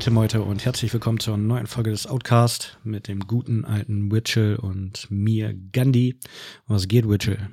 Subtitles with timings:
[0.00, 4.56] liebe Metal-Meute und herzlich willkommen zur neuen Folge des Outcast mit dem guten alten Witchell
[4.56, 6.18] und mir Gandhi.
[6.66, 7.50] Was geht, Witchell?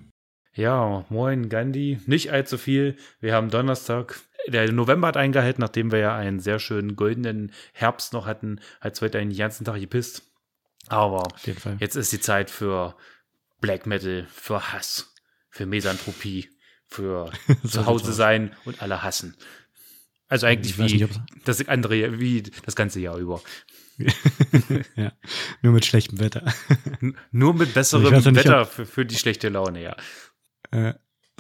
[0.53, 1.99] Ja, moin Gandhi.
[2.05, 2.95] Nicht allzu viel.
[3.19, 4.21] Wir haben Donnerstag.
[4.47, 8.61] Der November hat eingehalten, nachdem wir ja einen sehr schönen goldenen Herbst noch hatten.
[8.79, 10.21] Hat heute den ganzen Tag gepisst.
[10.87, 11.27] Aber
[11.79, 12.95] jetzt ist die Zeit für
[13.59, 15.13] Black Metal, für Hass,
[15.49, 16.47] für Misanthropie,
[16.85, 17.29] für
[17.67, 19.35] zu Hause sein und alle hassen.
[20.27, 23.41] Also eigentlich wie nicht, das andere, wie das ganze Jahr über.
[24.95, 25.13] ja,
[25.61, 26.53] nur mit schlechtem Wetter.
[27.31, 29.95] nur mit besserem nicht, Wetter ob, für, für, die schlechte Laune, ja.
[30.71, 30.93] Äh,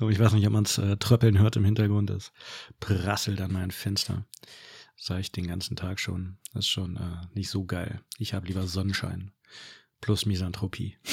[0.09, 2.09] ich weiß nicht, ob man es äh, tröppeln hört im Hintergrund.
[2.09, 2.31] Es
[2.79, 4.25] prasselt an mein Fenster.
[4.95, 6.37] Sage ich den ganzen Tag schon.
[6.53, 8.01] Das ist schon äh, nicht so geil.
[8.17, 9.31] Ich habe lieber Sonnenschein
[10.07, 10.97] plus Misanthropie.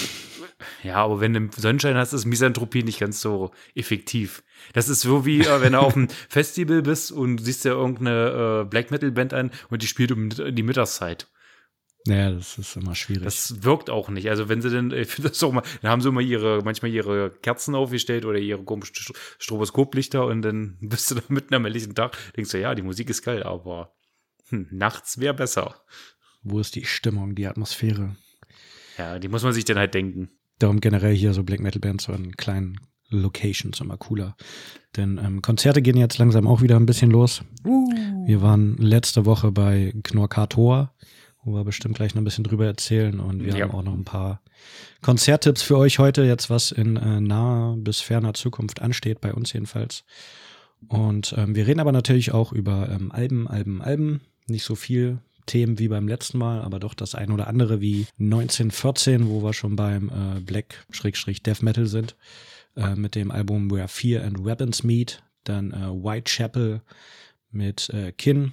[0.83, 4.45] Ja, aber wenn du Sonnenschein hast, ist Misanthropie nicht ganz so effektiv.
[4.73, 8.63] Das ist so wie, äh, wenn du auf einem Festival bist und siehst dir irgendeine
[8.63, 11.29] äh, Black Metal Band an und die spielt um die Mittagszeit.
[12.07, 13.25] Naja, das ist immer schwierig.
[13.25, 14.31] Das wirkt auch nicht.
[14.31, 16.93] Also wenn sie denn, ich finde das auch mal, dann haben sie immer ihre, manchmal
[16.93, 21.95] ihre Kerzen aufgestellt oder ihre komischen Stroboskoplichter und dann bist du da mitten am helllichen
[21.95, 23.93] Tag, denkst du, ja, die Musik ist geil, aber
[24.49, 25.75] hm, nachts wäre besser.
[26.43, 28.17] Wo ist die Stimmung, die Atmosphäre?
[28.99, 30.31] Ja, die muss man sich dann halt denken.
[30.59, 32.79] Darum generell hier so Black Metal Bands so in kleinen
[33.11, 34.37] Locations immer cooler.
[34.97, 37.43] Denn ähm, Konzerte gehen jetzt langsam auch wieder ein bisschen los.
[37.65, 38.27] Uh.
[38.27, 40.93] Wir waren letzte Woche bei Knorkator,
[41.43, 43.21] wo wir bestimmt gleich noch ein bisschen drüber erzählen.
[43.21, 43.65] Und wir ja.
[43.65, 44.41] haben auch noch ein paar
[45.03, 49.53] Konzerttipps für euch heute, jetzt was in äh, naher bis ferner Zukunft ansteht, bei uns
[49.53, 50.05] jedenfalls.
[50.89, 54.21] Und ähm, wir reden aber natürlich auch über ähm, Alben, Alben, Alben.
[54.47, 58.07] Nicht so viel Themen wie beim letzten Mal, aber doch das ein oder andere wie
[58.19, 62.17] 1914, wo wir schon beim äh, Black-Death Metal sind,
[62.77, 66.83] äh, mit dem Album Where Fear and Weapons Meet, dann äh, Whitechapel
[67.51, 68.53] mit äh, Kin,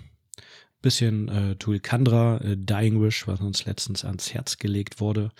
[0.81, 5.31] bisschen äh, Tulkandra, äh, Dying Wish, was uns letztens ans Herz gelegt wurde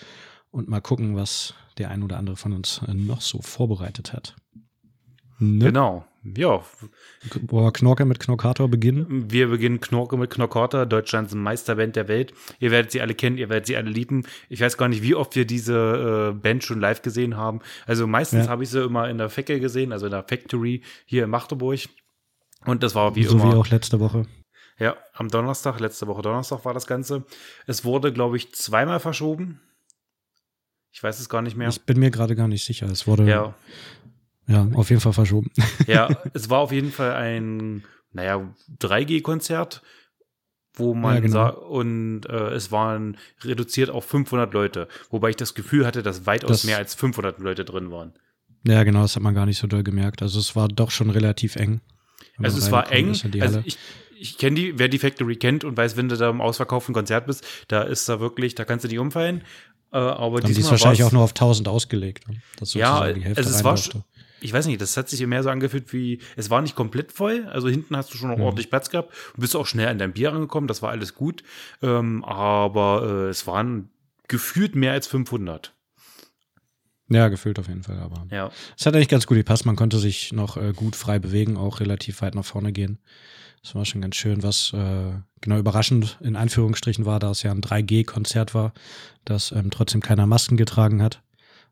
[0.52, 4.36] und mal gucken, was der ein oder andere von uns äh, noch so vorbereitet hat.
[5.40, 5.66] Ne?
[5.66, 6.06] Genau.
[6.24, 6.64] Ja.
[7.34, 9.32] Wir Knorke mit Knorkator beginnen?
[9.32, 12.34] Wir beginnen Knorke mit Knorkator, Deutschlands Meisterband der Welt.
[12.60, 14.26] Ihr werdet sie alle kennen, ihr werdet sie alle lieben.
[14.48, 17.60] Ich weiß gar nicht, wie oft wir diese äh, Band schon live gesehen haben.
[17.88, 18.52] Also meistens ja.
[18.52, 21.80] habe ich sie immer in der Fecke gesehen, also in der Factory hier in Magdeburg.
[22.66, 23.46] Und das war wie so immer.
[23.46, 24.28] So wie auch letzte Woche.
[24.78, 27.24] Ja, am Donnerstag, letzte Woche Donnerstag war das Ganze.
[27.66, 29.60] Es wurde, glaube ich, zweimal verschoben.
[30.92, 31.70] Ich weiß es gar nicht mehr.
[31.70, 32.88] Ich bin mir gerade gar nicht sicher.
[32.88, 33.56] Es wurde ja.
[34.52, 35.52] Ja, auf jeden Fall verschoben.
[35.88, 39.82] Ja, es war auf jeden Fall ein, naja, 3G-Konzert,
[40.74, 41.58] wo man ja, genau.
[41.68, 46.50] und äh, es waren reduziert auf 500 Leute, wobei ich das Gefühl hatte, dass weitaus
[46.50, 48.14] das, mehr als 500 Leute drin waren.
[48.66, 50.22] Ja, genau, das hat man gar nicht so doll gemerkt.
[50.22, 51.82] Also es war doch schon relativ eng.
[52.38, 53.16] Also es war eng.
[53.40, 53.78] Also ich,
[54.18, 57.26] ich kenne die, wer die Factory kennt und weiß, wenn du da im ausverkauften Konzert
[57.26, 59.44] bist, da ist da wirklich, da kannst du nicht umfallen.
[59.92, 62.28] Äh, aber Dann diesmal ist wahrscheinlich auch nur auf 1000 ausgelegt.
[62.30, 62.38] Ne?
[62.74, 64.04] ja, die Hälfte also es war,
[64.42, 67.48] ich weiß nicht, das hat sich mehr so angefühlt wie, es war nicht komplett voll,
[67.48, 68.44] also hinten hast du schon noch mhm.
[68.44, 71.44] ordentlich Platz gehabt und bist auch schnell an dein Bier angekommen, das war alles gut,
[71.82, 73.90] ähm, aber äh, es waren
[74.28, 75.74] gefühlt mehr als 500.
[77.10, 78.52] Ja, gefühlt auf jeden Fall, aber ja.
[78.78, 81.80] es hat eigentlich ganz gut gepasst, man konnte sich noch äh, gut frei bewegen, auch
[81.80, 83.00] relativ weit nach vorne gehen.
[83.64, 87.52] Das war schon ganz schön, was äh, genau überraschend in Anführungsstrichen war, da es ja
[87.52, 88.74] ein 3G-Konzert war,
[89.24, 91.22] dass ähm, trotzdem keiner Masken getragen hat.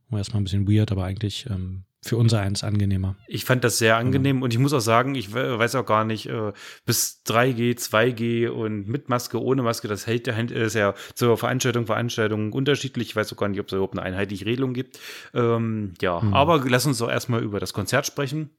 [0.09, 3.17] War erstmal ein bisschen weird, aber eigentlich ähm, für unser eins angenehmer.
[3.27, 4.45] Ich fand das sehr angenehm genau.
[4.45, 6.53] und ich muss auch sagen, ich weiß auch gar nicht, äh,
[6.85, 12.53] bis 3G, 2G und mit Maske, ohne Maske, das hält ist ja zur Veranstaltung, Veranstaltung
[12.53, 13.09] unterschiedlich.
[13.09, 14.97] Ich weiß auch gar nicht, ob es überhaupt eine einheitliche Regelung gibt.
[15.33, 16.33] Ähm, ja, hm.
[16.33, 18.51] aber lass uns doch erstmal über das Konzert sprechen.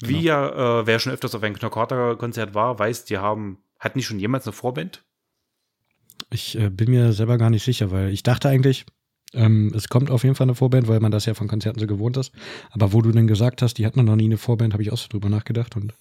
[0.00, 0.24] Wie genau.
[0.24, 4.18] ja, äh, wer schon öfters auf ein Knockout-Konzert war, weiß, die haben, hatten die schon
[4.18, 5.04] jemals eine Vorband?
[6.30, 8.86] Ich äh, bin mir selber gar nicht sicher, weil ich dachte eigentlich,
[9.34, 11.86] ähm, es kommt auf jeden Fall eine Vorband, weil man das ja von Konzerten so
[11.86, 12.32] gewohnt ist.
[12.70, 14.98] Aber wo du denn gesagt hast, die hatten noch nie eine Vorband, habe ich auch
[14.98, 15.94] so drüber nachgedacht und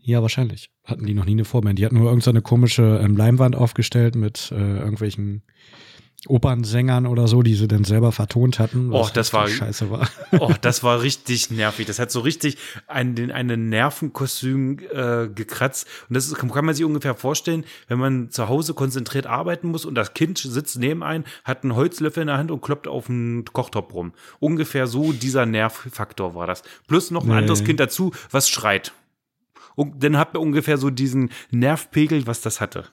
[0.00, 0.70] ja, wahrscheinlich.
[0.84, 1.78] Hatten die noch nie eine Vorband.
[1.78, 5.42] Die hatten nur irgendeine so komische ähm, Leinwand aufgestellt mit äh, irgendwelchen
[6.26, 8.92] Opernsängern oder so, die sie dann selber vertont hatten.
[8.92, 10.08] Oh, das war scheiße war.
[10.40, 11.86] Oh, das war richtig nervig.
[11.86, 15.86] Das hat so richtig ein, einen Nervenkostüm äh, gekratzt.
[16.08, 19.94] Und das kann man sich ungefähr vorstellen, wenn man zu Hause konzentriert arbeiten muss und
[19.94, 20.98] das Kind sitzt neben
[21.44, 24.12] hat einen Holzlöffel in der Hand und kloppt auf einen Kochtopf rum.
[24.40, 26.62] Ungefähr so dieser Nervfaktor war das.
[26.88, 27.34] Plus noch ein nee.
[27.36, 28.92] anderes Kind dazu, was schreit.
[29.76, 32.86] Und dann hat man ungefähr so diesen Nervpegel, was das hatte.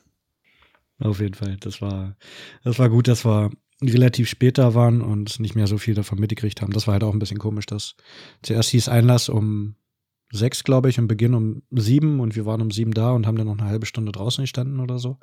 [0.99, 1.57] Auf jeden Fall.
[1.59, 2.15] Das war,
[2.63, 3.51] das war gut, dass wir
[3.81, 6.71] relativ spät da waren und nicht mehr so viel davon mitgekriegt haben.
[6.71, 7.95] Das war halt auch ein bisschen komisch, dass
[8.41, 9.75] zuerst hieß Einlass um
[10.31, 13.37] sechs, glaube ich, und Beginn um sieben und wir waren um sieben da und haben
[13.37, 15.17] dann noch eine halbe Stunde draußen gestanden oder so.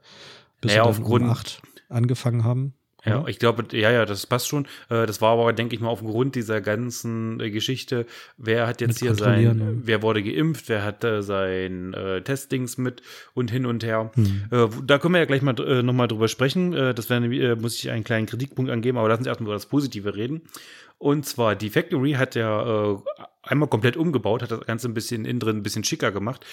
[0.61, 2.75] Bis Naja, wir auf dann Grund- um acht angefangen haben.
[3.05, 3.29] Ja, oder?
[3.29, 4.67] ich glaube, ja, ja, das passt schon.
[4.89, 8.07] Äh, Das war aber, denke ich mal, aufgrund dieser ganzen äh, Geschichte,
[8.37, 9.67] wer hat jetzt hier sein, ja.
[9.83, 13.03] wer wurde geimpft, wer hatte sein äh, Testdings mit
[13.35, 14.11] und hin und her.
[14.15, 14.45] Hm.
[14.51, 16.73] Äh, da können wir ja gleich mal äh, nochmal drüber sprechen.
[16.73, 19.55] Äh, das wäre, äh, muss ich einen kleinen Kritikpunkt angeben, aber lass uns erstmal über
[19.55, 20.43] das Positive reden.
[20.99, 23.03] Und zwar, die Factory hat ja
[23.43, 26.47] einmal komplett umgebaut, hat das Ganze ein bisschen innen drin ein bisschen schicker gemacht.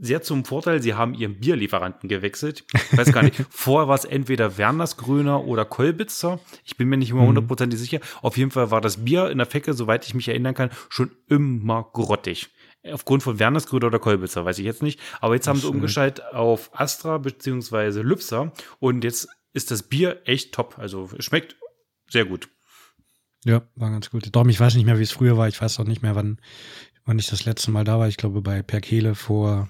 [0.00, 2.64] Sehr zum Vorteil, sie haben ihren Bierlieferanten gewechselt.
[2.72, 6.40] Ich weiß gar nicht, vorher war es entweder Wernersgrüner oder Kolbitzer.
[6.64, 8.00] Ich bin mir nicht immer hundertprozentig sicher.
[8.20, 11.12] Auf jeden Fall war das Bier in der Fecke, soweit ich mich erinnern kann, schon
[11.28, 12.50] immer grottig.
[12.90, 14.98] Aufgrund von Wernersgrüner oder Kolbitzer, weiß ich jetzt nicht.
[15.20, 20.52] Aber jetzt haben sie umgeschaltet auf Astra beziehungsweise Lübser und jetzt ist das Bier echt
[20.52, 20.78] top.
[20.78, 21.56] Also es schmeckt
[22.08, 22.48] sehr gut.
[23.44, 24.34] Ja, war ganz gut.
[24.34, 25.48] Darum, ich weiß nicht mehr, wie es früher war.
[25.48, 26.40] Ich weiß auch nicht mehr, wann,
[27.04, 28.08] wann ich das letzte Mal da war.
[28.08, 29.68] Ich glaube, bei Perkele vor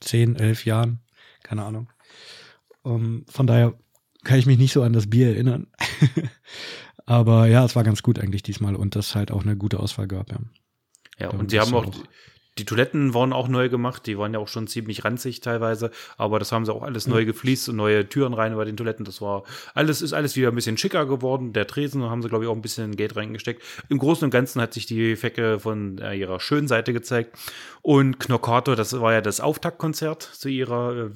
[0.00, 1.00] zehn, elf Jahren.
[1.42, 1.88] Keine Ahnung.
[2.82, 3.74] Um, von daher
[4.24, 5.66] kann ich mich nicht so an das Bier erinnern.
[7.06, 10.06] Aber ja, es war ganz gut eigentlich diesmal und das halt auch eine gute Auswahl
[10.08, 10.38] gab, ja.
[11.18, 12.04] Ja, Darum und sie haben auch, auch-
[12.58, 16.38] die, Toiletten waren auch neu gemacht, die waren ja auch schon ziemlich ranzig teilweise, aber
[16.38, 19.04] das haben sie auch alles neu gefliest und neue Türen rein über den Toiletten.
[19.04, 19.44] Das war
[19.74, 21.52] alles, ist alles wieder ein bisschen schicker geworden.
[21.52, 23.62] Der Tresen haben sie, glaube ich, auch ein bisschen Geld reingesteckt.
[23.88, 27.36] Im Großen und Ganzen hat sich die Fecke von äh, ihrer schönen Seite gezeigt.
[27.82, 31.10] Und Knockato, das war ja das Auftaktkonzert zu ihrer äh,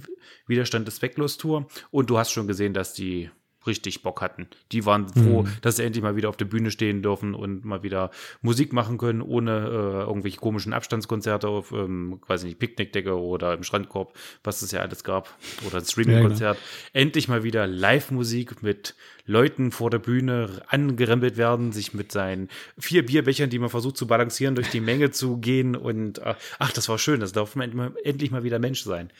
[0.46, 1.66] Widerstand des Zwecklos-Tour.
[1.90, 3.30] Und du hast schon gesehen, dass die
[3.66, 4.46] richtig Bock hatten.
[4.72, 7.82] Die waren froh, dass sie endlich mal wieder auf der Bühne stehen dürfen und mal
[7.82, 8.10] wieder
[8.40, 13.62] Musik machen können, ohne äh, irgendwelche komischen Abstandskonzerte auf, ähm, weiß nicht, Picknickdecke oder im
[13.62, 14.14] Strandkorb,
[14.44, 15.36] was es ja alles gab,
[15.66, 16.58] oder ein Streaming-Konzert.
[16.92, 18.94] Endlich mal wieder Live-Musik mit
[19.24, 22.48] Leuten vor der Bühne angerempelt werden, sich mit seinen
[22.78, 26.72] vier Bierbechern, die man versucht zu balancieren, durch die Menge zu gehen und äh, ach,
[26.72, 29.10] das war schön, das darf man endlich mal, wieder Mensch sein.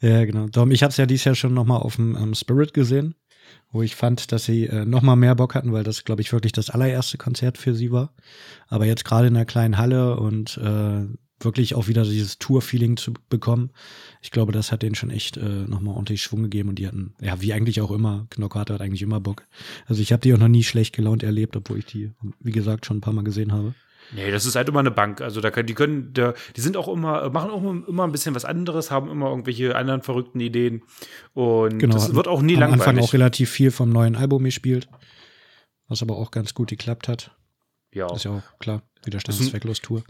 [0.00, 0.48] Ja, genau.
[0.48, 3.14] Darum, ich habe es ja dieses Jahr schon nochmal auf dem ähm, Spirit gesehen,
[3.72, 6.52] wo ich fand, dass sie äh, nochmal mehr Bock hatten, weil das, glaube ich, wirklich
[6.52, 8.12] das allererste Konzert für sie war.
[8.68, 11.06] Aber jetzt gerade in einer kleinen Halle und äh,
[11.42, 13.70] wirklich auch wieder dieses Tour-Feeling zu bekommen,
[14.20, 17.14] ich glaube, das hat denen schon echt äh, nochmal ordentlich Schwung gegeben und die hatten,
[17.20, 19.46] ja, wie eigentlich auch immer, Knockato hat eigentlich immer Bock.
[19.86, 22.86] Also ich habe die auch noch nie schlecht gelaunt erlebt, obwohl ich die, wie gesagt,
[22.86, 23.74] schon ein paar Mal gesehen habe.
[24.12, 25.20] Nee, das ist halt immer eine Bank.
[25.20, 28.34] Also da können, die können, da, die sind auch immer, machen auch immer ein bisschen
[28.34, 30.82] was anderes, haben immer irgendwelche anderen verrückten Ideen.
[31.34, 31.94] Und Genau.
[31.94, 32.86] das wird auch nie am langweilig.
[32.88, 34.88] Anfang auch relativ viel vom neuen Album gespielt,
[35.88, 37.36] was aber auch ganz gut geklappt hat.
[37.92, 38.12] ja.
[38.14, 40.02] Ist ja auch klar, Widerstand Das ist ein- zwecklos Tour.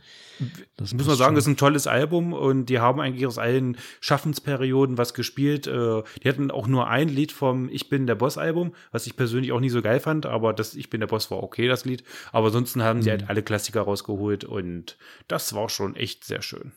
[0.76, 1.38] Das Muss man sagen, schon.
[1.38, 5.66] ist ein tolles Album und die haben eigentlich aus allen Schaffensperioden was gespielt.
[5.66, 9.52] Äh, Die hatten auch nur ein Lied vom Ich bin der Boss-Album, was ich persönlich
[9.52, 12.02] auch nie so geil fand, aber das Ich bin der Boss war okay, das Lied.
[12.32, 13.02] Aber ansonsten haben Mhm.
[13.02, 14.98] sie halt alle Klassiker rausgeholt und
[15.28, 16.72] das war schon echt sehr schön.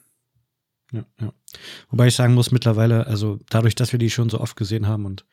[0.91, 1.33] Ja, ja.
[1.89, 5.05] Wobei ich sagen muss, mittlerweile, also dadurch, dass wir die schon so oft gesehen haben
[5.07, 5.25] und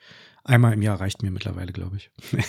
[0.43, 2.11] einmal im Jahr reicht mir mittlerweile, glaube ich.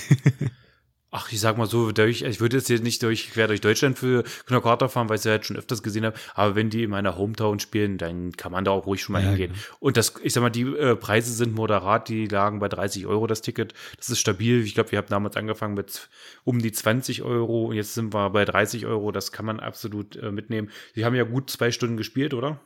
[1.13, 3.99] Ach, ich sag mal so, durch, ich würde jetzt hier nicht durch, quer durch Deutschland
[3.99, 6.17] für Knockout fahren, weil ich sie halt schon öfters gesehen habe.
[6.35, 9.21] Aber wenn die in meiner Hometown spielen, dann kann man da auch ruhig schon mal
[9.21, 9.51] Ja, hingehen.
[9.51, 9.63] genau.
[9.81, 13.27] Und das, ich sag mal, die äh, Preise sind moderat, die lagen bei 30 Euro
[13.27, 13.73] das Ticket.
[13.97, 14.63] Das ist stabil.
[14.63, 16.09] Ich glaube, wir haben damals angefangen mit
[16.45, 19.11] um die 20 Euro und jetzt sind wir bei 30 Euro.
[19.11, 20.69] Das kann man absolut äh, mitnehmen.
[20.95, 22.61] Sie haben ja gut zwei Stunden gespielt, oder?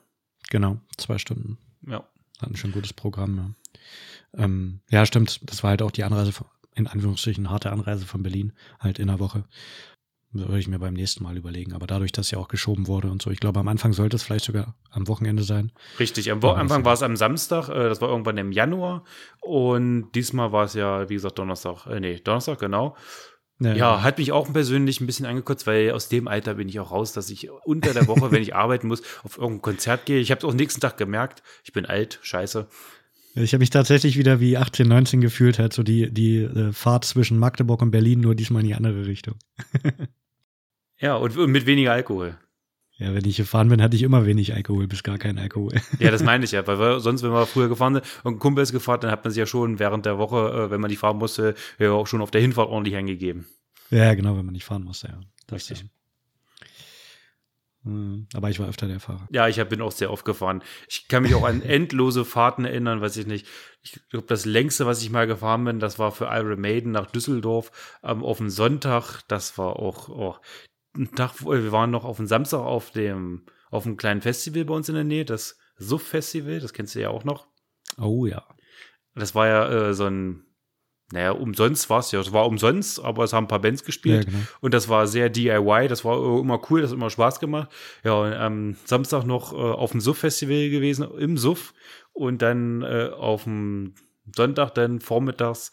[0.51, 1.57] Genau, zwei Stunden.
[1.87, 2.07] Ja.
[2.39, 3.49] Hatten schon ein gutes Programm, ja.
[4.43, 5.39] Ähm, ja, stimmt.
[5.49, 6.45] Das war halt auch die Anreise, von,
[6.75, 9.45] in Anführungsstrichen, harte Anreise von Berlin, halt in der Woche.
[10.33, 11.71] Das würde ich mir beim nächsten Mal überlegen.
[11.73, 14.23] Aber dadurch, dass ja auch geschoben wurde und so, ich glaube, am Anfang sollte es
[14.23, 15.71] vielleicht sogar am Wochenende sein.
[15.97, 19.05] Richtig, am Wo- Aber Anfang war es am Samstag, äh, das war irgendwann im Januar
[19.39, 22.97] und diesmal war es ja, wie gesagt, Donnerstag, äh, nee, Donnerstag, genau.
[23.77, 26.91] Ja, hat mich auch persönlich ein bisschen angekotzt, weil aus dem Alter bin ich auch
[26.91, 30.19] raus, dass ich unter der Woche, wenn ich arbeiten muss, auf irgendein Konzert gehe.
[30.19, 32.67] Ich habe es auch nächsten Tag gemerkt, ich bin alt, scheiße.
[33.35, 37.03] Ich habe mich tatsächlich wieder wie 18, 19 gefühlt, halt so die, die äh, Fahrt
[37.03, 39.35] zwischen Magdeburg und Berlin, nur diesmal in die andere Richtung.
[40.99, 42.37] Ja, und, und mit weniger Alkohol.
[42.97, 45.73] Ja, wenn ich gefahren bin, hatte ich immer wenig Alkohol, bis gar kein Alkohol.
[45.99, 48.39] Ja, das meine ich ja, weil wir, sonst, wenn wir früher gefahren sind und ein
[48.39, 50.89] Kumpel ist gefahren, dann hat man sich ja schon während der Woche, äh, wenn man
[50.89, 53.45] die fahren musste, ja auch schon auf der Hinfahrt ordentlich eingegeben.
[53.89, 55.19] ja, genau, wenn man nicht fahren musste, ja.
[55.47, 55.81] Das, Richtig.
[55.81, 55.94] Ja.
[57.85, 59.27] Mhm, Aber ich war öfter der Fahrer.
[59.31, 60.63] Ja, ich bin auch sehr oft gefahren.
[60.89, 63.47] Ich kann mich auch an endlose Fahrten erinnern, weiß ich nicht.
[63.83, 67.05] Ich glaube, das längste, was ich mal gefahren bin, das war für Iron Maiden nach
[67.05, 67.71] Düsseldorf
[68.03, 69.21] ähm, auf dem Sonntag.
[69.27, 70.35] Das war auch oh,
[70.97, 74.65] ein Tag, wo- wir waren noch auf dem Samstag auf dem auf einem kleinen Festival
[74.65, 77.47] bei uns in der Nähe, das Suff Festival, das kennst du ja auch noch.
[77.97, 78.47] Oh ja.
[79.13, 80.45] Das war ja äh, so ein
[81.11, 82.19] naja, umsonst war es ja.
[82.19, 84.25] Es war umsonst, aber es haben ein paar Bands gespielt.
[84.25, 84.43] Ja, genau.
[84.61, 87.69] Und das war sehr DIY, das war immer cool, das hat immer Spaß gemacht.
[88.03, 91.73] Ja, und am Samstag noch äh, auf dem Suff-Festival gewesen, im Suff.
[92.13, 93.93] Und dann äh, auf dem
[94.35, 95.71] Sonntag dann vormittags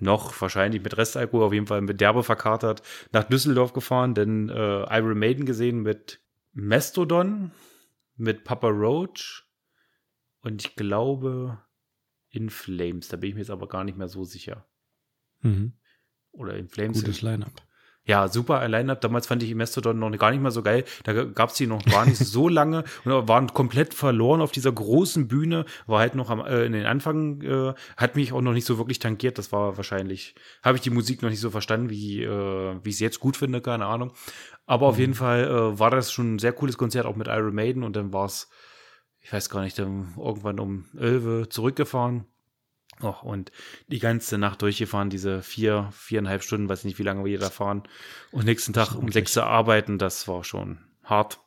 [0.00, 4.98] noch wahrscheinlich mit Restalkohol, auf jeden Fall mit Derbe verkatert, nach Düsseldorf gefahren, dann äh,
[4.98, 6.20] Iron Maiden gesehen mit
[6.52, 7.52] Mastodon,
[8.16, 9.44] mit Papa Roach
[10.40, 11.62] und ich glaube
[12.30, 13.08] In Flames.
[13.08, 14.66] Da bin ich mir jetzt aber gar nicht mehr so sicher.
[15.42, 15.74] Mhm.
[16.32, 16.98] Oder In Flames.
[16.98, 17.52] Gutes Line-Up.
[18.04, 19.00] Ja, super Line-Up.
[19.00, 20.84] Damals fand ich Mastodon noch gar nicht mehr so geil.
[21.04, 24.72] Da gab es die noch gar nicht so lange und waren komplett verloren auf dieser
[24.72, 25.66] großen Bühne.
[25.86, 28.76] War halt noch am, äh, in den Anfang, äh, hat mich auch noch nicht so
[28.76, 29.38] wirklich tangiert.
[29.38, 30.34] Das war wahrscheinlich,
[30.64, 33.36] habe ich die Musik noch nicht so verstanden, wie, äh, wie ich es jetzt gut
[33.36, 34.12] finde, keine Ahnung.
[34.66, 37.54] Aber auf jeden Fall äh, war das schon ein sehr cooles Konzert, auch mit Iron
[37.54, 37.84] Maiden.
[37.84, 38.48] Und dann war es,
[39.20, 42.26] ich weiß gar nicht, dann irgendwann um 11 Uhr zurückgefahren.
[43.00, 43.50] Och, und
[43.88, 47.82] die ganze Nacht durchgefahren, diese vier, viereinhalb Stunden, weiß nicht, wie lange wir da fahren.
[48.30, 51.40] Und nächsten Tag um sechs Uhr arbeiten, das war schon hart.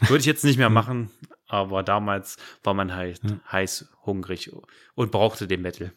[0.00, 1.10] Würde ich jetzt nicht mehr machen,
[1.46, 3.40] aber damals war man halt Ja.
[3.50, 4.50] heiß, hungrig
[4.94, 5.92] und brauchte den Metal.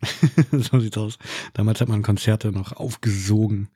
[0.52, 1.18] so sieht's aus.
[1.54, 3.70] Damals hat man Konzerte noch aufgesogen.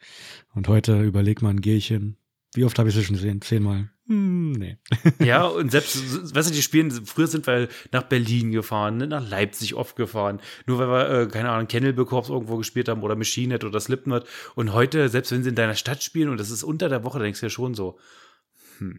[0.54, 2.16] Und heute überlegt man, gehe ich hin.
[2.54, 3.40] Wie oft habe ich es schon gesehen?
[3.40, 3.90] Zehnmal.
[4.08, 4.78] Hm, nee.
[5.18, 9.28] Ja, und selbst, weißt du, die spielen, früher sind wir nach Berlin gefahren, ne, nach
[9.28, 13.54] Leipzig oft gefahren, nur weil wir, äh, keine Ahnung, Cannibal irgendwo gespielt haben oder Machine
[13.54, 14.26] Head oder Slipknot.
[14.54, 17.18] Und heute, selbst wenn sie in deiner Stadt spielen und das ist unter der Woche,
[17.18, 17.98] denkst du ja schon so,
[18.78, 18.98] hm,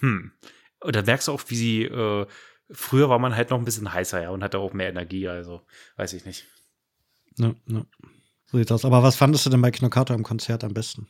[0.00, 0.32] hm.
[0.80, 2.26] Und da merkst du auch, wie sie, äh,
[2.70, 5.62] früher war man halt noch ein bisschen heißer, ja, und hatte auch mehr Energie, also,
[5.96, 6.46] weiß ich nicht.
[7.38, 7.84] Ja, ja.
[8.46, 8.84] So sieht's aus.
[8.84, 11.08] Aber was fandest du denn bei Knockato am Konzert am besten?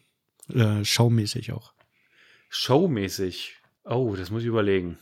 [0.48, 1.74] Äh, showmäßig auch.
[2.48, 3.56] Showmäßig.
[3.84, 4.98] Oh, das muss ich überlegen.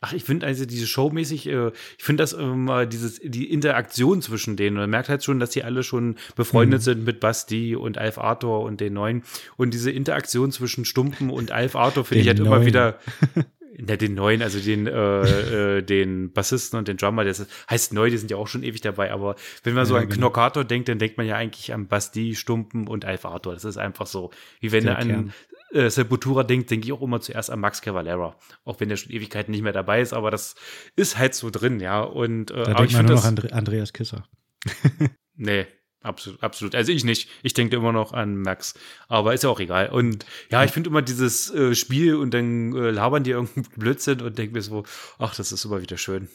[0.00, 4.56] Ach, ich finde also diese showmäßig, äh, ich finde das immer dieses die Interaktion zwischen
[4.56, 4.76] denen.
[4.76, 6.84] Man merkt halt schon, dass die alle schon befreundet Mhm.
[6.84, 9.22] sind mit Basti und Alf Arthur und den neuen.
[9.56, 12.66] Und diese Interaktion zwischen Stumpen und Alf Arthur finde ich halt immer Neuen.
[12.66, 12.98] wieder.
[13.80, 18.10] Na, den neuen, also den, äh, äh, den Bassisten und den Drummer, das heißt neu,
[18.10, 20.30] die sind ja auch schon ewig dabei, aber wenn man so Ja, an genau.
[20.30, 23.54] Knockator denkt, dann denkt man ja eigentlich an Basti, Stumpen und Alf Arthur.
[23.54, 24.32] Das ist einfach so.
[24.58, 25.32] Wie wenn Der du an Kern.
[25.72, 28.36] Äh, Sepultura denkt, denke ich auch immer zuerst an Max Cavalera.
[28.64, 30.54] Auch wenn der schon Ewigkeiten nicht mehr dabei ist, aber das
[30.96, 32.00] ist halt so drin, ja.
[32.02, 33.24] Und äh, Da aber denkt ich man finde nur noch das.
[33.24, 34.24] an Andre Andreas Kisser.
[35.40, 35.66] Nee,
[36.02, 36.74] absolut, absolut.
[36.74, 37.28] Also ich nicht.
[37.44, 38.74] Ich denke immer noch an Max.
[39.06, 39.88] Aber ist ja auch egal.
[39.90, 44.20] Und ja, ich finde immer dieses äh, Spiel und dann äh, labern die irgendeinen Blödsinn
[44.20, 44.82] und denke mir so,
[45.18, 46.28] ach, das ist immer wieder schön.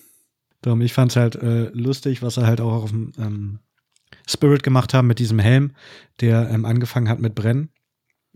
[0.61, 3.59] Darum, ich fand's halt äh, lustig, was er halt auch auf dem ähm,
[4.25, 5.73] Spirit gemacht haben mit diesem Helm,
[6.21, 7.69] der ähm, angefangen hat mit Brennen.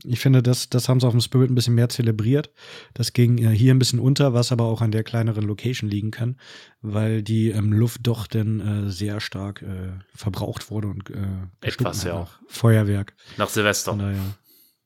[0.03, 2.51] Ich finde, das, das haben sie auf dem Spirit ein bisschen mehr zelebriert.
[2.93, 6.11] Das ging äh, hier ein bisschen unter, was aber auch an der kleineren Location liegen
[6.11, 6.37] kann,
[6.81, 11.25] weil die ähm, Luft doch dann äh, sehr stark äh, verbraucht wurde und äh,
[11.61, 12.19] Etwas, ja.
[12.19, 13.15] nach Feuerwerk.
[13.37, 13.95] Nach Silvester.
[13.97, 14.37] Daher.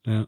[0.06, 0.28] Ja.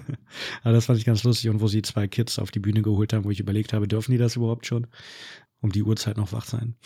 [0.62, 1.50] Aber das fand ich ganz lustig.
[1.50, 4.12] Und wo sie zwei Kids auf die Bühne geholt haben, wo ich überlegt habe, dürfen
[4.12, 4.86] die das überhaupt schon?
[5.60, 6.76] Um die Uhrzeit noch wach sein.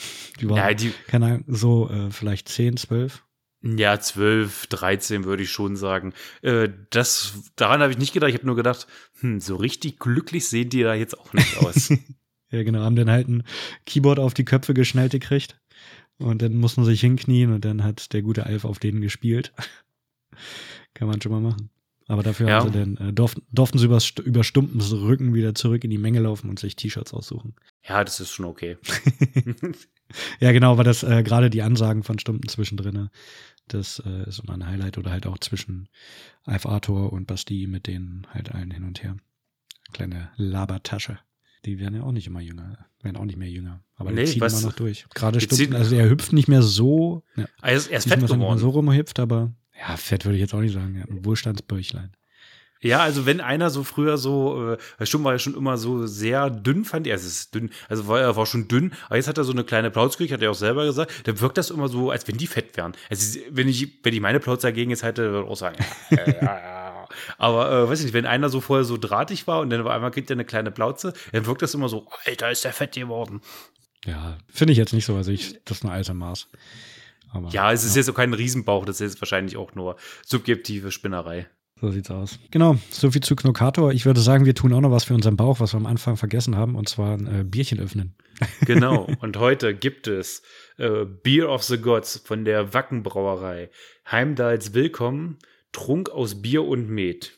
[0.41, 3.23] Die waren, Ja, die, keine Ahnung, so äh, vielleicht 10, 12.
[3.65, 6.13] Ja, 12, 13 würde ich schon sagen.
[6.43, 8.29] Äh, das, daran habe ich nicht gedacht.
[8.29, 8.87] Ich habe nur gedacht,
[9.21, 11.91] hm, so richtig glücklich sehen die da jetzt auch nicht aus.
[12.51, 13.43] Ja, genau, haben dann halt ein
[13.85, 15.59] Keyboard auf die Köpfe geschnallt gekriegt.
[16.19, 19.53] Und dann mussten sie sich hinknien und dann hat der gute Alf auf denen gespielt.
[20.95, 21.71] Kann man schon mal machen.
[22.07, 22.61] Aber dafür Ja.
[22.61, 25.99] haben sie dann, äh, durften, durften sie über, über Stumpens Rücken wieder zurück in die
[25.99, 27.55] Menge laufen und sich T-Shirts aussuchen.
[27.89, 28.77] ja, das ist schon okay.
[30.39, 33.09] Ja, genau, aber das äh, gerade die Ansagen von Stumpen zwischendrin,
[33.69, 35.89] das äh, ist immer ein Highlight oder halt auch zwischen
[36.45, 39.17] Alf Arthur und Basti mit denen halt allen hin und her.
[39.93, 41.19] Kleine Labertasche.
[41.65, 43.83] Die werden ja auch nicht immer jünger, werden auch nicht mehr jünger.
[43.97, 45.07] Aber die Nee, ziehen was- immer noch durch.
[45.15, 48.19] Gerade die ziehen- also er hüpft nicht mehr so, ja, Er ist, er ist fett
[48.19, 48.61] mehr so geworden.
[48.63, 50.95] rumhüpft, aber ja, fett würde ich jetzt auch nicht sagen.
[50.97, 52.13] Ja, ein Wohlstandsbäuchlein.
[52.85, 56.51] Ja, also wenn einer so früher so, äh, Stumm war ja schon immer so sehr
[56.51, 59.27] dünn, fand ich, also es ist dünn, also war, er war schon dünn, aber jetzt
[59.27, 61.71] hat er so eine kleine Plauz gekriegt, hat er auch selber gesagt, dann wirkt das
[61.71, 62.93] immer so, als wenn die fett wären.
[63.09, 65.77] Also wenn ich, wenn ich meine Plauz dagegen jetzt hätte, würde ich auch sagen,
[66.11, 67.09] ja, ja, ja, ja.
[67.39, 69.87] Aber äh, weiß ich nicht, wenn einer so vorher so drahtig war und dann auf
[69.87, 72.93] einmal kriegt er eine kleine Plauze, dann wirkt das immer so, Alter, ist der fett
[72.93, 73.41] geworden.
[74.05, 75.17] Ja, finde ich jetzt nicht so.
[75.17, 76.49] Also ich, das ist ein alter Maß.
[77.33, 80.93] Aber Ja, es ist jetzt auch kein Riesenbauch, das ist jetzt wahrscheinlich auch nur subjektive
[80.93, 81.47] Spinnerei.
[81.85, 82.39] So sieht's aus.
[82.51, 83.93] Genau, soviel zu Knockator.
[83.93, 86.17] Ich würde sagen, wir tun auch noch was für unseren Bauch, was wir am Anfang
[86.17, 88.15] vergessen haben, und zwar ein äh, Bierchen öffnen.
[88.65, 89.07] Genau.
[89.21, 90.43] Und heute gibt es
[90.79, 93.69] äh, Beer of the Gods von der Wackenbrauerei.
[94.11, 95.37] Heimdals Willkommen,
[95.73, 97.33] Trunk aus Bier und Met.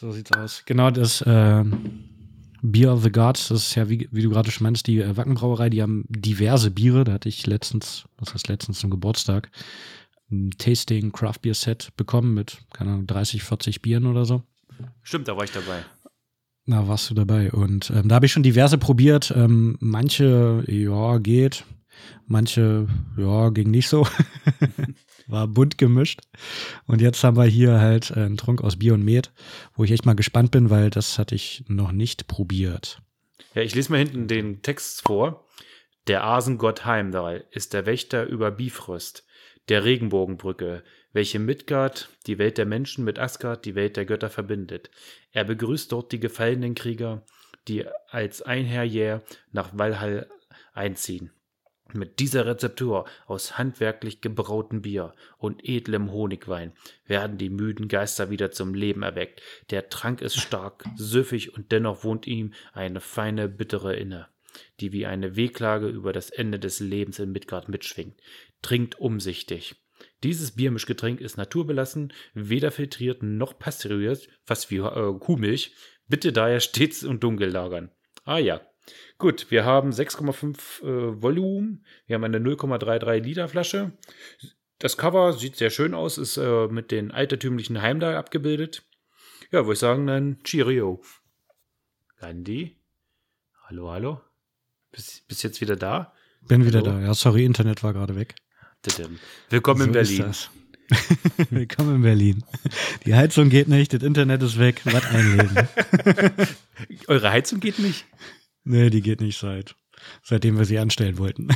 [0.00, 0.62] So sieht's aus.
[0.64, 1.64] Genau, das äh,
[2.62, 5.18] Beer of the Gods, das ist ja, wie, wie du gerade schon meinst, die äh,
[5.18, 7.04] Wackenbrauerei, die haben diverse Biere.
[7.04, 9.50] Da hatte ich letztens, was heißt letztens zum Geburtstag,
[10.30, 14.42] ein Tasting Craft Beer Set bekommen mit, keine Ahnung, 30, 40 Bieren oder so.
[15.02, 15.84] Stimmt, da war ich dabei.
[16.66, 17.50] Na, warst du dabei.
[17.50, 19.32] Und ähm, da habe ich schon diverse probiert.
[19.34, 21.64] Ähm, manche, ja, geht.
[22.26, 24.06] Manche, ja, ging nicht so.
[25.26, 26.20] War bunt gemischt.
[26.86, 29.32] Und jetzt haben wir hier halt einen Trunk aus Bier und Met,
[29.74, 33.00] wo ich echt mal gespannt bin, weil das hatte ich noch nicht probiert.
[33.54, 35.46] Ja, ich lese mal hinten den Text vor.
[36.06, 39.24] Der Asengott Heimdall ist der Wächter über Bifrost,
[39.68, 40.82] der Regenbogenbrücke,
[41.12, 44.90] welche Midgard, die Welt der Menschen, mit Asgard, die Welt der Götter, verbindet.
[45.32, 47.24] Er begrüßt dort die gefallenen Krieger,
[47.66, 49.22] die als Einherjähr
[49.52, 50.28] nach Valhall
[50.72, 51.30] einziehen.
[51.94, 56.72] Mit dieser Rezeptur aus handwerklich gebrautem Bier und edlem Honigwein
[57.06, 59.40] werden die müden Geister wieder zum Leben erweckt.
[59.70, 64.28] Der Trank ist stark, süffig und dennoch wohnt ihm eine feine, bittere inne,
[64.80, 68.20] die wie eine Wehklage über das Ende des Lebens in Midgard mitschwingt.
[68.62, 69.76] Trinkt umsichtig.
[70.22, 75.74] Dieses Biermischgetränk ist naturbelassen, weder filtriert noch pasteurisiert, fast wie äh, Kuhmilch.
[76.06, 77.90] Bitte daher stets und dunkel lagern.
[78.24, 78.60] Ah ja,
[79.18, 81.84] Gut, wir haben 6,5 äh, Volumen.
[82.06, 83.92] Wir haben eine 0,33 Liter Flasche.
[84.78, 88.84] Das Cover sieht sehr schön aus, ist äh, mit den altertümlichen Heimdall abgebildet.
[89.50, 91.02] Ja, würde ich sagen, dann Cheerio.
[92.20, 92.76] Gandhi?
[93.64, 94.20] Hallo, hallo?
[94.92, 96.12] Bist, bist jetzt wieder da?
[96.46, 96.92] Bin wieder hallo?
[96.92, 97.00] da.
[97.00, 98.36] Ja, sorry, Internet war gerade weg.
[99.50, 100.34] Willkommen so in Berlin.
[101.50, 102.44] Willkommen in Berlin.
[103.04, 104.80] Die Heizung geht nicht, das Internet ist weg.
[104.84, 105.68] Was einlesen?
[107.08, 108.06] Eure Heizung geht nicht?
[108.64, 109.74] Nee, die geht nicht seit,
[110.22, 111.48] seitdem wir sie anstellen wollten.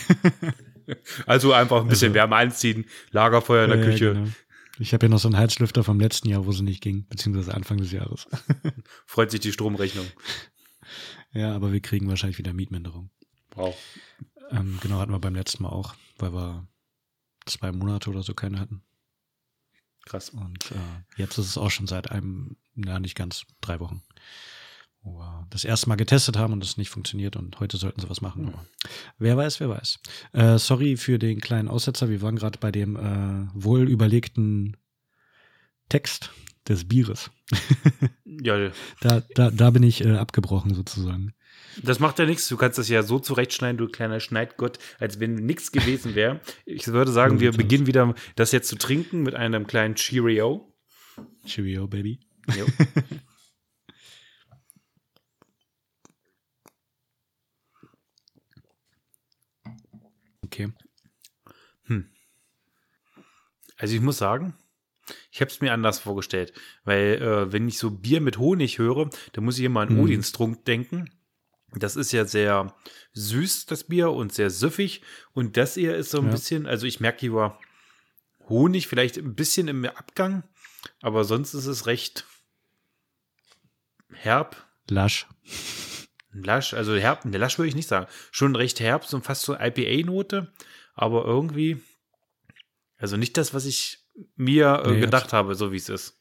[1.26, 4.14] also einfach ein bisschen also, Wärme einziehen, Lagerfeuer in der äh, Küche.
[4.14, 4.29] Genau.
[4.79, 7.55] Ich habe ja noch so einen Heizlüfter vom letzten Jahr, wo sie nicht ging, beziehungsweise
[7.55, 8.26] Anfang des Jahres.
[9.07, 10.07] Freut sich die Stromrechnung.
[11.33, 13.11] Ja, aber wir kriegen wahrscheinlich wieder Mietminderung.
[13.55, 13.77] Wow.
[14.51, 16.66] Ähm, genau, hatten wir beim letzten Mal auch, weil wir
[17.46, 18.83] zwei Monate oder so keine hatten.
[20.05, 20.31] Krass.
[20.31, 24.02] Und äh, jetzt ist es auch schon seit einem, na nicht ganz, drei Wochen
[25.02, 28.09] wo wir das erste Mal getestet haben und es nicht funktioniert und heute sollten sie
[28.09, 28.48] was machen.
[28.48, 28.64] Aber
[29.18, 29.98] wer weiß, wer weiß.
[30.33, 32.09] Äh, sorry für den kleinen Aussetzer.
[32.09, 34.76] Wir waren gerade bei dem äh, wohl überlegten
[35.88, 36.31] Text
[36.68, 37.31] des Bieres.
[38.24, 38.70] ja.
[39.00, 41.35] Da, da, da bin ich äh, abgebrochen sozusagen.
[41.83, 42.49] Das macht ja nichts.
[42.49, 46.41] Du kannst das ja so zurechtschneiden, du kleiner Schneidgott, als wenn nichts gewesen wäre.
[46.65, 50.73] Ich würde sagen, wir beginnen wieder das jetzt zu trinken mit einem kleinen Cheerio.
[51.47, 52.21] Cheerio, Baby.
[52.57, 52.67] Jo.
[60.53, 60.71] Okay.
[61.85, 62.11] Hm.
[63.79, 64.53] Also ich muss sagen,
[65.31, 66.53] ich habe es mir anders vorgestellt,
[66.85, 70.01] weil äh, wenn ich so Bier mit Honig höre, dann muss ich immer an hm.
[70.01, 71.09] Odinstrunk denken.
[71.74, 72.74] Das ist ja sehr
[73.14, 75.02] süß, das Bier, und sehr süffig.
[75.32, 76.32] Und das hier ist so ein ja.
[76.32, 77.58] bisschen, also ich merke hier
[78.48, 80.44] Honig vielleicht ein bisschen im Abgang,
[81.00, 82.26] aber sonst ist es recht
[84.12, 84.56] herb.
[84.88, 85.26] Lasch.
[86.32, 88.06] Lasch, also herb, ne, Lasch würde ich nicht sagen.
[88.30, 90.52] Schon recht herb, so fast so IPA-Note,
[90.94, 91.82] aber irgendwie,
[92.96, 93.98] also nicht das, was ich
[94.37, 96.18] mir äh, nee, gedacht habe, so wie es ist.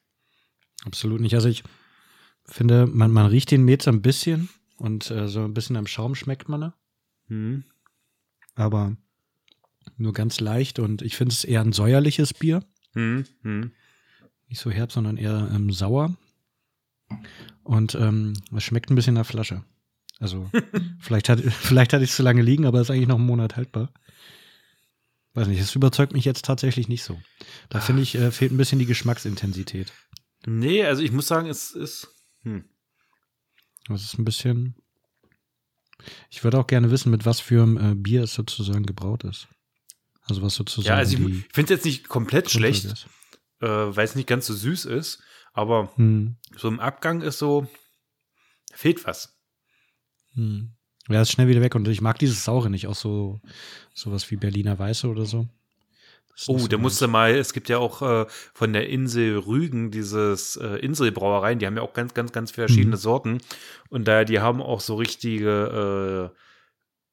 [0.86, 1.36] Absolut nicht.
[1.36, 1.64] Also ich
[2.46, 4.50] finde, man, man riecht den Met so ein bisschen
[4.82, 6.74] und äh, so ein bisschen am Schaum schmeckt man ne?
[7.28, 7.64] Hm.
[8.56, 8.98] Aber
[9.96, 12.64] nur ganz leicht und ich finde es eher ein säuerliches Bier.
[12.94, 13.26] Hm.
[13.44, 13.72] Hm.
[14.48, 16.16] Nicht so herb, sondern eher ähm, sauer.
[17.64, 19.64] Und ähm, es schmeckt ein bisschen nach Flasche.
[20.20, 20.50] Also
[21.00, 23.58] vielleicht, hat, vielleicht hatte ich es zu lange liegen, aber ist eigentlich noch einen Monat
[23.58, 23.94] haltbar.
[25.36, 27.22] Weiß nicht, das überzeugt mich jetzt tatsächlich nicht so.
[27.70, 27.82] Da ah.
[27.82, 29.94] finde ich, äh, fehlt ein bisschen die Geschmacksintensität.
[30.48, 32.08] Nee, also ich muss sagen, es ist.
[32.42, 32.66] Hm.
[33.92, 34.76] Das ist ein bisschen.
[36.30, 39.48] Ich würde auch gerne wissen, mit was für einem äh, Bier es sozusagen gebraut ist.
[40.24, 40.88] Also was sozusagen.
[40.94, 43.08] Ja, also ich finde es jetzt nicht komplett schlecht,
[43.60, 45.22] äh, weil es nicht ganz so süß ist,
[45.54, 46.38] aber hm.
[46.56, 47.68] so im Abgang ist so,
[48.74, 49.38] fehlt was.
[50.34, 50.74] Hm.
[51.10, 53.42] Ja, ist schnell wieder weg und ich mag dieses Saure nicht, auch so
[53.94, 55.48] sowas wie Berliner Weiße oder so.
[56.48, 60.78] Oh, der musste mal, es gibt ja auch äh, von der Insel Rügen dieses äh,
[60.78, 63.00] Inselbrauereien, die haben ja auch ganz, ganz, ganz verschiedene mhm.
[63.00, 63.38] Sorten.
[63.90, 66.38] Und da, die haben auch so richtige äh,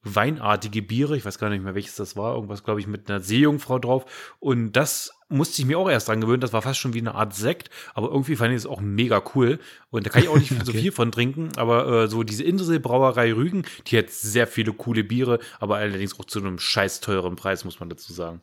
[0.03, 1.17] weinartige Biere.
[1.17, 2.35] Ich weiß gar nicht mehr, welches das war.
[2.35, 4.35] Irgendwas, glaube ich, mit einer Seejungfrau drauf.
[4.39, 6.41] Und das musste ich mir auch erst dran gewöhnen.
[6.41, 7.69] Das war fast schon wie eine Art Sekt.
[7.93, 9.59] Aber irgendwie fand ich es auch mega cool.
[9.89, 10.63] Und da kann ich auch nicht okay.
[10.63, 11.49] so viel von trinken.
[11.57, 15.39] Aber äh, so diese Inselbrauerei Rügen, die hat sehr viele coole Biere.
[15.59, 18.41] Aber allerdings auch zu einem scheiß teuren Preis, muss man dazu sagen.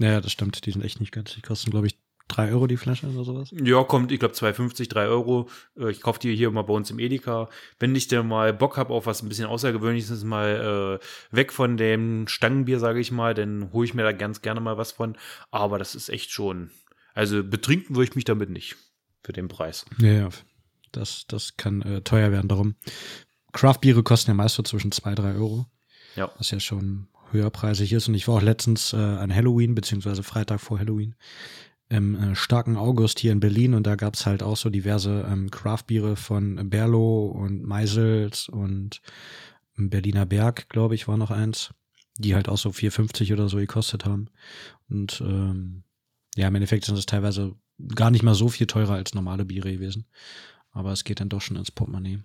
[0.00, 0.64] Ja, das stimmt.
[0.66, 1.34] Die sind echt nicht ganz.
[1.34, 3.50] Die kosten, glaube ich, 3 Euro die Flasche oder sowas?
[3.62, 5.48] Ja, kommt, ich glaube 2,50, 3 Euro.
[5.78, 7.48] Äh, Ich kaufe die hier immer bei uns im Edeka.
[7.78, 11.76] Wenn ich dann mal Bock habe auf was ein bisschen Außergewöhnliches, mal äh, weg von
[11.76, 15.16] dem Stangenbier, sage ich mal, dann hole ich mir da ganz gerne mal was von.
[15.50, 16.70] Aber das ist echt schon,
[17.12, 18.76] also betrinken würde ich mich damit nicht
[19.22, 19.84] für den Preis.
[19.98, 20.28] Ja, ja.
[20.92, 22.48] Das, das kann äh, teuer werden.
[22.48, 22.76] Darum,
[23.52, 25.66] Craft-Biere kosten ja meist so zwischen 2, 3 Euro.
[26.14, 26.30] Ja.
[26.36, 28.08] was ja schon höherpreisig ist.
[28.08, 31.14] Und ich war auch letztens äh, an Halloween, beziehungsweise Freitag vor Halloween,
[31.88, 35.50] im äh, starken August hier in Berlin und da gab's halt auch so diverse ähm,
[35.50, 39.02] Craft-Biere von Berlo und Meisels und
[39.76, 41.74] Berliner Berg, glaube ich, war noch eins,
[42.18, 44.28] die halt auch so 4,50 oder so gekostet haben.
[44.88, 45.84] Und ähm,
[46.36, 47.54] ja, im Endeffekt sind es teilweise
[47.94, 50.06] gar nicht mal so viel teurer als normale Biere gewesen.
[50.70, 52.20] Aber es geht dann doch schon ins Portemonnaie.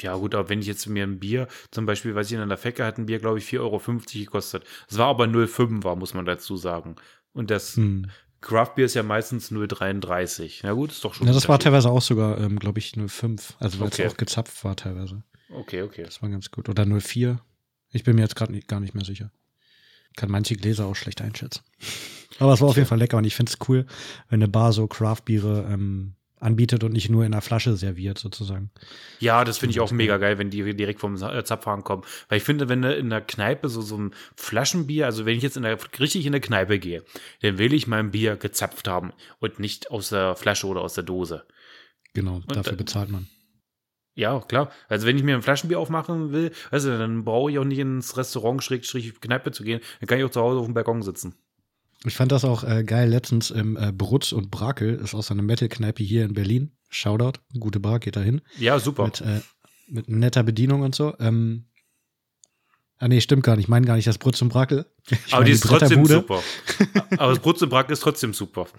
[0.00, 2.56] Ja, gut, aber wenn ich jetzt mir ein Bier, zum Beispiel, weiß ich, in der
[2.58, 3.80] Fecke hat ein Bier, glaube ich, 4,50 Euro
[4.24, 4.64] gekostet.
[4.88, 6.96] Es war aber 0,5 war, muss man dazu sagen.
[7.32, 8.10] Und das Hm.
[8.40, 10.60] Craft Beer ist ja meistens 0,33.
[10.62, 11.26] Na gut, ist doch schon.
[11.26, 13.56] Ja, das war teilweise auch sogar, ähm, glaube ich, 05.
[13.58, 14.04] Also weil Okay.
[14.04, 15.22] es auch gezapft war teilweise.
[15.50, 16.04] Okay, okay.
[16.04, 16.68] Das war ganz gut.
[16.70, 17.40] Oder 04.
[17.92, 19.30] Ich bin mir jetzt gerade gar nicht mehr sicher.
[20.16, 21.62] Kann manche Gläser auch schlecht einschätzen.
[22.38, 23.84] Aber es war auf jeden Fall lecker und ich finde es cool,
[24.30, 28.70] wenn eine Bar so Craft-Biere ähm, anbietet und nicht nur in einer Flasche serviert, sozusagen.
[29.18, 32.02] Ja, das finde ich auch mega geil, wenn die direkt vom äh, Zapfhahn kommen.
[32.28, 35.42] Weil ich finde, wenn du in der Kneipe so, so ein Flaschenbier, also wenn ich
[35.42, 37.04] jetzt in der, richtig in der Kneipe gehe,
[37.42, 41.04] dann will ich mein Bier gezapft haben und nicht aus der Flasche oder aus der
[41.04, 41.44] Dose.
[42.14, 43.28] Genau, dafür äh, bezahlt man.
[44.14, 44.70] Ja, klar.
[44.88, 48.16] Also wenn ich mir ein Flaschenbier aufmachen will, also dann brauche ich auch nicht ins
[48.16, 49.80] Restaurant Schrägstrich Kneipe zu gehen.
[50.00, 51.36] Dann kann ich auch zu Hause auf dem Balkon sitzen.
[52.04, 55.34] Ich fand das auch äh, geil letztens im äh, Brutz und Brakel, ist auch so
[55.34, 56.72] eine Metal-Kneipe hier in Berlin.
[56.88, 58.40] Shoutout, gute Bar, geht da hin.
[58.58, 59.04] Ja, super.
[59.04, 59.40] Mit, äh,
[59.88, 61.14] mit netter Bedienung und so.
[61.20, 61.66] Ähm,
[62.98, 63.64] ah nee, stimmt gar nicht.
[63.64, 64.86] Ich meine gar nicht das Brutz und Brakel.
[65.10, 66.42] Ich Aber die ist trotzdem super.
[67.18, 68.66] Aber das Brutzelbrack ist trotzdem super.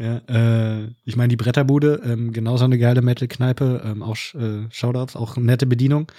[0.00, 5.16] Ja, äh, ich meine die Bretterbude, ähm, genauso eine geile Metal-Kneipe, ähm, auch äh, Shoutouts,
[5.16, 6.12] auch nette Bedienung.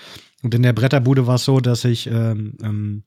[0.44, 3.04] Und in der Bretterbude war es so, dass ich ähm, ähm,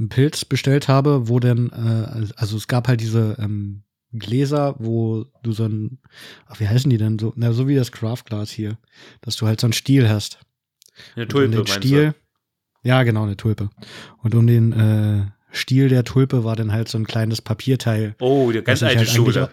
[0.00, 3.82] einen Pilz bestellt habe, wo dann, äh, also es gab halt diese ähm,
[4.12, 5.98] Gläser, wo du so ein,
[6.46, 8.78] ach, wie heißen die denn so, na, so wie das Craft-Glas hier,
[9.20, 10.40] dass du halt so einen Stiel hast.
[11.14, 12.14] Eine Und Tulpe, um den Stiel,
[12.82, 13.70] ja, genau, eine Tulpe.
[14.18, 18.16] Und um den äh, Stiel der Tulpe war dann halt so ein kleines Papierteil.
[18.20, 19.50] Oh, die ganz alte halt Schule.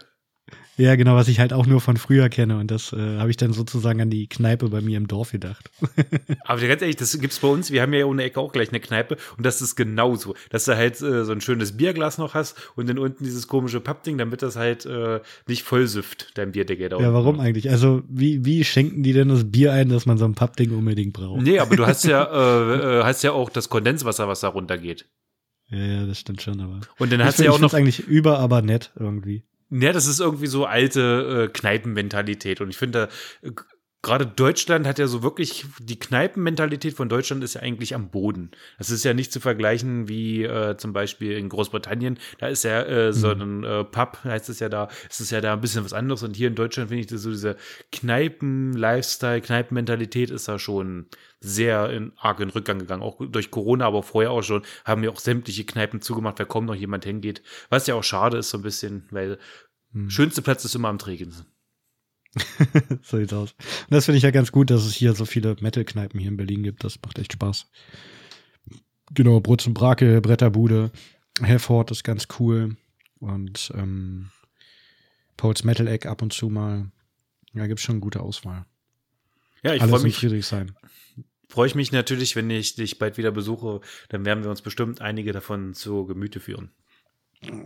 [0.77, 2.57] Ja, genau, was ich halt auch nur von früher kenne.
[2.57, 5.71] Und das äh, habe ich dann sozusagen an die Kneipe bei mir im Dorf gedacht.
[6.45, 7.71] Aber ganz ehrlich, das gibt's bei uns.
[7.71, 10.35] Wir haben ja ohne Ecke auch gleich eine Kneipe und das ist genauso.
[10.51, 13.79] Dass du halt äh, so ein schönes Bierglas noch hast und dann unten dieses komische
[13.79, 17.71] Pappding, damit das halt äh, nicht voll süfft, dein Bierdeckel da Ja, warum eigentlich?
[17.71, 21.13] Also, wie, wie schenken die denn das Bier ein, dass man so ein Pappding unbedingt
[21.13, 21.41] braucht?
[21.41, 22.23] Nee, aber du hast ja,
[22.71, 25.07] äh, äh, hast ja auch das Kondenswasser, was da runtergeht.
[25.69, 26.81] Ja, ja, das stimmt schon, aber.
[26.99, 27.73] Und dann hast du ja auch noch.
[27.73, 29.43] eigentlich über, aber nett irgendwie.
[29.69, 32.61] Ja, das ist irgendwie so alte äh, Kneipenmentalität.
[32.61, 33.09] Und ich finde,
[33.41, 33.63] äh, g-
[34.07, 38.51] gerade Deutschland hat ja so wirklich, die Kneipenmentalität von Deutschland ist ja eigentlich am Boden.
[38.77, 42.17] Das ist ja nicht zu vergleichen wie äh, zum Beispiel in Großbritannien.
[42.37, 45.41] Da ist ja äh, so ein äh, Pub, heißt es ja da, ist es ja
[45.41, 46.23] da ein bisschen was anderes.
[46.23, 47.57] Und hier in Deutschland finde ich, das so diese
[47.91, 51.07] Kneipen-Lifestyle, Kneipenmentalität ist da schon
[51.41, 53.03] sehr in, arg in Rückgang gegangen.
[53.03, 56.63] Auch durch Corona, aber vorher auch schon, haben ja auch sämtliche Kneipen zugemacht, weil kaum
[56.63, 57.43] noch jemand hingeht.
[57.69, 59.37] Was ja auch schade ist so ein bisschen, weil
[59.93, 60.09] Hm.
[60.09, 61.45] schönste Platz ist immer am Trägensen.
[63.01, 63.53] so sieht's aus.
[63.53, 66.37] Und das finde ich ja ganz gut, dass es hier so viele Metal-Kneipen hier in
[66.37, 66.83] Berlin gibt.
[66.83, 67.67] Das macht echt Spaß.
[69.13, 70.91] Genau, Brutz und Brake, Bretterbude,
[71.41, 72.75] Herford ist ganz cool.
[73.19, 74.29] Und ähm,
[75.37, 76.91] Paul's Metal Egg ab und zu mal.
[77.53, 78.65] Ja, gibt's schon eine gute Auswahl.
[79.63, 80.75] Ja, ich freue mich, Friedrichshain.
[81.49, 83.81] freue ich mich natürlich, wenn ich dich bald wieder besuche.
[84.09, 86.71] Dann werden wir uns bestimmt einige davon zu Gemüte führen.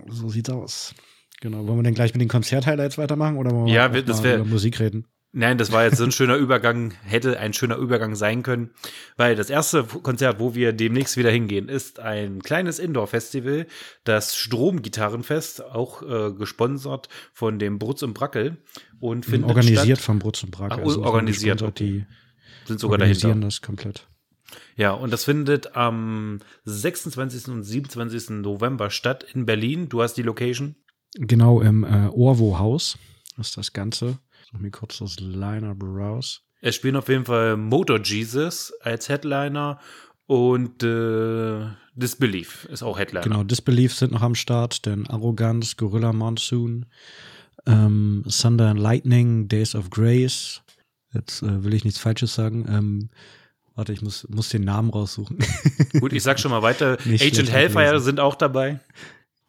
[0.08, 0.96] So sieht's aus.
[1.42, 1.68] Genau.
[1.68, 4.36] Wollen wir denn gleich mit den Konzert-Highlights weitermachen oder wollen wir Ja, wir- das wär-
[4.38, 5.06] über Musik reden?
[5.34, 8.72] Nein, das war jetzt so ein schöner Übergang, hätte ein schöner Übergang sein können,
[9.16, 13.66] weil das erste Konzert, wo wir demnächst wieder hingehen, ist ein kleines Indoor-Festival,
[14.04, 18.58] das Stromgitarrenfest, auch äh, gesponsert von dem Brutz und Brackel
[19.00, 20.76] und findet Organisiert statt, von Brutz und Brake.
[20.76, 22.06] Ach, Also organisiert, gesponsert, Die
[22.66, 23.48] sind sogar organisieren dahinter.
[23.48, 24.08] das komplett.
[24.76, 27.48] Ja, und das findet am 26.
[27.54, 28.42] und 27.
[28.42, 29.88] November statt in Berlin.
[29.88, 30.76] Du hast die Location.
[31.16, 32.98] Genau, im äh, Orwo-Haus
[33.38, 34.20] ist das Ganze.
[34.52, 36.44] Such mir kurz das Line-Up raus.
[36.62, 39.80] Es spielen auf jeden Fall Motor Jesus als Headliner
[40.28, 43.24] und äh, Disbelief ist auch Headliner.
[43.24, 46.86] Genau, Disbelief sind noch am Start, denn Arrogance, Gorilla Monsoon,
[47.66, 50.62] ähm, Thunder and Lightning, Days of Grace.
[51.14, 52.66] Jetzt äh, will ich nichts Falsches sagen.
[52.70, 53.10] Ähm,
[53.76, 55.40] warte, ich muss, muss den Namen raussuchen.
[56.00, 56.98] Gut, ich sag schon mal weiter.
[57.06, 58.80] Nicht Agent Hellfire sind auch dabei.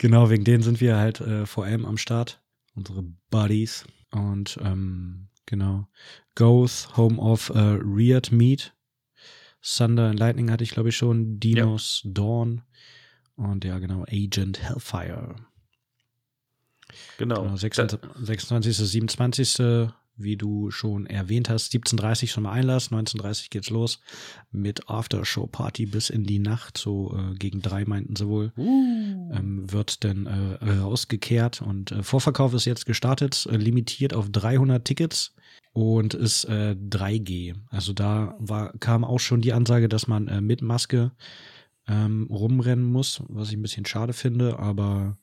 [0.02, 2.42] Genau, wegen denen sind wir halt äh, vor allem am Start.
[2.74, 3.84] Unsere Buddies.
[4.10, 5.86] Und ähm, genau.
[6.34, 8.74] Goth, Home of äh, Reared Meat.
[9.62, 11.38] Thunder and Lightning hatte ich, glaube ich, schon.
[11.38, 12.62] Dinos Dawn.
[13.36, 15.36] Und ja, genau, Agent Hellfire.
[17.16, 17.42] Genau.
[17.42, 18.00] Genau, 26.
[18.20, 18.76] 26.
[18.76, 19.88] 27.
[20.16, 24.00] Wie du schon erwähnt hast, 17.30 schon mal Einlass, 19.30 geht's los
[24.50, 29.32] mit Aftershow-Party bis in die Nacht, so äh, gegen drei meinten sie wohl, Uh.
[29.32, 34.84] ähm, wird dann äh, rausgekehrt und äh, Vorverkauf ist jetzt gestartet, äh, limitiert auf 300
[34.84, 35.34] Tickets
[35.72, 37.54] und ist äh, 3G.
[37.70, 41.12] Also da war, kam auch schon die Ansage, dass man äh, mit Maske
[41.88, 45.16] ähm, rumrennen muss, was ich ein bisschen schade finde, aber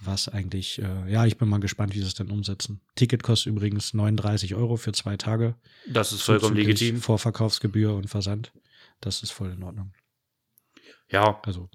[0.00, 2.80] was eigentlich, äh, ja, ich bin mal gespannt, wie sie es denn umsetzen.
[2.94, 5.54] Ticket kostet übrigens 39 Euro für zwei Tage.
[5.86, 7.00] Das ist vollkommen legitim.
[7.00, 8.52] Vorverkaufsgebühr und Versand.
[9.00, 9.92] Das ist voll in Ordnung.
[11.10, 11.68] Ja, Also,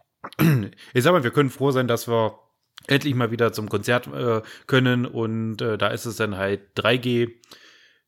[0.93, 2.39] ich sag mal, wir können froh sein, dass wir
[2.87, 7.31] endlich mal wieder zum Konzert äh, können und äh, da ist es dann halt 3G.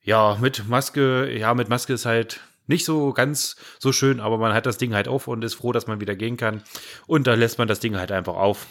[0.01, 4.53] Ja, mit Maske, ja, mit Maske ist halt nicht so ganz so schön, aber man
[4.53, 6.63] hat das Ding halt auf und ist froh, dass man wieder gehen kann.
[7.07, 8.67] Und da lässt man das Ding halt einfach auf.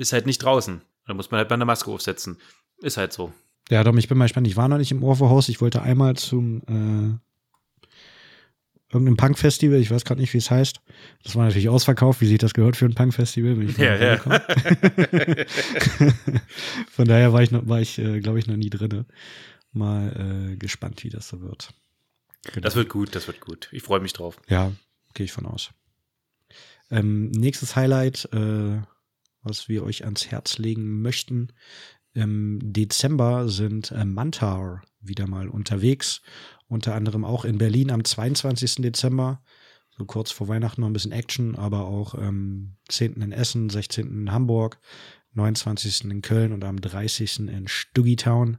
[0.00, 0.80] Ist halt nicht draußen.
[1.06, 2.38] Da muss man halt mal eine Maske aufsetzen.
[2.78, 3.32] Ist halt so.
[3.68, 4.46] ja, Dom, ich bin mal gespannt.
[4.46, 5.48] Ich war noch nicht im Orphehaus.
[5.50, 7.18] Ich wollte einmal zum äh,
[8.92, 9.78] irgendeinem Punk-Festival.
[9.78, 10.80] Ich weiß gerade nicht, wie es heißt.
[11.22, 13.62] Das war natürlich ausverkauft, wie sich das gehört für ein Punk-Festival.
[13.78, 14.16] Ja, ja.
[16.90, 19.04] Von daher war ich, noch- war ich äh, glaube ich, noch nie drin.
[19.72, 21.72] Mal äh, gespannt, wie das so wird.
[22.44, 22.60] Genau.
[22.64, 23.68] Das wird gut, das wird gut.
[23.70, 24.40] Ich freue mich drauf.
[24.48, 24.72] Ja,
[25.14, 25.70] gehe ich von aus.
[26.90, 28.78] Ähm, nächstes Highlight, äh,
[29.42, 31.52] was wir euch ans Herz legen möchten.
[32.12, 36.22] Im Dezember sind äh, Mantar wieder mal unterwegs.
[36.66, 38.76] Unter anderem auch in Berlin am 22.
[38.76, 39.42] Dezember.
[39.96, 43.14] So kurz vor Weihnachten noch ein bisschen Action, aber auch ähm, 10.
[43.22, 44.06] in Essen, 16.
[44.06, 44.78] in Hamburg,
[45.34, 46.04] 29.
[46.04, 47.40] in Köln und am 30.
[47.40, 48.58] in Stuggytown.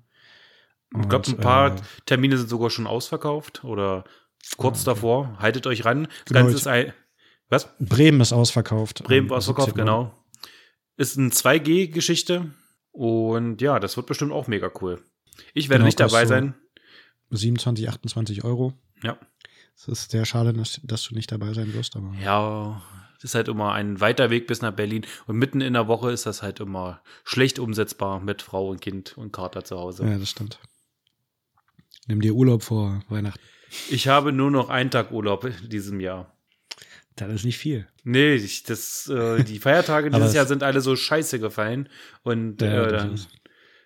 [1.00, 4.04] Ich glaube, ein paar äh, Termine sind sogar schon ausverkauft oder
[4.58, 4.86] kurz okay.
[4.86, 5.38] davor.
[5.40, 6.08] Haltet euch ran.
[6.26, 6.94] Das Genau, ist ein.
[7.50, 7.70] Was?
[7.80, 9.04] Bremen ist ausverkauft.
[9.04, 9.80] Bremen Am ausverkauft, 17.
[9.80, 9.86] Uhr.
[9.86, 10.21] genau.
[10.98, 12.52] Ist eine 2G-Geschichte.
[12.92, 15.02] Und ja, das wird bestimmt auch mega cool.
[15.54, 16.56] Ich werde Genau, nicht dabei sein.
[17.30, 18.74] 27, 28 Euro.
[19.04, 19.18] Ja.
[19.76, 22.82] Es ist sehr schade, dass, dass du nicht dabei sein wirst, aber Ja,
[23.16, 25.06] das ist halt immer ein weiter Weg bis nach Berlin.
[25.28, 29.18] Und mitten in der Woche ist das halt immer schlecht umsetzbar mit Frau und Kind
[29.18, 30.06] und Kater zu Hause.
[30.06, 30.60] ja, das stimmt.
[32.08, 33.40] Nimm dir Urlaub vor Weihnachten.
[33.90, 36.36] Ich habe nur noch einen Tag Urlaub in diesem Jahr.
[37.16, 37.88] Das ist nicht viel.
[38.04, 41.90] Nee, ich, das, äh, die Feiertage dieses es- Jahr sind alle so scheiße gefallen.
[42.24, 43.20] Und Ja, äh, dann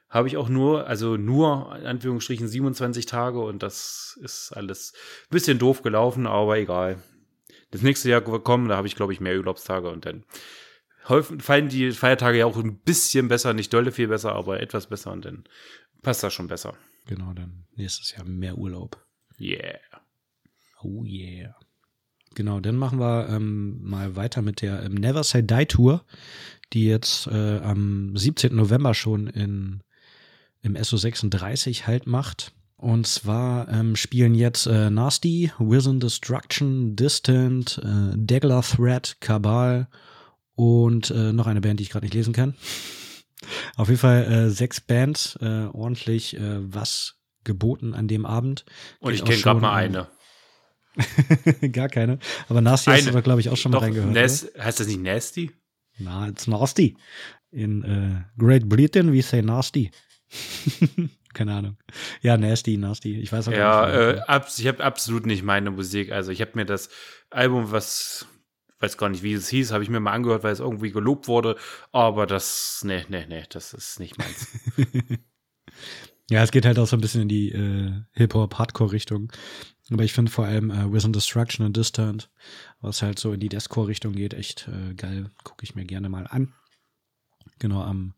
[0.10, 4.94] habe ich auch nur, also nur in Anführungsstrichen 27 Tage und das ist alles
[5.26, 7.02] ein bisschen doof gelaufen, aber egal.
[7.72, 10.24] Das nächste Jahr kommen, da habe ich, glaube ich, mehr Urlaubstage und dann
[11.40, 15.12] fallen die Feiertage ja auch ein bisschen besser, nicht dolle viel besser, aber etwas besser
[15.12, 15.44] und dann
[16.02, 16.76] passt das schon besser.
[17.08, 19.04] Genau, dann nächstes Jahr mehr Urlaub.
[19.40, 19.80] Yeah.
[20.82, 21.56] Oh yeah.
[22.36, 26.04] Genau, dann machen wir ähm, mal weiter mit der ähm, Never Say Die Tour,
[26.74, 28.54] die jetzt äh, am 17.
[28.56, 29.82] November schon in,
[30.62, 32.52] im SO36 halt macht.
[32.76, 39.88] Und zwar ähm, spielen jetzt äh, Nasty, Within Destruction, Distant, äh, Dagger Threat, Cabal
[40.56, 42.56] und äh, noch eine Band, die ich gerade nicht lesen kann.
[43.78, 48.66] Auf jeden Fall äh, sechs Bands, äh, ordentlich äh, was geboten an dem Abend.
[49.00, 50.08] Und Geht ich kenne gerade mal eine.
[51.72, 52.20] Gar keine.
[52.48, 53.08] Aber Nasty hast Eine.
[53.08, 54.12] du da, glaube ich, auch schon mal Doch, reingehört.
[54.14, 55.50] Nas heißt das nicht Nasty?
[55.50, 55.54] oder?
[55.98, 56.98] Na, it's Nasty.
[57.52, 59.92] In äh, Great Britain, we say Nasty.
[61.34, 61.78] keine Ahnung.
[62.22, 63.20] Ja, Nasty, Nasty.
[63.20, 64.30] Ich weiß auch Ja, gar äh, nicht.
[64.30, 66.12] abs ich habe absolut nicht meine Musik.
[66.12, 66.90] Also ich habe mir das
[67.30, 68.26] Album, was
[68.80, 71.28] weiß gar nicht, wie es hieß, habe ich mir mal angehört, weil es irgendwie gelobt
[71.28, 71.56] wurde.
[71.92, 74.48] Aber das, nee, nee, nee, das ist nicht meins.
[76.30, 79.32] ja, es geht halt auch so ein bisschen in die äh, Hip-Hop-Hardcore-Richtung.
[79.92, 82.30] Aber ich finde vor allem äh, Within Destruction und Distant,
[82.82, 85.30] was halt so in die Deathcore-Richtung geht, echt äh, geil.
[85.44, 86.54] Gucke ich mir gerne mal an.
[87.60, 88.16] Genau, am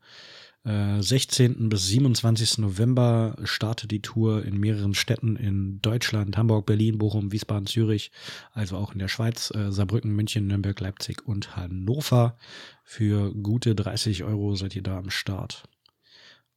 [0.63, 1.67] äh, 16.
[1.67, 2.59] bis 27.
[2.59, 8.11] November startet die Tour in mehreren Städten in Deutschland, Hamburg, Berlin, Bochum, Wiesbaden, Zürich,
[8.53, 12.37] also auch in der Schweiz, äh, Saarbrücken, München, Nürnberg, Leipzig und Hannover.
[12.83, 15.63] Für gute 30 Euro seid ihr da am Start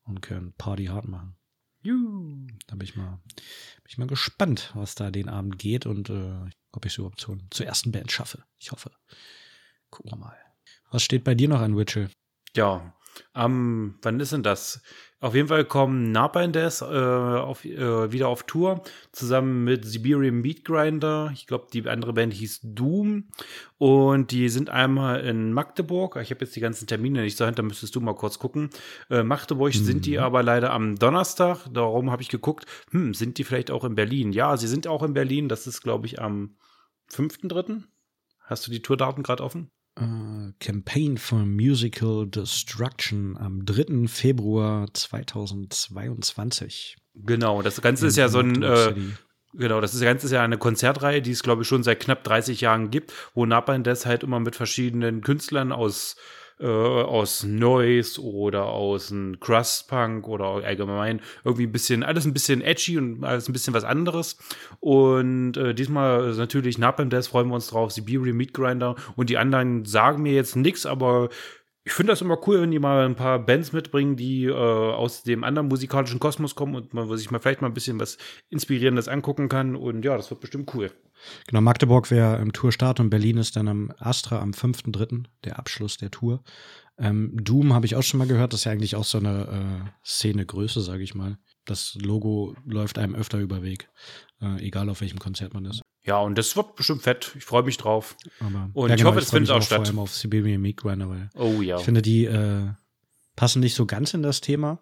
[0.04, 1.36] und könnt Party hart machen.
[1.82, 2.46] Juhu.
[2.66, 6.50] Da bin ich mal, bin ich mal gespannt, was da den Abend geht und äh,
[6.72, 8.44] ob ich es überhaupt zur, zur ersten Band schaffe.
[8.58, 8.90] Ich hoffe.
[9.90, 10.36] Gucken wir mal.
[10.90, 12.10] Was steht bei dir noch an, Witchell?
[12.54, 12.94] Ja,
[13.32, 14.82] Am, wann ist denn das?
[15.22, 20.64] Auf jeden Fall kommen Napindes äh, auf, äh, wieder auf Tour, zusammen mit Siberian Meat
[20.64, 21.30] Grinder.
[21.34, 23.28] Ich glaube, die andere Band hieß Doom.
[23.76, 26.16] Und die sind einmal in Magdeburg.
[26.22, 28.70] Ich habe jetzt die ganzen Termine nicht so da müsstest du mal kurz gucken.
[29.10, 29.84] Äh, Magdeburg mhm.
[29.84, 31.66] sind die aber leider am Donnerstag.
[31.70, 34.32] Darum habe ich geguckt, hm, sind die vielleicht auch in Berlin?
[34.32, 35.50] Ja, sie sind auch in Berlin.
[35.50, 36.56] Das ist, glaube ich, am
[37.12, 37.82] 5.3.
[38.40, 39.70] Hast du die Tourdaten gerade offen?
[39.98, 44.08] Uh, Campaign for Musical Destruction am 3.
[44.08, 46.96] Februar 2022.
[47.14, 48.62] Genau, das Ganze ist ja so ein.
[48.62, 48.94] Äh,
[49.52, 52.24] genau, das ist Ganze ist ja eine Konzertreihe, die es, glaube ich, schon seit knapp
[52.24, 56.16] 30 Jahren gibt, wo Napalm das halt immer mit verschiedenen Künstlern aus
[56.60, 62.60] äh, aus Noise oder aus einem Crust-Punk oder allgemein irgendwie ein bisschen, alles ein bisschen
[62.60, 64.38] edgy und alles ein bisschen was anderes.
[64.80, 69.38] Und äh, diesmal natürlich Napalm Death freuen wir uns drauf, Siberian Meat Grinder und die
[69.38, 71.30] anderen sagen mir jetzt nichts, aber
[71.84, 75.22] ich finde das immer cool, wenn die mal ein paar Bands mitbringen, die äh, aus
[75.22, 78.18] dem anderen musikalischen Kosmos kommen und man sich mal vielleicht mal ein bisschen was
[78.50, 79.76] Inspirierendes angucken kann.
[79.76, 80.92] Und ja, das wird bestimmt cool.
[81.46, 85.96] Genau, Magdeburg wäre im Tourstart und Berlin ist dann am Astra am 5.3., der Abschluss
[85.96, 86.42] der Tour.
[86.98, 89.84] Ähm, Doom habe ich auch schon mal gehört, das ist ja eigentlich auch so eine
[89.86, 91.38] äh, Szene-Größe, sage ich mal.
[91.70, 93.88] Das Logo läuft einem öfter über Weg,
[94.42, 95.82] äh, egal auf welchem Konzert man ist.
[96.02, 97.32] Ja, und das wird bestimmt fett.
[97.36, 98.16] Ich freue mich drauf.
[98.40, 99.78] Aber, und ja, ich genau, hoffe, es findet auch statt.
[99.78, 101.78] Vor allem auf Siberian Meat Grinder, weil oh ja.
[101.78, 102.70] ich finde, die äh,
[103.36, 104.80] passen nicht so ganz in das Thema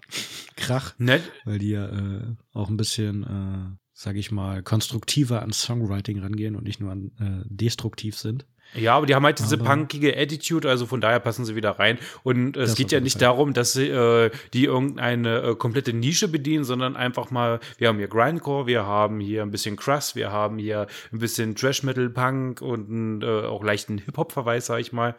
[0.57, 1.22] Krach, Nett.
[1.44, 6.57] weil die ja äh, auch ein bisschen, äh, sag ich mal, konstruktiver an Songwriting rangehen
[6.57, 8.46] und nicht nur an äh, destruktiv sind.
[8.74, 11.78] Ja, aber die haben halt diese aber punkige Attitude, also von daher passen sie wieder
[11.78, 11.98] rein.
[12.22, 13.28] Und äh, es geht ja nicht Fall.
[13.28, 17.98] darum, dass sie, äh, die irgendeine äh, komplette Nische bedienen, sondern einfach mal, wir haben
[17.98, 22.11] hier Grindcore, wir haben hier ein bisschen Crust, wir haben hier ein bisschen Trash Metal
[22.11, 25.14] Punk und äh, auch leichten Hip-Hop-Verweis, sag ich mal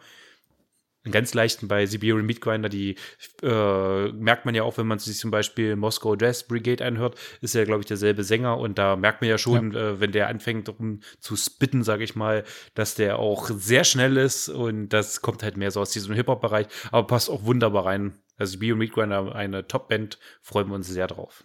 [1.04, 2.96] einen ganz leichten bei Siberian Meat Grinder, die
[3.42, 7.54] äh, merkt man ja auch, wenn man sich zum Beispiel Moscow Jazz Brigade anhört, ist
[7.54, 9.80] ja, glaube ich, derselbe Sänger und da merkt man ja schon, ja.
[9.80, 14.16] Äh, wenn der anfängt rum zu spitten, sage ich mal, dass der auch sehr schnell
[14.16, 18.18] ist und das kommt halt mehr so aus diesem Hip-Hop-Bereich, aber passt auch wunderbar rein.
[18.36, 21.44] Also Siberian Meat Grinder, eine Top-Band, freuen wir uns sehr drauf.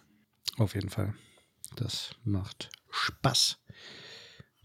[0.58, 1.14] Auf jeden Fall.
[1.76, 3.58] Das macht Spaß.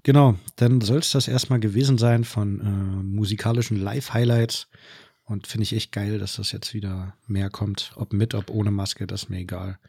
[0.03, 4.67] Genau, dann soll es das erstmal gewesen sein von äh, musikalischen Live-Highlights.
[5.23, 7.91] Und finde ich echt geil, dass das jetzt wieder mehr kommt.
[7.95, 9.79] Ob mit, ob ohne Maske, das ist mir egal.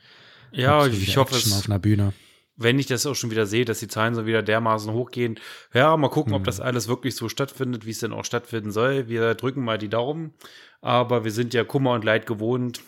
[0.53, 1.53] Ja, ich, ich hoffe es.
[1.53, 2.13] auf einer Bühne.
[2.57, 5.41] Wenn ich das auch schon wieder sehe, dass die Zahlen so wieder dermaßen hochgehen.
[5.73, 6.37] Ja, mal gucken, mhm.
[6.37, 9.09] ob das alles wirklich so stattfindet, wie es denn auch stattfinden soll.
[9.09, 10.35] Wir drücken mal die Daumen.
[10.81, 12.83] Aber wir sind ja Kummer und Leid gewohnt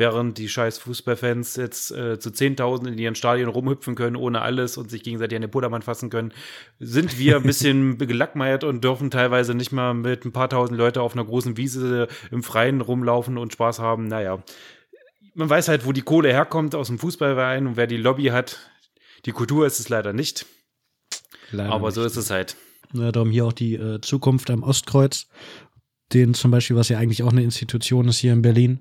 [0.00, 4.78] während die scheiß Fußballfans jetzt äh, zu 10.000 in ihren Stadien rumhüpfen können, ohne alles
[4.78, 6.32] und sich gegenseitig an den Pudermann fassen können,
[6.78, 11.02] sind wir ein bisschen gelackmeiert und dürfen teilweise nicht mal mit ein paar tausend Leute
[11.02, 14.08] auf einer großen Wiese im Freien rumlaufen und Spaß haben.
[14.08, 14.42] Naja,
[15.34, 18.58] man weiß halt, wo die Kohle herkommt aus dem Fußballverein und wer die Lobby hat.
[19.26, 20.46] Die Kultur ist es leider nicht.
[21.50, 21.96] Leider Aber nicht.
[21.96, 22.56] so ist es halt.
[22.94, 25.28] Ja, darum hier auch die äh, Zukunft am Ostkreuz,
[26.14, 28.80] den zum Beispiel, was ja eigentlich auch eine Institution ist hier in Berlin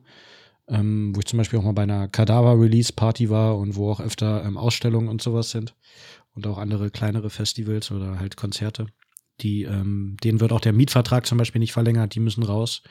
[0.70, 4.44] ähm, wo ich zum Beispiel auch mal bei einer Kadaver-Release-Party war und wo auch öfter
[4.46, 5.76] ähm, Ausstellungen und sowas sind
[6.36, 8.88] und auch andere kleinere Festivals oder halt Konzerte.
[9.42, 12.82] Die, ähm, denen wird auch der Mietvertrag zum Beispiel nicht verlängert, die müssen raus,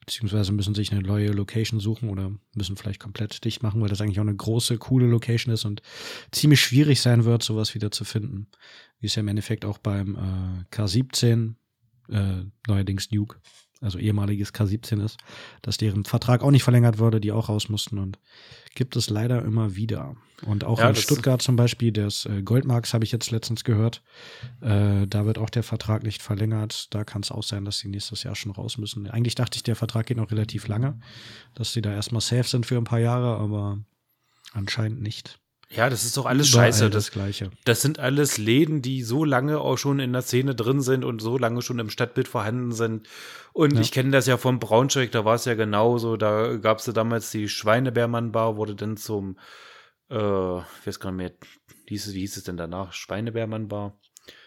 [0.00, 4.00] beziehungsweise müssen sich eine neue Location suchen oder müssen vielleicht komplett dicht machen, weil das
[4.00, 5.82] eigentlich auch eine große, coole Location ist und
[6.32, 8.48] ziemlich schwierig sein wird, sowas wieder zu finden.
[9.00, 11.54] Wie es ja im Endeffekt auch beim äh, K17,
[12.10, 13.38] äh, neuerdings Nuke,
[13.80, 15.18] also ehemaliges K17 ist,
[15.62, 18.18] dass deren Vertrag auch nicht verlängert wurde, die auch raus mussten und
[18.74, 20.16] gibt es leider immer wieder.
[20.44, 24.02] Und auch ja, in Stuttgart zum Beispiel, des äh, Goldmarks habe ich jetzt letztens gehört,
[24.60, 26.94] äh, da wird auch der Vertrag nicht verlängert.
[26.94, 29.08] Da kann es auch sein, dass sie nächstes Jahr schon raus müssen.
[29.08, 31.00] Eigentlich dachte ich, der Vertrag geht noch relativ lange,
[31.54, 33.78] dass sie da erstmal safe sind für ein paar Jahre, aber
[34.52, 35.38] anscheinend nicht.
[35.68, 36.90] Ja, das ist doch alles scheiße.
[36.90, 37.50] Das, das Gleiche.
[37.64, 41.20] Das sind alles Läden, die so lange auch schon in der Szene drin sind und
[41.20, 43.08] so lange schon im Stadtbild vorhanden sind.
[43.52, 43.80] Und ja.
[43.80, 46.16] ich kenne das ja vom Braunschweig, da war es ja genauso.
[46.16, 49.38] Da gab es ja damals die Schweinebärmann-Bar, wurde dann zum,
[50.08, 51.32] äh, ich weiß gar nicht mehr,
[51.86, 52.92] wie hieß es, wie hieß es denn danach?
[52.92, 53.98] Schweinebärmann-Bar.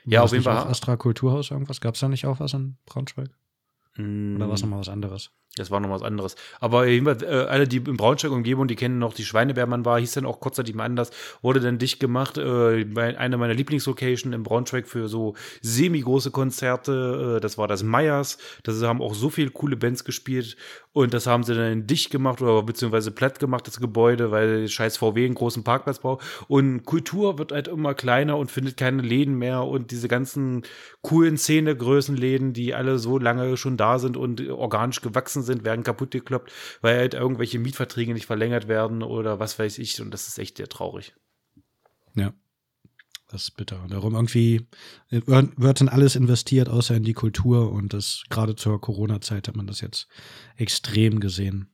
[0.05, 0.57] Ja, auf jeden Fall.
[0.57, 1.81] Astra Kulturhaus irgendwas?
[1.81, 3.29] Gab es da nicht auch was in Braunschweig?
[3.95, 4.37] Mm.
[4.37, 5.31] Oder war es nochmal was anderes?
[5.55, 6.35] Das war noch was anderes.
[6.59, 10.25] Aber jedenfalls, äh, alle, die im Braunschweig-Umgebung, die kennen noch die Schweinebärmann war, hieß dann
[10.25, 11.11] auch kurzzeitig mal anders,
[11.41, 12.37] wurde dann dicht gemacht.
[12.37, 18.37] Äh, eine meiner Lieblingslocations im Braunschweig für so semi-große Konzerte, äh, das war das Meyers.
[18.63, 20.55] Das haben auch so viele coole Bands gespielt.
[20.91, 24.97] Und das haben sie dann dicht gemacht oder beziehungsweise platt gemacht, das Gebäude, weil scheiß
[24.97, 26.25] VW einen großen Parkplatz braucht.
[26.47, 29.63] Und Kultur wird halt immer kleiner und findet keine Läden mehr.
[29.63, 30.63] Und diese ganzen
[31.01, 35.83] coolen Szene-Größenläden, die alle so lange schon da sind und organisch gewachsen Kassen sind, werden
[35.83, 40.01] kaputt gekloppt, weil halt irgendwelche Mietverträge nicht verlängert werden oder was weiß ich.
[40.01, 41.15] Und das ist echt sehr traurig.
[42.15, 42.33] Ja.
[43.31, 43.85] Das ist bitter.
[43.89, 44.65] Darum irgendwie
[45.11, 47.71] wird in alles investiert, außer in die Kultur.
[47.71, 50.07] Und das gerade zur Corona-Zeit hat man das jetzt
[50.57, 51.69] extrem gesehen,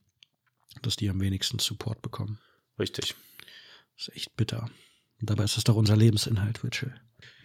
[0.82, 2.40] dass die am wenigsten Support bekommen.
[2.78, 3.14] Richtig.
[3.96, 4.68] Das ist echt bitter.
[5.18, 6.94] Und dabei ist es doch unser Lebensinhalt, Rachel.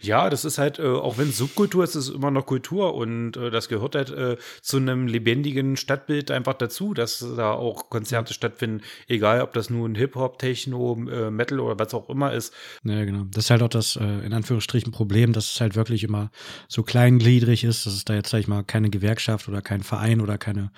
[0.02, 2.94] Ja, das ist halt, äh, auch wenn es Subkultur ist, ist es immer noch Kultur
[2.94, 7.90] und äh, das gehört halt äh, zu einem lebendigen Stadtbild einfach dazu, dass da auch
[7.90, 12.52] Konzerte stattfinden, egal ob das nun Hip-Hop, Techno, äh, Metal oder was auch immer ist.
[12.84, 13.24] Ja, genau.
[13.30, 16.30] Das ist halt auch das, äh, in Anführungsstrichen, Problem, dass es halt wirklich immer
[16.68, 20.20] so kleingliedrig ist, dass es da jetzt, sag ich mal, keine Gewerkschaft oder kein Verein
[20.20, 20.70] oder keine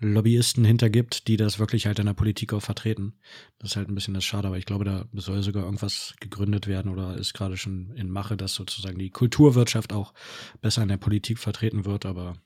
[0.00, 3.12] Lobbyisten hintergibt, die das wirklich halt in der Politik auch vertreten.
[3.58, 6.66] Das ist halt ein bisschen das Schade, aber ich glaube, da soll sogar irgendwas gegründet
[6.66, 10.14] werden oder ist gerade schon in Mache, dass sozusagen die Kulturwirtschaft auch
[10.60, 12.36] besser in der Politik vertreten wird, aber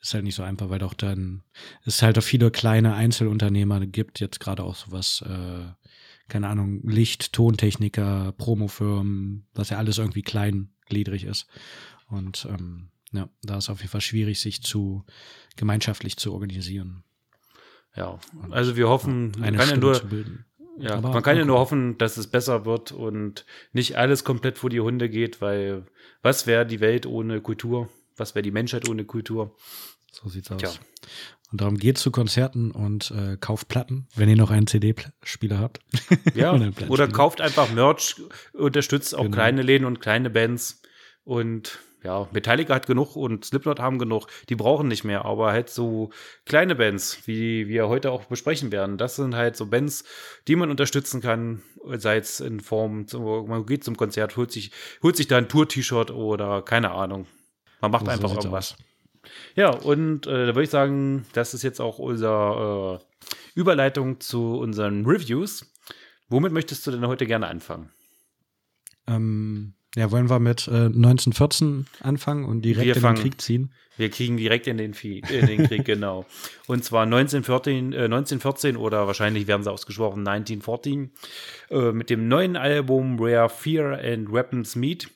[0.00, 1.42] ist halt nicht so einfach, weil doch dann
[1.84, 5.66] es halt auch viele kleine Einzelunternehmer gibt, jetzt gerade auch sowas, äh,
[6.28, 11.46] keine Ahnung, Licht, Tontechniker, Promofirmen, was ja alles irgendwie kleingliedrig ist.
[12.08, 15.04] Und ähm, ja, da ist auf jeden Fall schwierig, sich zu
[15.56, 17.02] gemeinschaftlich zu organisieren.
[17.96, 18.18] Ja,
[18.50, 20.44] also wir hoffen, eine kann ja nur, zu bilden.
[20.80, 24.58] Ja, Aber man kann ja nur hoffen, dass es besser wird und nicht alles komplett
[24.58, 25.86] vor die Hunde geht, weil
[26.22, 27.88] was wäre die Welt ohne Kultur?
[28.16, 29.54] Was wäre die Menschheit ohne Kultur?
[30.12, 30.58] So sieht's aus.
[30.58, 30.70] Tja.
[31.50, 35.80] Und darum geht zu Konzerten und äh, kauft Platten, wenn ihr noch einen CD-Spieler habt.
[36.34, 36.52] Ja,
[36.88, 38.16] oder kauft einfach Merch,
[38.52, 39.34] unterstützt auch Genau.
[39.34, 40.82] kleine Läden und kleine Bands
[41.24, 44.28] und ja, Metallica hat genug und Slipknot haben genug.
[44.48, 46.08] Die brauchen nicht mehr, aber halt so
[46.46, 48.96] kleine Bands, wie wir heute auch besprechen werden.
[48.96, 50.04] Das sind halt so Bands,
[50.46, 54.70] die man unterstützen kann, sei es in Form, man geht zum Konzert, holt sich,
[55.02, 57.26] holt sich da ein Tour-T-Shirt oder keine Ahnung.
[57.82, 58.74] Man macht So einfach irgendwas.
[59.54, 64.56] Ja, und äh, da würde ich sagen, das ist jetzt auch unsere äh, Überleitung zu
[64.56, 65.70] unseren Reviews.
[66.30, 67.90] Womit möchtest du denn heute gerne anfangen?
[69.06, 73.40] Ähm, ja, wollen wir mit äh, 1914 anfangen und direkt Wir in fangen- den Krieg
[73.40, 73.72] ziehen?
[73.96, 76.24] Wir kriegen direkt in den, Vie- in den Krieg, genau.
[76.68, 81.10] Und zwar 1914, äh, 1914 oder wahrscheinlich werden sie ausgesprochen 1914
[81.70, 85.08] äh, mit dem neuen Album Where Fear and Weapons Meet.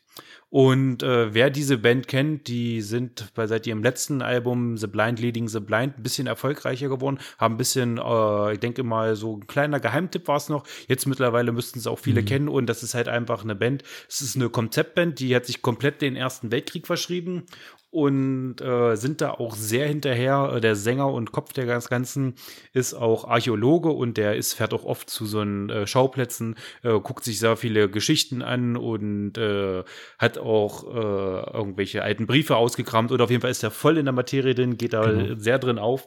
[0.52, 5.18] Und äh, wer diese Band kennt, die sind bei seit ihrem letzten Album The Blind
[5.18, 9.38] Leading the Blind ein bisschen erfolgreicher geworden, haben ein bisschen, äh, ich denke mal, so
[9.38, 10.64] ein kleiner Geheimtipp war es noch.
[10.88, 13.82] Jetzt mittlerweile müssten es auch viele kennen und das ist halt einfach eine Band.
[14.10, 17.44] Es ist eine Konzeptband, die hat sich komplett den Ersten Weltkrieg verschrieben
[17.92, 20.60] und äh, sind da auch sehr hinterher.
[20.60, 22.34] Der Sänger und Kopf der ganz Ganzen
[22.72, 26.98] ist auch Archäologe und der ist fährt auch oft zu so einen äh, Schauplätzen, äh,
[26.98, 29.84] guckt sich sehr viele Geschichten an und äh,
[30.18, 34.04] hat auch äh, irgendwelche alten Briefe ausgekramt oder auf jeden Fall ist er voll in
[34.04, 35.34] der Materie drin, geht da Genau.
[35.38, 36.06] sehr drin auf.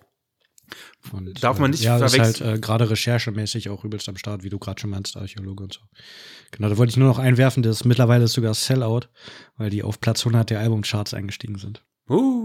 [1.13, 2.55] Und, Darf man äh, nicht ja, ist halt verwechseln.
[2.55, 5.81] äh, gerade recherchemäßig auch übelst am Start, wie du gerade schon meinst, Archäologe und so.
[6.51, 9.01] Genau, da wollte ich nur noch einwerfen, dass mittlerweile ist sogar Sellout,
[9.57, 11.83] weil die auf Platz 100 der Albumcharts eingestiegen sind.
[12.09, 12.44] Uh,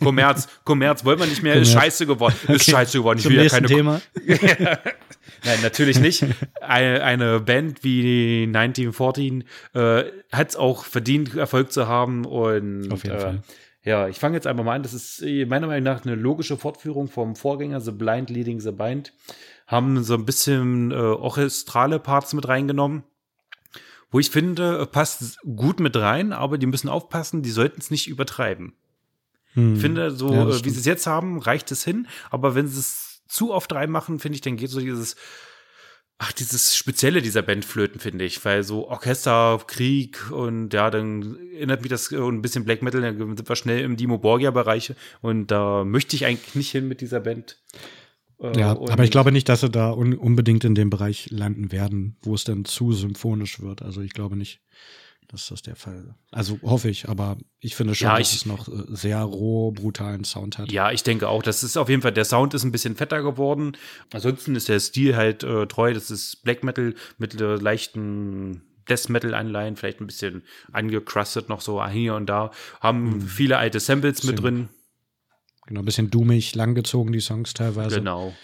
[0.00, 2.34] Kommerz, Kommerz, wollen wir nicht mehr, ist scheiße geworden.
[2.48, 3.18] Ist Okay, scheiße geworden.
[3.18, 4.00] Ich Zum will ja keine Thema.
[5.44, 6.24] Nein, natürlich nicht.
[6.60, 9.44] Eine, eine Band wie 1914
[9.74, 12.24] äh, hat es auch verdient, Erfolg zu haben.
[12.24, 13.42] Und Auf jeden äh, Fall.
[13.82, 14.82] ja, ich fange jetzt einfach mal an.
[14.82, 18.70] Das ist äh, meiner Meinung nach eine logische Fortführung vom Vorgänger The Blind Leading the
[18.70, 19.12] Blind.
[19.66, 23.04] Haben so ein bisschen äh, orchestrale Parts mit reingenommen.
[24.10, 28.06] Wo ich finde, passt gut mit rein, aber die müssen aufpassen, die sollten es nicht
[28.06, 28.74] übertreiben.
[29.54, 29.74] Hm.
[29.74, 32.06] Ich finde, so Ja, äh, wie sie es jetzt haben, reicht es hin.
[32.30, 35.16] Aber wenn sie es zu oft reinmachen, finde ich, dann geht so dieses,
[36.18, 38.44] ach, dieses Spezielle dieser Band flöten, finde ich.
[38.44, 43.00] Weil so Orchester, Krieg und ja, dann erinnert mich das äh, ein bisschen Black Metal,
[43.00, 44.94] dann sind wir schnell im Dimo Borgia-Bereich.
[45.22, 47.58] Und da möchte ich eigentlich nicht hin mit dieser Band.
[48.40, 51.28] Äh, Ja, und- aber ich glaube nicht, dass sie da un unbedingt in dem Bereich
[51.30, 53.82] landen werden, wo es dann zu symphonisch wird.
[53.82, 54.60] Also ich glaube nicht,
[55.34, 58.46] dass das der Fall Also hoffe ich, aber ich finde schon, Ja, dass ich- es
[58.46, 60.72] noch äh, sehr roh, brutalen Sound hat.
[60.72, 61.42] Ja, ich denke auch.
[61.42, 63.76] Das ist auf jeden Fall, der Sound ist ein bisschen fetter geworden.
[64.12, 65.92] Ansonsten ist der Stil halt äh, treu.
[65.92, 71.60] Das ist Black Metal mit äh, leichten Death Metal Anleihen, vielleicht ein bisschen angecrustet noch
[71.60, 72.50] so hier und da.
[72.80, 74.68] Haben viele alte Samples mit drin.
[75.66, 77.96] Genau, ein bisschen doomig, langgezogen, die Songs teilweise.
[77.96, 78.34] Genau.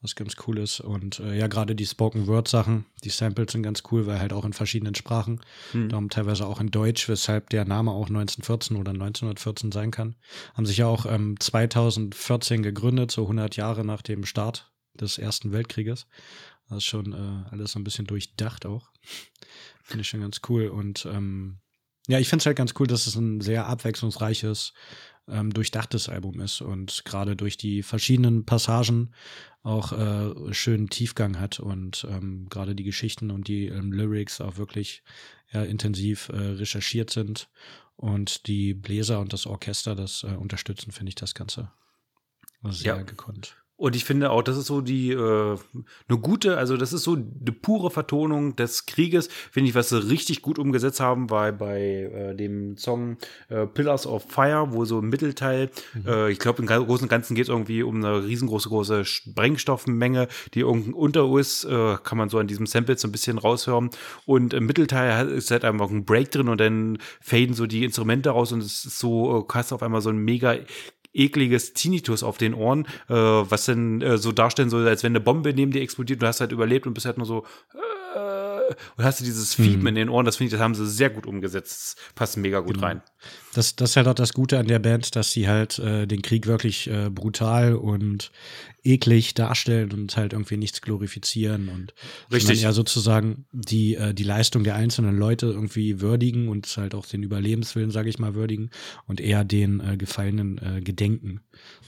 [0.00, 0.80] Was ganz cool ist.
[0.80, 4.32] Und äh, ja, gerade die Spoken Word Sachen, die Samples sind ganz cool, weil halt
[4.32, 5.40] auch in verschiedenen Sprachen,
[5.72, 5.88] Hm.
[5.88, 10.14] darum teilweise auch in Deutsch, weshalb der Name auch 1914 oder 1914 sein kann.
[10.54, 15.52] Haben sich ja auch ähm, 2014 gegründet, so 100 Jahre nach dem Start des Ersten
[15.52, 16.06] Weltkrieges.
[16.68, 18.90] Das ist schon äh, alles so ein bisschen durchdacht auch.
[19.82, 20.68] Finde ich schon ganz cool.
[20.68, 21.58] Und ähm,
[22.08, 24.72] Ja, ich finde es halt ganz cool, dass es ein sehr abwechslungsreiches,
[25.28, 29.12] ähm, durchdachtes Album ist und gerade durch die verschiedenen Passagen
[29.62, 34.56] auch äh, schönen Tiefgang hat und ähm, gerade die Geschichten und die ähm, Lyrics auch
[34.56, 35.02] wirklich
[35.52, 37.50] ja, intensiv äh, recherchiert sind
[37.96, 41.70] und die Bläser und das Orchester das äh, unterstützen, finde ich das Ganze
[42.62, 43.02] sehr ja.
[43.02, 43.56] gekonnt.
[43.78, 45.56] Und ich finde auch, das ist so die äh,
[46.08, 50.10] eine gute, also das ist so eine pure Vertonung des Krieges, finde ich, was sie
[50.10, 53.18] richtig gut umgesetzt haben, weil bei äh, dem Song
[53.48, 56.08] äh, Pillars of Fire, wo so im Mittelteil, mhm.
[56.08, 60.26] äh, ich glaube im Großen und Ganzen geht es irgendwie um eine riesengroße große Sprengstoffmenge,
[60.54, 63.90] die irgendein unter ist, äh, kann man so an diesem Sample so ein bisschen raushören.
[64.26, 68.30] Und im Mittelteil ist halt einfach ein Break drin und dann faden so die Instrumente
[68.30, 70.56] raus und es ist so, äh, hast auf einmal so ein mega
[71.12, 75.20] ekliges Tinnitus auf den Ohren, äh, was dann äh, so darstellen soll, als wenn eine
[75.20, 77.44] Bombe neben dir explodiert, du hast halt überlebt und bist halt nur so
[77.74, 79.86] äh, und hast du dieses Fiepen hm.
[79.88, 81.96] in den Ohren, das finde ich, das haben sie sehr gut umgesetzt.
[81.96, 82.86] Das passt mega gut genau.
[82.86, 83.02] rein.
[83.58, 86.22] Das, das ist halt auch das Gute an der Band, dass sie halt äh, den
[86.22, 88.30] Krieg wirklich äh, brutal und
[88.84, 91.92] eklig darstellen und halt irgendwie nichts glorifizieren und
[92.30, 92.62] Richtig.
[92.62, 97.24] ja sozusagen die, äh, die Leistung der einzelnen Leute irgendwie würdigen und halt auch den
[97.24, 98.70] Überlebenswillen, sage ich mal, würdigen
[99.08, 101.40] und eher den äh, Gefallenen äh, gedenken.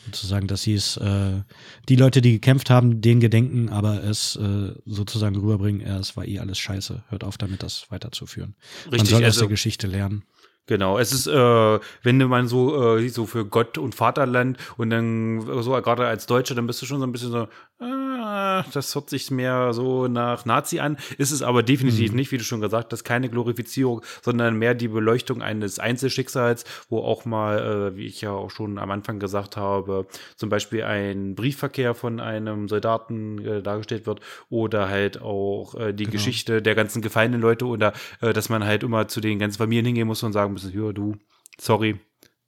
[0.07, 1.43] Sozusagen, dass sie es, äh,
[1.89, 6.27] die Leute, die gekämpft haben, denen gedenken, aber es äh, sozusagen rüberbringen, ja, es war
[6.27, 7.05] eh alles scheiße.
[7.11, 8.57] Hört auf damit, das weiterzuführen.
[8.87, 10.25] Richtig, Man soll aus also, der Geschichte lernen.
[10.66, 15.40] Genau, es ist, äh, wenn man so, äh, so für Gott und Vaterland und dann
[15.62, 17.48] so gerade als Deutscher, dann bist du schon so ein bisschen so,
[17.80, 20.96] ah, das hört sich mehr so nach Nazi an.
[21.18, 22.16] Ist es aber definitiv mhm.
[22.16, 27.00] nicht, wie du schon gesagt hast, keine Glorifizierung, sondern mehr die Beleuchtung eines Einzelschicksals, wo
[27.00, 30.06] auch mal, äh, wie ich ja auch schon am Anfang gesagt habe,
[30.36, 36.04] zum Beispiel ein Briefverkehr von einem Soldaten äh, dargestellt wird oder halt auch äh, die
[36.04, 36.12] genau.
[36.12, 39.86] Geschichte der ganzen gefallenen Leute oder äh, dass man halt immer zu den ganzen Familien
[39.86, 41.16] hingehen muss und sagen müssen, ja, du,
[41.58, 41.98] sorry,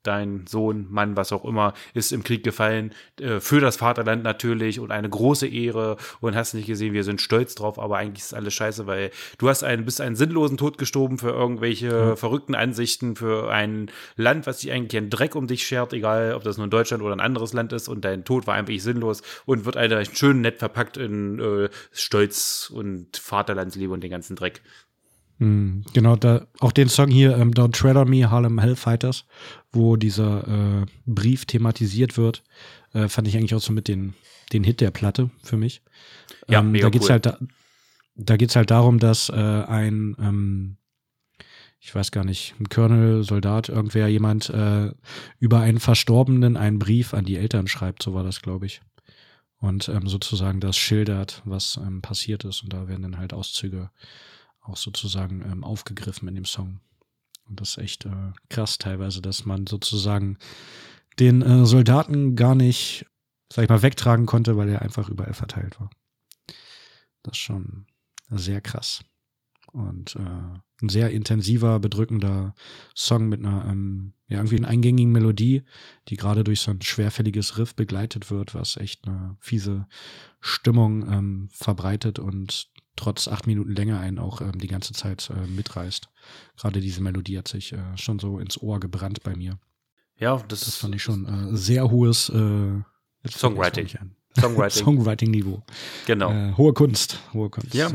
[0.03, 4.81] dein Sohn, Mann, was auch immer, ist im Krieg gefallen, äh, für das Vaterland natürlich
[4.81, 8.35] und eine große Ehre und hast nicht gesehen, wir sind stolz drauf, aber eigentlich ist
[8.35, 12.17] alles scheiße, weil du hast einen, bist einen sinnlosen Tod gestorben für irgendwelche mhm.
[12.17, 16.43] verrückten Ansichten, für ein Land, was sich eigentlich einen Dreck um dich schert, egal ob
[16.43, 19.23] das nur in Deutschland oder ein anderes Land ist und dein Tod war einfach sinnlos
[19.47, 24.63] und wird einer schön nett verpackt in äh, Stolz und Vaterlandsliebe und den ganzen Dreck.
[25.43, 29.25] Hm, genau, da, auch den Song hier, ähm, Don't Tread on Me, Harlem Hellfighters,
[29.73, 30.47] wo dieser
[30.83, 32.45] äh, Brief thematisiert wird,
[32.93, 34.15] äh, fand ich eigentlich auch so mit den,
[34.53, 35.83] den Hit der Platte für mich.
[36.49, 37.11] Ja, ähm, da geht's cool.
[37.11, 37.39] halt da,
[38.15, 40.77] da geht's halt darum, dass äh, ein ähm,
[41.81, 44.93] ich weiß gar nicht, ein Colonel, Soldat, irgendwer, jemand äh,
[45.41, 48.81] über einen Verstorbenen einen Brief an die Eltern schreibt, so war das, glaube ich.
[49.59, 52.63] Und ähm, sozusagen das schildert, was ähm, passiert ist.
[52.63, 53.91] Und da werden dann halt Auszüge
[54.63, 56.81] auch sozusagen ähm, aufgegriffen in dem Song.
[57.49, 60.39] Und das ist echt äh, krass teilweise, dass man sozusagen
[61.19, 63.07] den äh, Soldaten gar nicht,
[63.53, 65.91] sag ich mal, wegtragen konnte, weil er einfach überall verteilt war.
[67.23, 67.87] Das ist schon
[68.31, 69.05] sehr krass.
[69.73, 72.55] Und äh, ein sehr intensiver, bedrückender
[72.95, 75.63] Song mit einer ähm, ja, irgendwie einer eingängigen Melodie,
[76.09, 79.87] die gerade durch so ein schwerfälliges Riff begleitet wird, was echt eine fiese
[80.41, 85.47] Stimmung ähm, verbreitet und trotz acht Minuten länger einen auch ähm, die ganze Zeit äh,
[85.47, 86.09] mitreißt.
[86.57, 89.59] Gerade diese Melodie hat sich äh, schon so ins Ohr gebrannt bei mir.
[90.19, 92.83] Ja, das, das fand ich schon äh, sehr hohes äh,
[93.29, 93.89] Songwriting.
[94.39, 94.71] Songwriting.
[94.85, 95.63] Songwriting-Niveau.
[96.07, 96.31] Genau.
[96.31, 97.19] Äh, hohe Kunst.
[97.33, 97.75] Hohe Kunst.
[97.75, 97.91] Ja.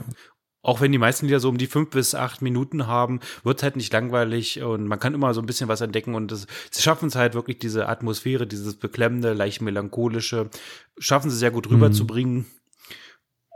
[0.67, 3.63] Auch wenn die meisten Lieder so um die fünf bis acht Minuten haben, wird es
[3.63, 6.81] halt nicht langweilig und man kann immer so ein bisschen was entdecken und das, sie
[6.81, 10.49] schaffen es halt wirklich diese Atmosphäre, dieses beklemmende, leicht melancholische,
[10.97, 12.35] schaffen sie sehr gut rüberzubringen.
[12.39, 12.45] Mhm.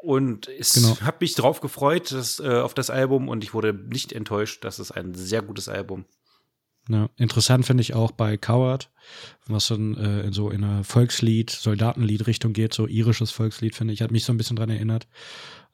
[0.01, 0.99] Und ich genau.
[1.01, 4.63] habe mich drauf gefreut dass, äh, auf das Album und ich wurde nicht enttäuscht.
[4.63, 6.05] Das ist ein sehr gutes Album.
[6.89, 8.89] Ja, interessant finde ich auch bei Coward,
[9.45, 14.11] was dann äh, so in eine Volkslied, Soldatenlied-Richtung geht, so irisches Volkslied, finde ich, hat
[14.11, 15.07] mich so ein bisschen dran erinnert,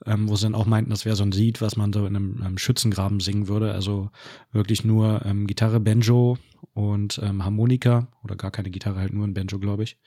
[0.05, 2.15] ähm, wo sie dann auch meinten, das wäre so ein Lied, was man so in
[2.15, 3.71] einem, einem Schützengraben singen würde.
[3.71, 4.11] Also
[4.51, 6.37] wirklich nur ähm, Gitarre, Banjo
[6.73, 9.97] und ähm, Harmonika oder gar keine Gitarre, halt nur ein Banjo, glaube ich.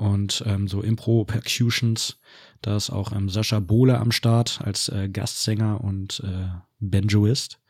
[0.00, 2.18] Und ähm, so Impro-Percussions
[2.62, 6.48] da ist auch ähm, Sascha Bohle am Start als äh, Gastsänger und äh,
[6.78, 7.60] Banjoist.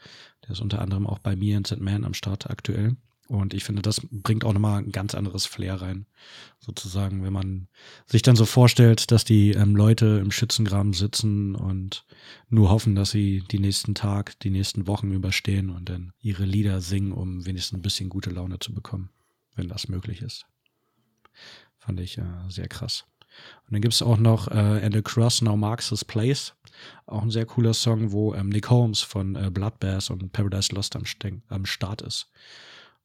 [0.45, 1.81] Der ist unter anderem auch bei mir in St.
[1.81, 2.97] Man am Start aktuell.
[3.27, 6.07] Und ich finde, das bringt auch nochmal ein ganz anderes Flair rein.
[6.61, 7.67] Sozusagen, wenn man
[8.07, 12.05] sich dann so vorstellt, dass die ähm, Leute im Schützengraben sitzen und
[12.49, 16.81] nur hoffen, dass sie die nächsten Tag, die nächsten Wochen überstehen und dann ihre Lieder
[16.81, 19.11] singen, um wenigstens ein bisschen gute Laune zu bekommen,
[19.57, 20.47] wenn das möglich ist.
[21.81, 23.05] Fand ich äh, sehr krass.
[23.67, 26.55] Und dann gibt es auch noch äh, And Across Now Marx's Place.
[27.07, 30.97] Auch ein sehr cooler Song, wo ähm, Nick Holmes von äh, Bloodbath und Paradise Lost
[30.97, 31.05] am,
[31.49, 32.31] am Start ist.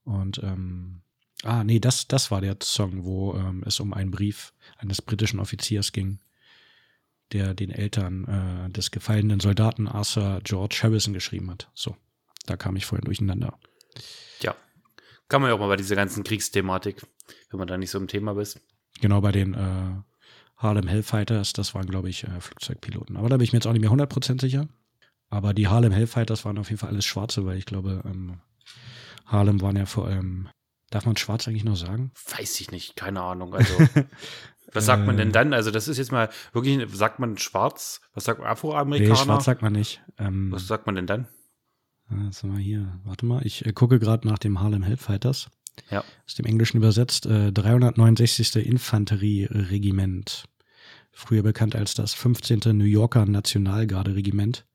[0.04, 1.02] Und ähm,
[1.44, 5.40] ah, nee, das, das war der Song, wo ähm, es um einen Brief eines britischen
[5.40, 6.20] Offiziers ging,
[7.32, 8.26] der den Eltern
[8.68, 11.70] äh, des gefallenen Soldaten Arthur George Harrison geschrieben hat.
[11.74, 11.96] So,
[12.46, 13.58] da kam ich vorhin durcheinander.
[14.42, 14.56] Ja,
[15.28, 17.02] kann man ja auch mal bei dieser ganzen Kriegsthematik,
[17.50, 18.62] wenn man da nicht so im Thema bist.
[19.02, 20.02] Genau, bei den äh,
[20.58, 23.18] Harlem Hellfighters, das waren, glaube ich, äh, Flugzeugpiloten.
[23.18, 24.68] Aber da bin ich mir jetzt auch nicht mehr 100% sicher.
[25.30, 28.40] Aber die Harlem Hellfighters waren auf jeden Fall alles Schwarze, weil ich glaube, ähm,
[29.26, 30.50] Harlem waren ja vor allem,
[30.92, 32.12] darf man schwarz eigentlich noch sagen?
[32.38, 33.54] Weiß ich nicht, keine Ahnung.
[33.54, 33.74] Also,
[34.74, 35.54] was sagt man denn dann?
[35.54, 38.02] Also, das ist jetzt mal wirklich, sagt man schwarz?
[38.14, 39.10] Was sagt man Afroamerikaner?
[39.10, 40.02] Nee, schwarz sagt man nicht.
[40.18, 41.28] Ähm, was sagt man denn dann?
[42.08, 43.00] Was haben wir hier?
[43.04, 45.50] Warte mal, ich äh, gucke gerade nach dem Harlem Hellfighters.
[45.90, 46.04] Ja.
[46.26, 48.56] Aus dem Englischen übersetzt, äh, 369.
[48.66, 50.46] Infanterieregiment.
[51.12, 52.78] Früher bekannt als das 15.
[52.78, 54.66] New Yorker Nationalgarde-Regiment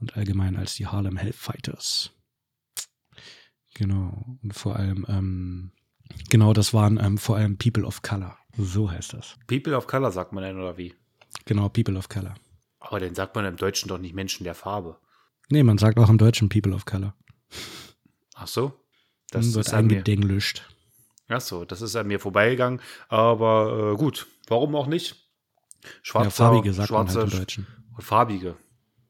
[0.00, 2.12] und allgemein als die Harlem Hellfighters.
[3.74, 4.38] Genau.
[4.42, 5.72] Und vor allem, ähm,
[6.30, 8.36] genau, das waren ähm, vor allem People of Color.
[8.56, 9.36] So heißt das.
[9.46, 10.94] People of Color sagt man denn, oder wie?
[11.44, 12.34] Genau, People of Color.
[12.80, 14.98] Aber den sagt man im Deutschen doch nicht Menschen der Farbe.
[15.50, 17.14] Nee, man sagt auch im Deutschen People of Color.
[18.34, 18.72] Ach so?
[19.30, 20.62] Das wird eingedenglischt.
[21.28, 22.80] Ach so, das ist an mir vorbeigegangen.
[23.08, 25.16] Aber äh, gut, warum auch nicht?
[26.02, 27.66] Schwarze, ja, farbige sagt schwarze, man halt im Deutschen.
[27.98, 28.56] Farbige.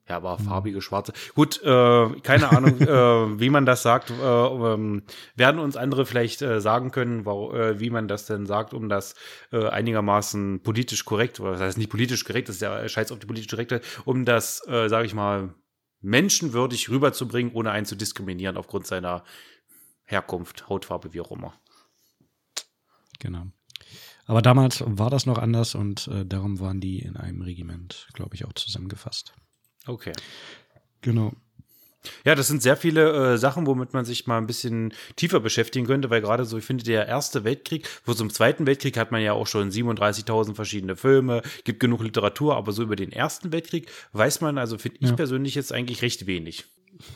[0.09, 0.45] Ja, aber mhm.
[0.45, 1.13] farbige schwarze.
[1.35, 4.11] Gut, äh, keine Ahnung, äh, wie man das sagt.
[4.11, 5.03] Äh, ähm,
[5.37, 8.89] werden uns andere vielleicht äh, sagen können, wo, äh, wie man das denn sagt, um
[8.89, 9.15] das
[9.53, 13.19] äh, einigermaßen politisch korrekt, oder das heißt nicht politisch korrekt, das ist ja scheiß auf
[13.19, 15.55] die politische Korrekte, um das, äh, sage ich mal,
[16.01, 19.25] menschenwürdig rüberzubringen, ohne einen zu diskriminieren aufgrund seiner
[20.09, 21.55] Herkunft, Hautfarbe, wie auch immer.
[23.19, 23.47] Genau.
[24.27, 28.35] Aber damals war das noch anders und äh, darum waren die in einem Regiment, glaube
[28.35, 29.35] ich, auch zusammengefasst.
[29.87, 30.13] Okay.
[31.01, 31.33] Genau.
[32.25, 35.87] Ja, das sind sehr viele äh, Sachen, womit man sich mal ein bisschen tiefer beschäftigen
[35.87, 39.21] könnte, weil gerade so, ich finde, der Erste Weltkrieg, wo zum Zweiten Weltkrieg hat man
[39.21, 43.91] ja auch schon 37.000 verschiedene Filme, gibt genug Literatur, aber so über den Ersten Weltkrieg
[44.13, 45.17] weiß man, also finde ich ja.
[45.17, 46.67] persönlich jetzt eigentlich recht wenig.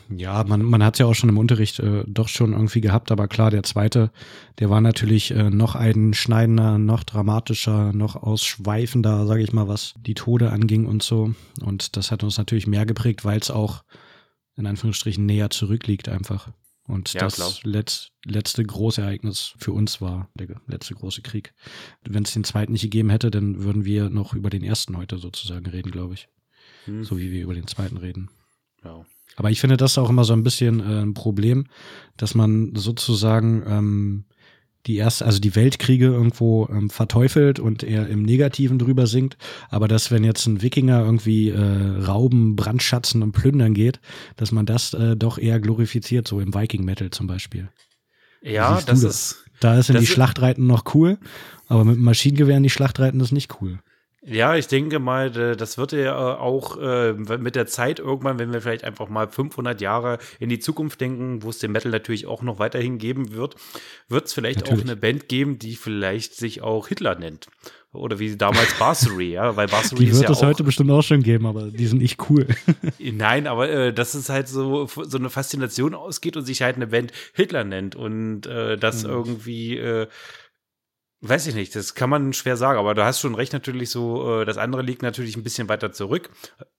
[0.09, 3.11] Ja, man, man hat es ja auch schon im Unterricht äh, doch schon irgendwie gehabt,
[3.11, 4.11] aber klar, der zweite,
[4.59, 10.13] der war natürlich äh, noch einschneidender, noch dramatischer, noch ausschweifender, sage ich mal, was die
[10.13, 11.33] Tode anging und so.
[11.61, 13.83] Und das hat uns natürlich mehr geprägt, weil es auch
[14.55, 16.49] in Anführungsstrichen näher zurückliegt einfach.
[16.85, 21.53] Und ja, das letz, letzte große Ereignis für uns war der letzte große Krieg.
[22.03, 25.17] Wenn es den zweiten nicht gegeben hätte, dann würden wir noch über den ersten heute
[25.17, 26.27] sozusagen reden, glaube ich.
[26.85, 27.03] Hm.
[27.05, 28.29] So wie wir über den zweiten reden.
[28.83, 29.05] Ja.
[29.35, 31.65] Aber ich finde das auch immer so ein bisschen äh, ein Problem,
[32.17, 34.25] dass man sozusagen ähm,
[34.85, 39.37] die erste, also die Weltkriege irgendwo ähm, verteufelt und eher im Negativen drüber singt,
[39.69, 43.99] aber dass wenn jetzt ein Wikinger irgendwie äh, rauben, brandschatzen und plündern geht,
[44.35, 47.69] dass man das äh, doch eher glorifiziert, so im Viking Metal zum Beispiel.
[48.41, 49.45] Ja, das, das ist.
[49.61, 51.17] Da ist in die Schlachtreiten noch cool,
[51.67, 53.79] aber mit Maschinengewehren die Schlachtreiten ist nicht cool.
[54.25, 58.61] Ja, ich denke mal, das wird ja auch äh, mit der Zeit irgendwann, wenn wir
[58.61, 62.41] vielleicht einfach mal 500 Jahre in die Zukunft denken, wo es den Metal natürlich auch
[62.41, 63.55] noch weiterhin geben wird,
[64.07, 64.79] wird es vielleicht natürlich.
[64.79, 67.47] auch eine Band geben, die vielleicht sich auch Hitler nennt.
[67.91, 71.21] Oder wie damals Bassery, ja, weil Bassery die wird es ja heute bestimmt auch schon
[71.21, 72.47] geben, aber die sind nicht cool.
[72.99, 76.87] Nein, aber äh, dass es halt so so eine Faszination ausgeht und sich halt eine
[76.87, 79.09] Band Hitler nennt und äh, das mhm.
[79.09, 80.07] irgendwie äh,
[81.25, 84.41] Weiß ich nicht, das kann man schwer sagen, aber du hast schon recht natürlich so,
[84.41, 86.29] äh, das andere liegt natürlich ein bisschen weiter zurück.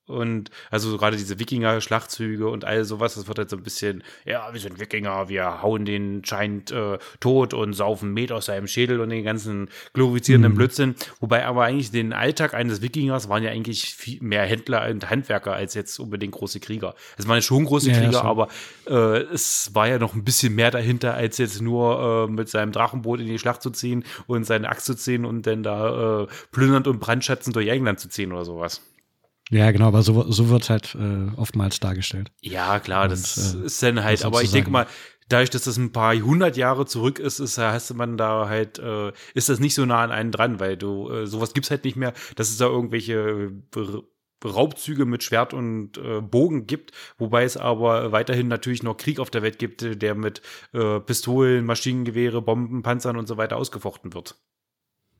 [0.07, 4.53] Und also gerade diese Wikinger-Schlachtzüge und all sowas, das wird halt so ein bisschen, ja,
[4.53, 9.01] wir sind Wikinger, wir hauen den Scheint äh, tot und saufen Met aus seinem Schädel
[9.01, 10.57] und den ganzen glorifizierenden mhm.
[10.57, 10.95] Blödsinn.
[11.21, 15.55] Wobei aber eigentlich den Alltag eines Wikingers waren ja eigentlich viel mehr Händler und Handwerker
[15.55, 16.95] als jetzt unbedingt große Krieger.
[17.17, 18.49] Es waren schon große ja, Krieger, ja, aber
[18.87, 22.73] äh, es war ja noch ein bisschen mehr dahinter, als jetzt nur äh, mit seinem
[22.73, 26.27] Drachenboot in die Schlacht zu ziehen und seine Axt zu ziehen und dann da äh,
[26.53, 28.83] plündernd und brandschatzend durch England zu ziehen oder sowas.
[29.51, 32.33] Ja, genau, aber so, so wird es halt äh, oftmals dargestellt.
[32.41, 34.87] Ja, klar, Und, das äh, ist dann halt, aber ich denke mal,
[35.29, 39.13] dadurch, dass das ein paar hundert Jahre zurück ist, ist heißt man da halt, äh,
[39.35, 41.97] ist das nicht so nah an einen dran, weil du, äh, sowas gibt's halt nicht
[41.97, 43.53] mehr, dass es da irgendwelche
[44.45, 49.31] Raubzüge mit Schwert und äh, Bogen gibt, wobei es aber weiterhin natürlich noch Krieg auf
[49.31, 50.43] der Welt gibt, der mit
[50.73, 54.37] äh, Pistolen, Maschinengewehre, Bomben, Panzern und so weiter ausgefochten wird.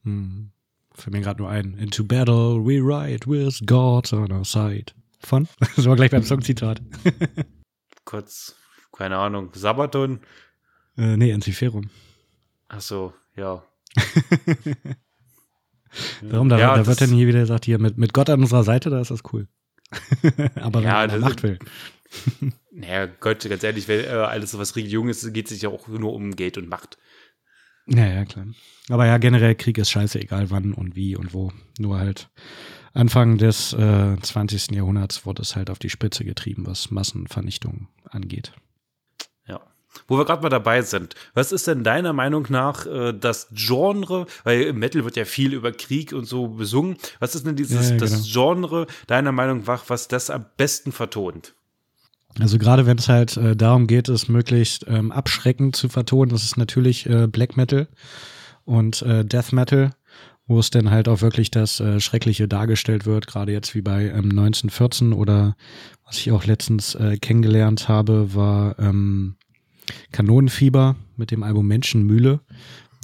[0.03, 0.51] Mhm.
[0.95, 1.77] Fällt mir gerade nur ein.
[1.79, 4.93] Into battle we ride with God on our side.
[5.21, 5.49] Von?
[5.77, 6.81] Das war gleich beim Songzitat.
[8.05, 8.55] Kurz,
[8.93, 10.21] keine Ahnung, Sabaton?
[10.97, 11.91] Äh, nee, Enciferum.
[12.69, 13.65] Ach so, ja.
[16.23, 18.65] Darum, da, ja, da wird dann hier wieder gesagt, hier mit, mit Gott an unserer
[18.65, 19.49] Seite, da ist das cool.
[20.57, 21.59] Aber wenn ja, man Macht will.
[22.73, 26.13] Naja, Gott, ganz ehrlich, weil, äh, alles, was Religion ist, geht sich ja auch nur
[26.13, 26.99] um Geld und Macht.
[27.87, 28.47] Ja, ja, klar.
[28.89, 31.53] Aber ja, generell Krieg ist scheiße, egal wann und wie und wo.
[31.79, 32.31] Nur halt
[32.95, 34.71] Anfang des äh, 20.
[34.73, 38.53] Jahrhunderts wurde es halt auf die Spitze getrieben, was Massenvernichtung angeht.
[39.47, 39.61] Ja.
[40.07, 44.27] Wo wir gerade mal dabei sind, was ist denn deiner Meinung nach äh, das Genre,
[44.45, 47.89] weil im Metal wird ja viel über Krieg und so besungen, was ist denn dieses
[47.89, 48.25] ja, ja, das genau.
[48.53, 51.55] Genre deiner Meinung nach, was das am besten vertont?
[52.41, 56.45] Also gerade wenn es halt äh, darum geht, es möglichst ähm, abschreckend zu vertonen, das
[56.45, 57.89] ist natürlich äh, Black Metal
[58.65, 59.91] und äh, Death Metal,
[60.47, 64.07] wo es dann halt auch wirklich das äh, Schreckliche dargestellt wird, gerade jetzt wie bei
[64.07, 65.57] ähm, 1914 oder
[66.05, 69.37] was ich auch letztens äh, kennengelernt habe, war ähm,
[70.11, 72.41] Kanonenfieber mit dem Album Menschenmühle,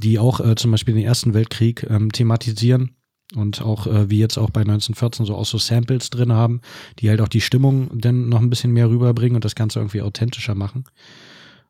[0.03, 2.97] die auch äh, zum Beispiel den Ersten Weltkrieg ähm, thematisieren
[3.37, 6.61] und auch äh, wie jetzt auch bei 1914 so auch so Samples drin haben,
[6.99, 10.03] die halt auch die Stimmung dann noch ein bisschen mehr rüberbringen und das Ganze irgendwie
[10.03, 10.85] authentischer machen.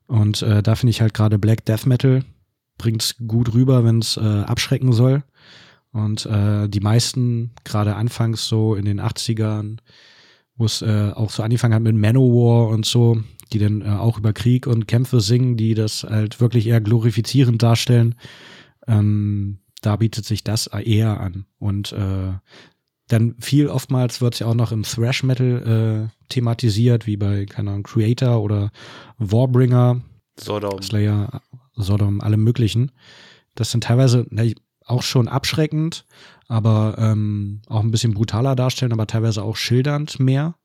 [0.07, 2.23] Und äh, da finde ich halt gerade Black Death Metal
[2.77, 5.23] bringt's gut rüber, wenn es äh, abschrecken soll.
[5.93, 9.77] Und äh, die meisten, gerade anfangs so in den 80ern,
[10.55, 13.21] wo es äh, auch so angefangen hat mit Manowar und so,
[13.53, 17.61] die dann äh, auch über Krieg und Kämpfe singen, die das halt wirklich eher glorifizierend
[17.61, 18.15] darstellen.
[18.87, 21.45] Ähm, da bietet sich das eher an.
[21.59, 22.33] Und äh,
[23.07, 27.45] dann viel oftmals wird es ja auch noch im Thrash Metal äh, thematisiert, wie bei,
[27.45, 28.71] keine Ahnung, Creator oder
[29.17, 30.01] Warbringer,
[30.39, 30.81] Sodom.
[30.81, 31.41] Slayer,
[31.75, 32.91] Sodom, alle möglichen.
[33.55, 34.55] Das sind teilweise ne,
[34.85, 36.05] auch schon abschreckend,
[36.47, 40.55] aber ähm, auch ein bisschen brutaler darstellen, aber teilweise auch schildernd mehr.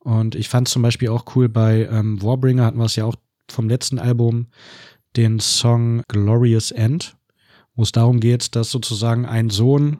[0.00, 3.16] Und ich fand zum Beispiel auch cool bei ähm, Warbringer hatten wir es ja auch
[3.50, 4.46] vom letzten Album
[5.16, 7.16] den Song Glorious End,
[7.78, 9.98] wo es darum geht, dass sozusagen ein Sohn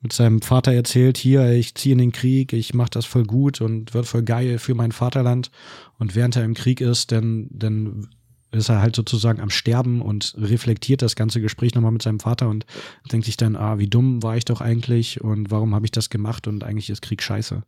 [0.00, 3.60] mit seinem Vater erzählt, hier, ich ziehe in den Krieg, ich mache das voll gut
[3.60, 5.50] und wird voll geil für mein Vaterland.
[5.98, 8.08] Und während er im Krieg ist, dann, dann
[8.50, 12.48] ist er halt sozusagen am Sterben und reflektiert das ganze Gespräch nochmal mit seinem Vater
[12.48, 12.64] und
[13.12, 16.08] denkt sich dann, ah, wie dumm war ich doch eigentlich und warum habe ich das
[16.08, 17.62] gemacht und eigentlich ist Krieg scheiße.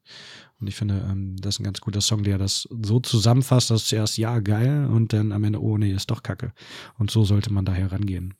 [0.58, 3.88] Und ich finde, ähm, das ist ein ganz guter Song, der das so zusammenfasst, dass
[3.88, 6.54] zuerst ja geil und dann am Ende, oh nee, ist doch kacke.
[6.96, 8.32] Und so sollte man da herangehen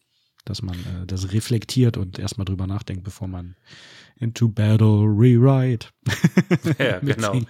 [0.44, 3.56] dass man äh, das reflektiert und erstmal drüber nachdenkt, bevor man
[4.16, 5.88] into battle rewrite.
[6.78, 7.40] ja, genau.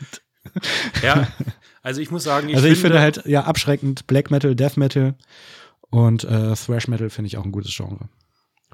[1.03, 1.29] ja,
[1.83, 4.77] also ich muss sagen, ich also ich finde, finde halt ja abschreckend Black Metal, Death
[4.77, 5.15] Metal
[5.91, 8.09] und äh, Thrash Metal finde ich auch ein gutes Genre.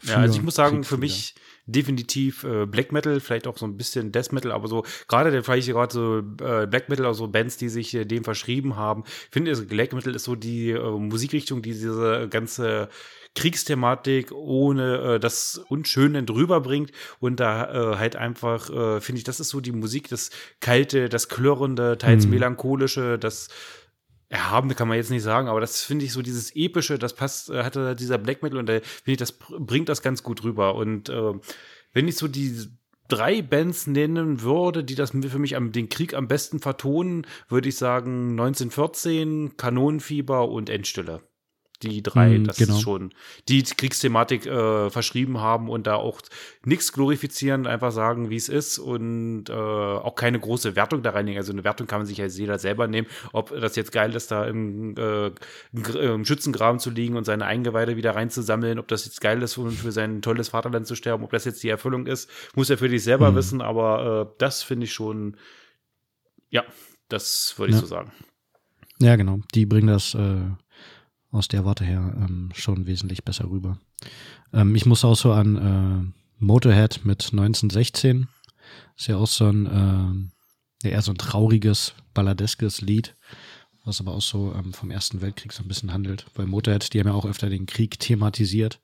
[0.02, 1.34] Ja, also ich muss sagen, für mich
[1.66, 5.44] definitiv äh, Black Metal, vielleicht auch so ein bisschen Death Metal, aber so gerade der
[5.44, 9.04] vielleicht gerade so äh, Black Metal, also Bands, die sich äh, dem verschrieben haben.
[9.06, 12.88] Ich finde, also Black Metal ist so die äh, Musikrichtung, die diese ganze
[13.36, 16.90] Kriegsthematik ohne äh, das Unschöne drüber bringt
[17.20, 20.30] und da äh, halt einfach, äh, finde ich, das ist so die Musik, das
[20.60, 22.32] Kalte, das Klirrende, teils mhm.
[22.32, 23.48] melancholische, das
[24.30, 27.50] Erhabene kann man jetzt nicht sagen, aber das finde ich so dieses Epische, das passt,
[27.50, 30.76] äh, hatte dieser Black Metal und da finde ich, das bringt das ganz gut rüber.
[30.76, 31.32] Und äh,
[31.92, 32.68] wenn ich so die
[33.08, 37.68] drei Bands nennen würde, die das für mich am, den Krieg am besten vertonen, würde
[37.68, 41.20] ich sagen 1914, Kanonenfieber und Endstille
[41.82, 42.74] die drei, mm, das genau.
[42.74, 43.10] ist schon,
[43.48, 46.20] die Kriegsthematik äh, verschrieben haben und da auch
[46.64, 51.38] nichts glorifizieren, einfach sagen, wie es ist und äh, auch keine große Wertung da reinlegen.
[51.38, 54.30] Also eine Wertung kann man sich als jeder selber nehmen, ob das jetzt geil ist,
[54.30, 55.30] da im, äh,
[55.72, 59.72] im Schützengraben zu liegen und seine Eingeweide wieder reinzusammeln, ob das jetzt geil ist und
[59.72, 62.88] für sein tolles Vaterland zu sterben, ob das jetzt die Erfüllung ist, muss er für
[62.88, 63.36] dich selber mm.
[63.36, 65.36] wissen, aber äh, das finde ich schon,
[66.50, 66.64] ja,
[67.08, 67.80] das würde ich ja.
[67.80, 68.12] so sagen.
[69.00, 69.40] Ja, genau.
[69.54, 70.42] Die bringen das äh,
[71.30, 73.78] aus der Warte her ähm, schon wesentlich besser rüber.
[74.52, 78.28] Ähm, ich muss auch so an äh, Motorhead mit 1916.
[78.96, 80.30] Ist ja auch so ein,
[80.82, 83.14] äh, eher so ein trauriges, balladeskes Lied,
[83.84, 86.26] was aber auch so ähm, vom Ersten Weltkrieg so ein bisschen handelt.
[86.34, 88.80] Weil Motorhead, die haben ja auch öfter den Krieg thematisiert.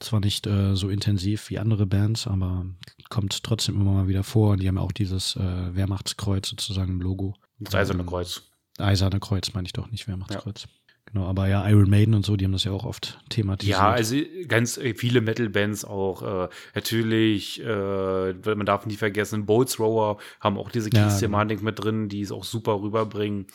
[0.00, 2.66] Zwar nicht äh, so intensiv wie andere Bands, aber
[3.08, 4.52] kommt trotzdem immer mal wieder vor.
[4.52, 7.34] Und die haben ja auch dieses äh, Wehrmachtskreuz sozusagen im Logo.
[7.58, 8.42] Das Eiserne Kreuz.
[8.78, 10.62] Eiserne Kreuz meine ich doch, nicht Wehrmachtskreuz.
[10.62, 10.70] Ja.
[11.12, 13.78] Genau, aber ja, Iron Maiden und so, die haben das ja auch oft thematisiert.
[13.78, 16.44] Ja, also ganz viele Metal-Bands auch.
[16.44, 21.70] Äh, natürlich, äh, man darf nie vergessen, Bolt Thrower haben auch diese Kriegsthematik ja, genau.
[21.70, 23.46] mit drin, die es auch super rüberbringen.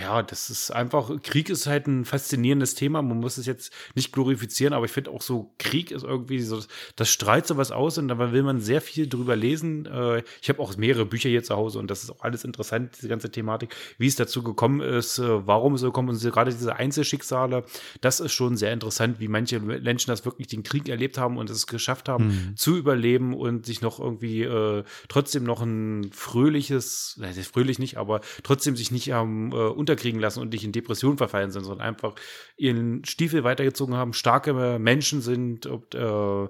[0.00, 3.02] Ja, das ist einfach, Krieg ist halt ein faszinierendes Thema.
[3.02, 6.60] Man muss es jetzt nicht glorifizieren, aber ich finde auch so, Krieg ist irgendwie so,
[6.96, 9.86] das strahlt sowas aus und da will man sehr viel drüber lesen.
[9.86, 12.96] Äh, ich habe auch mehrere Bücher hier zu Hause und das ist auch alles interessant,
[12.96, 16.52] diese ganze Thematik, wie es dazu gekommen ist, äh, warum es so kommt und gerade
[16.52, 17.64] diese Einzelschicksale,
[18.00, 21.50] das ist schon sehr interessant, wie manche Menschen das wirklich den Krieg erlebt haben und
[21.50, 22.56] es geschafft haben, mhm.
[22.56, 28.20] zu überleben und sich noch irgendwie äh, trotzdem noch ein fröhliches, nein, fröhlich nicht, aber
[28.42, 32.14] trotzdem sich nicht haben äh, unterkriegen lassen und nicht in Depression verfallen sind, sondern einfach
[32.56, 36.48] ihren Stiefel weitergezogen haben, starke Menschen sind, ob, äh,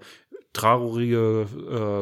[0.53, 1.47] traurige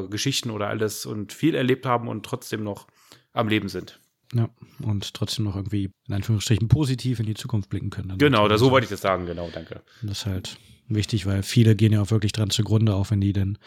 [0.05, 2.87] äh, Geschichten oder alles und viel erlebt haben und trotzdem noch
[3.33, 4.01] am Leben sind.
[4.33, 4.49] Ja,
[4.83, 8.17] und trotzdem noch irgendwie in Anführungsstrichen positiv in die Zukunft blicken können.
[8.19, 9.83] Genau, da, so wollte ich das sagen, genau, danke.
[10.03, 10.57] Das ist halt
[10.95, 13.59] wichtig, weil viele gehen ja auch wirklich dran zugrunde, auch wenn die den,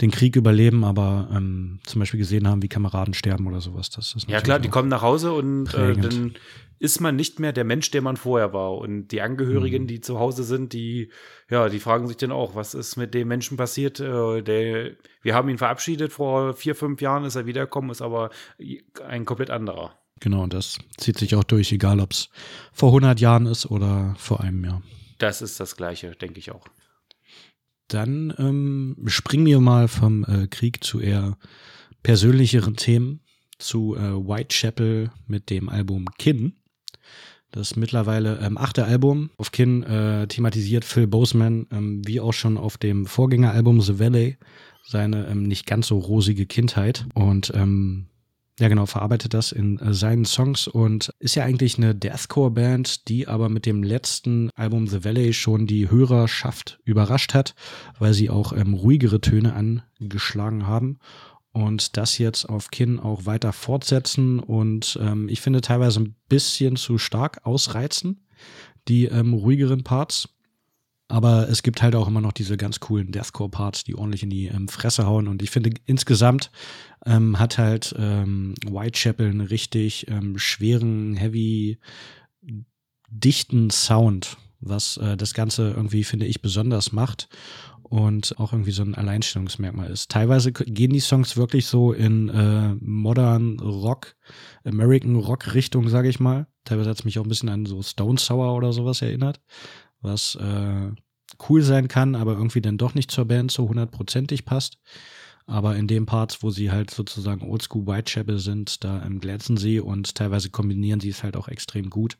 [0.00, 3.90] den Krieg überleben, aber ähm, zum Beispiel gesehen haben, wie Kameraden sterben oder sowas.
[3.90, 6.34] Das ist ja klar, die kommen nach Hause und äh, dann
[6.78, 8.76] ist man nicht mehr der Mensch, der man vorher war.
[8.76, 9.86] Und die Angehörigen, mhm.
[9.86, 11.10] die zu Hause sind, die,
[11.48, 14.00] ja, die fragen sich dann auch, was ist mit dem Menschen passiert?
[14.00, 18.30] Äh, der, wir haben ihn verabschiedet vor vier, fünf Jahren, ist er wiedergekommen, ist aber
[19.06, 19.98] ein komplett anderer.
[20.20, 22.28] Genau, und das zieht sich auch durch, egal ob es
[22.72, 24.82] vor 100 Jahren ist oder vor einem Jahr.
[25.18, 26.66] Das ist das Gleiche, denke ich auch.
[27.88, 31.36] Dann ähm, springen wir mal vom äh, Krieg zu eher
[32.02, 33.20] persönlicheren Themen,
[33.58, 36.54] zu äh, Whitechapel mit dem Album Kin.
[37.50, 42.58] Das mittlerweile ähm, achte Album auf Kin äh, thematisiert Phil Boseman, ähm, wie auch schon
[42.58, 44.38] auf dem Vorgängeralbum The Valley,
[44.86, 47.06] seine ähm, nicht ganz so rosige Kindheit.
[47.14, 48.08] Und ähm,
[48.60, 53.26] ja, genau, verarbeitet das in äh, seinen Songs und ist ja eigentlich eine Deathcore-Band, die
[53.26, 57.54] aber mit dem letzten Album The Valley schon die Hörerschaft überrascht hat,
[57.98, 61.00] weil sie auch ähm, ruhigere Töne angeschlagen haben
[61.50, 66.76] und das jetzt auf Kin auch weiter fortsetzen und ähm, ich finde teilweise ein bisschen
[66.76, 68.24] zu stark ausreizen,
[68.86, 70.28] die ähm, ruhigeren Parts.
[71.14, 74.46] Aber es gibt halt auch immer noch diese ganz coolen Deathcore-Parts, die ordentlich in die
[74.46, 75.28] ähm, Fresse hauen.
[75.28, 76.50] Und ich finde, insgesamt
[77.06, 81.78] ähm, hat halt ähm, Whitechapel einen richtig ähm, schweren, heavy,
[83.08, 87.28] dichten Sound, was äh, das Ganze irgendwie, finde ich, besonders macht
[87.84, 90.10] und auch irgendwie so ein Alleinstellungsmerkmal ist.
[90.10, 94.16] Teilweise gehen die Songs wirklich so in äh, modern Rock,
[94.64, 96.48] American Rock Richtung, sage ich mal.
[96.64, 99.40] Teilweise hat es mich auch ein bisschen an so Stone Sour oder sowas erinnert
[100.04, 100.92] was äh,
[101.48, 104.78] cool sein kann, aber irgendwie dann doch nicht zur Band so hundertprozentig passt.
[105.46, 109.78] Aber in den Parts, wo sie halt sozusagen Oldschool Whitechapel sind, da ähm, glänzen sie
[109.78, 112.16] und teilweise kombinieren sie es halt auch extrem gut.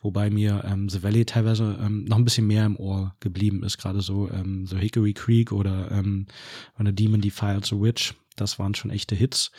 [0.00, 3.78] Wobei mir ähm, The Valley teilweise ähm, noch ein bisschen mehr im Ohr geblieben ist,
[3.78, 6.26] gerade so, ähm, so Hickory Creek oder ähm,
[6.78, 8.14] Demon Defiles the Witch.
[8.36, 9.50] Das waren schon echte Hits.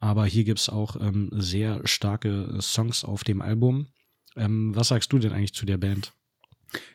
[0.00, 3.88] Aber hier gibt's auch ähm, sehr starke Songs auf dem Album.
[4.36, 6.12] Ähm, was sagst du denn eigentlich zu der Band?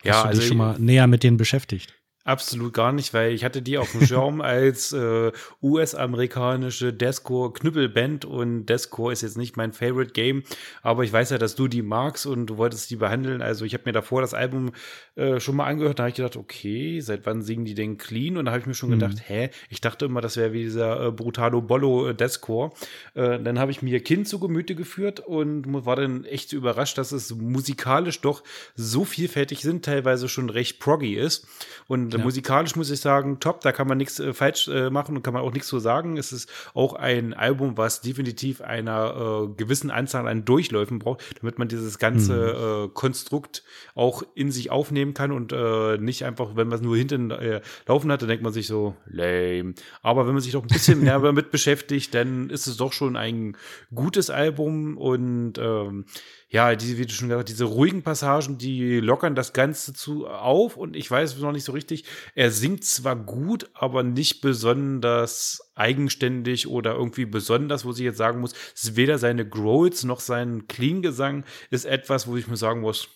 [0.03, 1.93] Ja, Hast du also dich schon mal näher mit denen beschäftigt?
[2.29, 5.31] Absolut gar nicht, weil ich hatte die auf dem Schirm als äh,
[5.63, 10.43] US-amerikanische Deathcore-Knüppelband und Deathcore ist jetzt nicht mein Favorite Game,
[10.83, 13.41] aber ich weiß ja, dass du die magst und du wolltest die behandeln.
[13.41, 14.73] Also ich habe mir davor das Album
[15.15, 18.37] äh, schon mal angehört, da habe ich gedacht, okay, seit wann singen die denn clean?
[18.37, 18.99] Und da habe ich mir schon mhm.
[18.99, 22.73] gedacht, hä, ich dachte immer, das wäre wie dieser äh, Brutalo Bollo äh, Deathcore.
[23.15, 27.11] Äh, dann habe ich mir Kind zu Gemüte geführt und war dann echt überrascht, dass
[27.11, 28.43] es musikalisch doch
[28.75, 31.47] so vielfältig sind, teilweise schon recht proggy ist
[31.87, 32.23] und ja.
[32.23, 35.33] musikalisch muss ich sagen, top, da kann man nichts äh, falsch äh, machen und kann
[35.33, 36.17] man auch nichts so sagen.
[36.17, 41.59] Es ist auch ein Album, was definitiv einer äh, gewissen Anzahl an Durchläufen braucht, damit
[41.59, 42.85] man dieses ganze mhm.
[42.85, 43.63] äh, Konstrukt
[43.95, 47.61] auch in sich aufnehmen kann und äh, nicht einfach, wenn man es nur hinten äh,
[47.87, 49.73] laufen hat, dann denkt man sich so, lame.
[50.01, 53.15] Aber wenn man sich doch ein bisschen mehr damit beschäftigt, dann ist es doch schon
[53.15, 53.57] ein
[53.93, 56.05] gutes Album und ähm,
[56.51, 60.27] ja, diese, wie du schon gesagt hast, diese ruhigen Passagen, die lockern das Ganze zu
[60.27, 65.71] auf und ich weiß noch nicht so richtig, er singt zwar gut, aber nicht besonders
[65.75, 70.19] eigenständig oder irgendwie besonders, wo ich jetzt sagen muss, es ist weder seine Growls noch
[70.19, 73.09] sein Clean-Gesang ist etwas, wo ich mir sagen muss,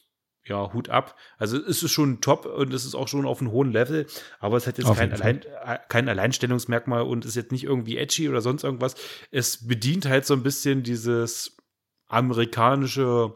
[0.45, 1.17] ja, Hut ab.
[1.37, 4.05] Also es ist schon top und es ist auch schon auf einem hohen Level,
[4.39, 8.29] aber es hat jetzt kein, Allein, äh, kein Alleinstellungsmerkmal und ist jetzt nicht irgendwie edgy
[8.29, 8.95] oder sonst irgendwas.
[9.31, 11.57] Es bedient halt so ein bisschen dieses
[12.13, 13.35] amerikanische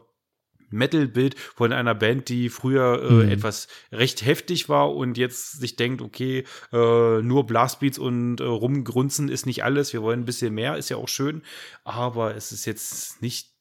[0.70, 3.30] Metal-Bild von einer Band, die früher äh, mhm.
[3.30, 9.28] etwas recht heftig war und jetzt sich denkt, okay, äh, nur Blastbeats und äh, rumgrunzen
[9.28, 11.42] ist nicht alles, wir wollen ein bisschen mehr, ist ja auch schön,
[11.84, 13.56] aber es ist jetzt nicht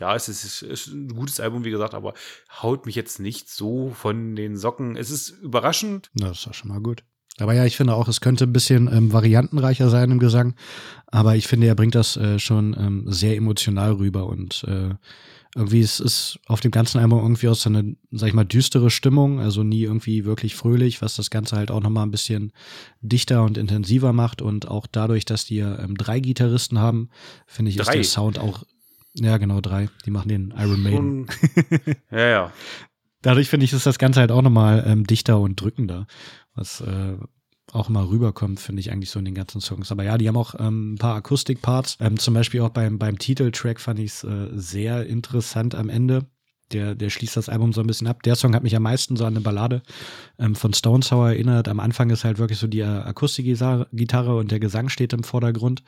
[0.00, 2.14] ja, es ist, ist, ein gutes Album, wie gesagt, aber
[2.62, 4.96] haut mich jetzt nicht so von den Socken.
[4.96, 6.10] Es ist überraschend.
[6.14, 7.04] Das ist ja schon mal gut.
[7.38, 10.54] Aber ja, ich finde auch, es könnte ein bisschen ähm, variantenreicher sein im Gesang.
[11.06, 14.94] Aber ich finde, er bringt das äh, schon ähm, sehr emotional rüber und äh,
[15.56, 18.90] irgendwie es ist auf dem ganzen Album irgendwie aus so eine, sag ich mal, düstere
[18.90, 22.52] Stimmung, also nie irgendwie wirklich fröhlich, was das Ganze halt auch nochmal ein bisschen
[23.02, 27.08] dichter und intensiver macht und auch dadurch, dass die ähm, drei Gitarristen haben,
[27.46, 27.82] finde ich, drei.
[27.82, 28.64] ist der Sound auch,
[29.14, 31.26] ja genau, drei, die machen den Iron Maiden.
[32.10, 32.52] ja, ja.
[33.24, 36.06] Dadurch finde ich, ist das Ganze halt auch nochmal ähm, dichter und drückender,
[36.54, 37.16] was äh,
[37.72, 39.90] auch mal rüberkommt, finde ich eigentlich so in den ganzen Songs.
[39.90, 41.96] Aber ja, die haben auch ähm, ein paar Akustikparts.
[42.00, 46.26] Ähm, zum Beispiel auch beim, beim Titeltrack fand ich es äh, sehr interessant am Ende.
[46.72, 48.22] Der, der schließt das Album so ein bisschen ab.
[48.22, 49.82] Der Song hat mich am meisten so an eine Ballade
[50.38, 51.68] ähm, von Stone Sour erinnert.
[51.68, 55.82] Am Anfang ist halt wirklich so die Akustikgitarre und der Gesang steht im Vordergrund.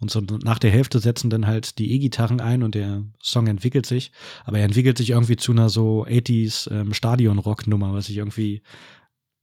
[0.00, 3.86] Und so nach der Hälfte setzen dann halt die E-Gitarren ein und der Song entwickelt
[3.86, 4.10] sich.
[4.44, 8.62] Aber er entwickelt sich irgendwie zu einer so 80s ähm, Stadion-Rock-Nummer, was ich irgendwie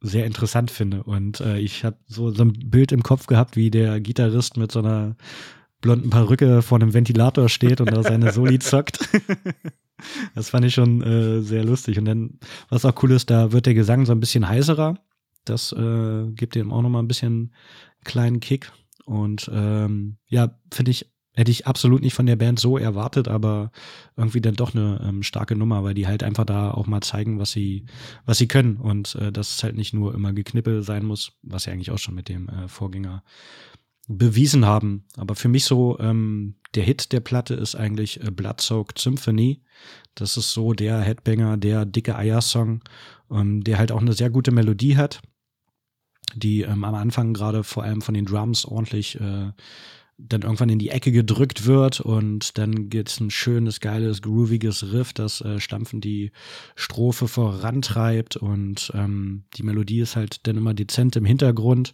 [0.02, 1.04] sehr interessant finde.
[1.04, 4.72] Und äh, ich habe so, so ein Bild im Kopf gehabt, wie der Gitarrist mit
[4.72, 5.16] so einer
[5.82, 9.00] blonden Perücke vor einem Ventilator steht und da seine Soli zockt.
[10.36, 11.98] das fand ich schon äh, sehr lustig.
[11.98, 15.00] Und dann, was auch cool ist, da wird der Gesang so ein bisschen heiserer.
[15.46, 17.54] Das äh, gibt ihm auch nochmal ein bisschen
[18.04, 18.72] kleinen Kick.
[19.06, 21.10] Und ähm, ja, finde ich
[21.40, 23.72] Hätte ich absolut nicht von der Band so erwartet, aber
[24.18, 27.40] irgendwie dann doch eine ähm, starke Nummer, weil die halt einfach da auch mal zeigen,
[27.40, 27.86] was sie,
[28.26, 31.64] was sie können und äh, dass es halt nicht nur immer Geknippel sein muss, was
[31.64, 33.24] sie eigentlich auch schon mit dem äh, Vorgänger
[34.10, 35.06] bewiesen haben.
[35.16, 39.62] Aber für mich so ähm, der Hit der Platte ist eigentlich äh, Bloodsoaked Symphony.
[40.16, 42.82] Das ist so der Headbanger, der dicke Eier-Song,
[43.32, 45.22] ähm, der halt auch eine sehr gute Melodie hat,
[46.36, 49.52] die ähm, am Anfang gerade vor allem von den Drums ordentlich äh,
[50.22, 55.14] dann irgendwann in die Ecke gedrückt wird und dann gibt's ein schönes, geiles, grooviges Riff,
[55.14, 56.32] das äh, stampfend die
[56.76, 61.94] Strophe vorantreibt und ähm, die Melodie ist halt dann immer dezent im Hintergrund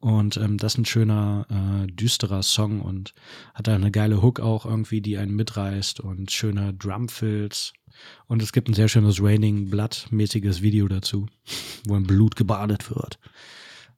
[0.00, 3.14] und ähm, das ist ein schöner, äh, düsterer Song und
[3.54, 7.72] hat da eine geile Hook auch irgendwie, die einen mitreißt und schöne Drumfills.
[8.26, 11.26] Und es gibt ein sehr schönes Raining Blood-mäßiges Video dazu,
[11.84, 13.18] wo in Blut gebadet wird.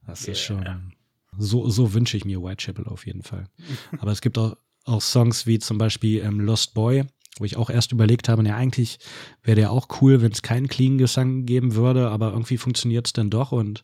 [0.07, 0.31] Das yeah.
[0.31, 0.93] ist schon
[1.37, 3.45] so, so wünsche ich mir Whitechapel auf jeden Fall.
[3.99, 7.05] Aber es gibt auch, auch Songs wie zum Beispiel ähm, Lost Boy,
[7.37, 8.99] wo ich auch erst überlegt habe, ja, eigentlich
[9.41, 13.13] wäre der auch cool, wenn es keinen clean Gesang geben würde, aber irgendwie funktioniert es
[13.13, 13.83] dann doch und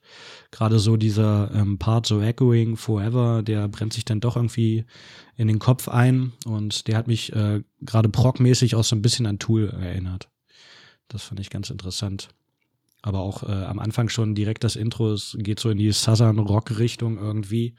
[0.52, 4.86] gerade so dieser ähm, Part, so Echoing Forever, der brennt sich dann doch irgendwie
[5.36, 9.26] in den Kopf ein und der hat mich äh, gerade progmäßig auch so ein bisschen
[9.26, 10.30] an Tool erinnert.
[11.08, 12.30] Das fand ich ganz interessant
[13.08, 16.40] aber auch äh, am Anfang schon direkt das Intro, es geht so in die Southern
[16.40, 17.76] Rock Richtung irgendwie,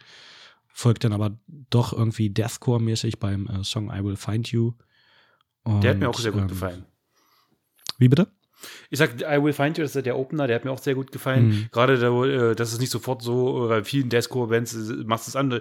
[0.69, 1.39] folgt dann aber
[1.71, 4.73] doch irgendwie Deathcore-mäßig beim äh, Song I Will Find You.
[5.69, 6.85] Und, Der hat mir auch sehr gut ähm, gefallen.
[7.99, 8.29] Wie bitte?
[8.91, 10.95] Ich sag, I Will Find You, das ist der Opener, der hat mir auch sehr
[10.95, 11.49] gut gefallen.
[11.49, 11.69] Mhm.
[11.71, 15.37] Gerade, da, äh, das ist nicht sofort so, äh, bei vielen Deathcore-Bands machst du es
[15.37, 15.61] an.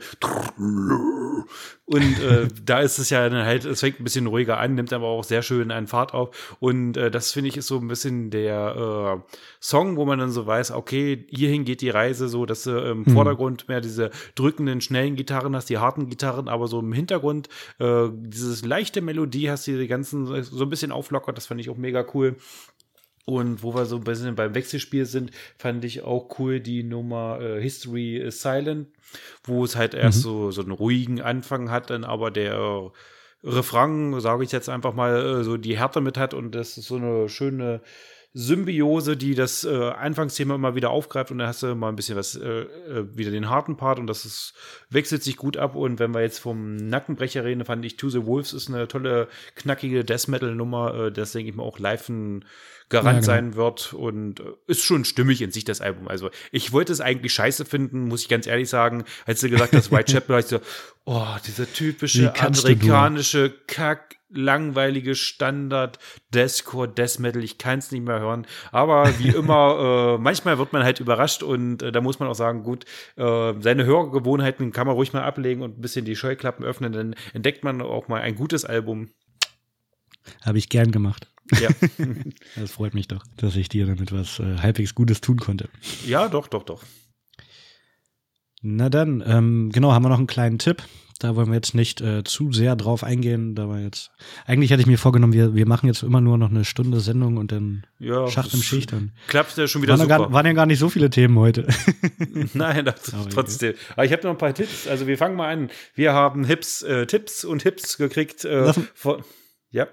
[1.85, 4.91] Und äh, da ist es ja dann halt, es fängt ein bisschen ruhiger an, nimmt
[4.91, 6.57] aber auch sehr schön einen Fahrt auf.
[6.59, 10.31] Und äh, das finde ich ist so ein bisschen der äh, Song, wo man dann
[10.31, 13.11] so weiß, okay, hierhin geht die Reise, so dass du im mhm.
[13.11, 17.47] Vordergrund mehr diese drückenden, schnellen Gitarren hast, die harten Gitarren, aber so im Hintergrund
[17.79, 21.37] äh, dieses leichte Melodie hast, die die ganzen so ein bisschen auflockert.
[21.37, 22.35] Das fand ich auch mega cool.
[23.29, 27.41] Und wo wir so ein bisschen beim Wechselspiel sind, fand ich auch cool die Nummer
[27.41, 28.87] äh, History is Silent,
[29.43, 30.21] wo es halt erst mhm.
[30.21, 32.93] so, so einen ruhigen Anfang hat, dann aber der
[33.43, 36.87] Refrain, sage ich jetzt einfach mal, äh, so die Härte mit hat und das ist
[36.87, 37.81] so eine schöne
[38.33, 42.15] Symbiose, die das äh, Anfangsthema immer wieder aufgreift und dann hast du mal ein bisschen
[42.15, 44.53] was, äh, äh, wieder den harten Part und das ist,
[44.89, 48.25] wechselt sich gut ab und wenn wir jetzt vom Nackenbrecher reden, fand ich To the
[48.25, 52.07] Wolves ist eine tolle, knackige Death Metal Nummer, äh, das denke ich mir auch live
[52.09, 52.45] ein
[52.89, 53.25] Garant ja, genau.
[53.25, 56.07] sein wird und äh, ist schon stimmig in sich, das Album.
[56.07, 59.03] Also ich wollte es eigentlich scheiße finden, muss ich ganz ehrlich sagen.
[59.25, 60.59] Als du gesagt hast, Whitechapel, ich so,
[61.05, 65.99] oh, dieser typische amerikanische Kack, langweilige Standard
[66.33, 68.47] Deathcore, Death Metal, ich kann es nicht mehr hören.
[68.71, 72.35] Aber wie immer, äh, manchmal wird man halt überrascht und äh, da muss man auch
[72.35, 72.85] sagen, gut,
[73.17, 77.15] äh, seine Hörgewohnheiten kann man ruhig mal ablegen und ein bisschen die Scheuklappen öffnen, dann
[77.33, 79.09] entdeckt man auch mal ein gutes Album.
[80.45, 81.29] Habe ich gern gemacht.
[81.59, 81.69] Ja.
[82.55, 85.69] das freut mich doch, dass ich dir damit was äh, halbwegs Gutes tun konnte.
[86.05, 86.83] Ja, doch, doch, doch.
[88.61, 90.83] Na dann, ähm, genau, haben wir noch einen kleinen Tipp.
[91.19, 93.55] Da wollen wir jetzt nicht äh, zu sehr drauf eingehen.
[93.55, 94.11] Da war jetzt.
[94.45, 97.37] Eigentlich hatte ich mir vorgenommen, wir, wir machen jetzt immer nur noch eine Stunde Sendung
[97.37, 98.91] und dann ja, Schacht im Schicht.
[98.91, 100.17] Dann klappt ja schon wieder waren super.
[100.19, 101.67] Gar, waren ja gar nicht so viele Themen heute.
[102.53, 103.73] Nein, das Aber trotzdem.
[103.93, 104.87] Aber ich habe noch ein paar Tipps.
[104.87, 105.69] Also wir fangen mal an.
[105.95, 108.45] Wir haben Hips, äh, Tipps und Hips gekriegt.
[108.45, 109.23] Äh, von,
[109.71, 109.87] ja.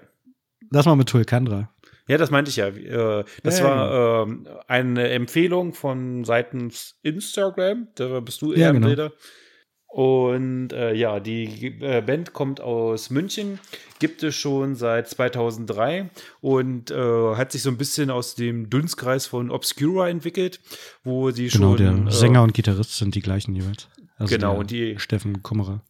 [0.71, 1.69] Lass mal mit Tulkandra.
[2.07, 2.67] Ja, das meinte ich ja.
[2.67, 4.35] Äh, das ja, war äh,
[4.67, 7.87] eine Empfehlung von seitens Instagram.
[7.95, 8.87] Da bist du eher ja, genau.
[8.87, 9.11] Bilder.
[9.87, 13.59] Und äh, ja, die äh, Band kommt aus München,
[13.99, 16.09] gibt es schon seit 2003
[16.41, 20.59] und äh, hat sich so ein bisschen aus dem Dunstkreis von Obscura entwickelt,
[21.05, 22.03] wo sie genau, schon.
[22.03, 23.87] der äh, Sänger und Gitarrist sind die gleichen jeweils.
[24.17, 25.81] Also Genau, und die- Steffen Kummerer.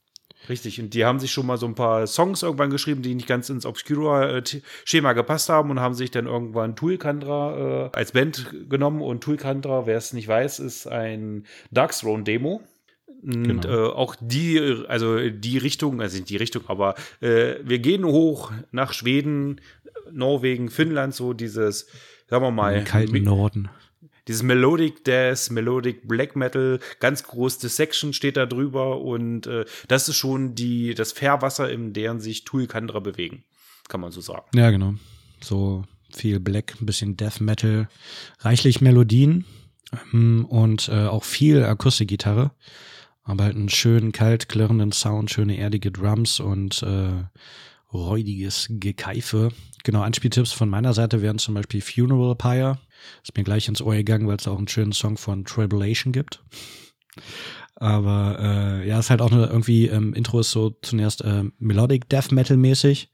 [0.50, 3.28] Richtig, und die haben sich schon mal so ein paar Songs irgendwann geschrieben, die nicht
[3.28, 9.02] ganz ins Obscura-Schema gepasst haben und haben sich dann irgendwann Toolkandra äh, als Band genommen.
[9.02, 12.62] Und Toolkandra, wer es nicht weiß, ist ein Darkthrone-Demo.
[13.24, 13.68] Und Genau.
[13.68, 18.52] äh, auch die, also die Richtung, also nicht die Richtung, aber äh, wir gehen hoch
[18.72, 19.62] nach Schweden,
[20.12, 21.88] Norwegen, Finnland, so dieses,
[22.28, 23.70] sagen wir mal, Im kalten Norden.
[24.28, 30.10] Dieses Melodic Death, Melodic Black Metal, ganz groß Dissection steht da drüber und äh, das
[30.10, 33.44] ist schon die, das Fährwasser, in deren sich Tulkandra bewegen,
[33.88, 34.46] kann man so sagen.
[34.56, 34.96] Ja, genau.
[35.42, 37.88] So viel Black, ein bisschen Death Metal,
[38.40, 39.46] reichlich Melodien
[40.14, 42.52] ähm, und äh, auch viel Akustikgitarre.
[43.24, 47.24] Aber halt einen schönen, kalt klirrenden Sound, schöne erdige Drums und äh,
[47.92, 49.50] räudiges Gekeife.
[49.84, 52.78] Genau, Anspieltipps von meiner Seite wären zum Beispiel Funeral Pyre.
[53.24, 56.44] Ist mir gleich ins Ohr gegangen, weil es auch einen schönen Song von Tribulation gibt.
[57.76, 62.08] Aber äh, ja, ist halt auch eine, irgendwie, ähm, Intro ist so zunächst äh, Melodic
[62.10, 63.12] Death Metal mäßig,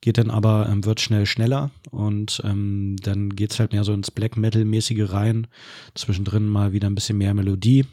[0.00, 4.10] geht dann aber, ähm, wird schnell schneller und ähm, dann geht's halt mehr so ins
[4.10, 5.46] Black Metal mäßige rein.
[5.94, 7.86] Zwischendrin mal wieder ein bisschen mehr Melodie.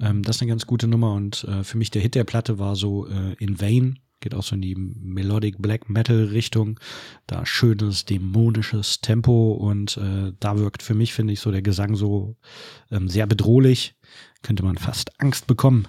[0.00, 2.58] Ähm, das ist eine ganz gute Nummer und äh, für mich der Hit der Platte
[2.58, 3.98] war so äh, In Vain.
[4.22, 6.80] Geht auch so in die Melodic Black Metal Richtung.
[7.26, 11.96] Da schönes, dämonisches Tempo und äh, da wirkt für mich, finde ich, so der Gesang
[11.96, 12.36] so
[12.90, 13.94] ähm, sehr bedrohlich.
[14.42, 15.88] Könnte man fast Angst bekommen.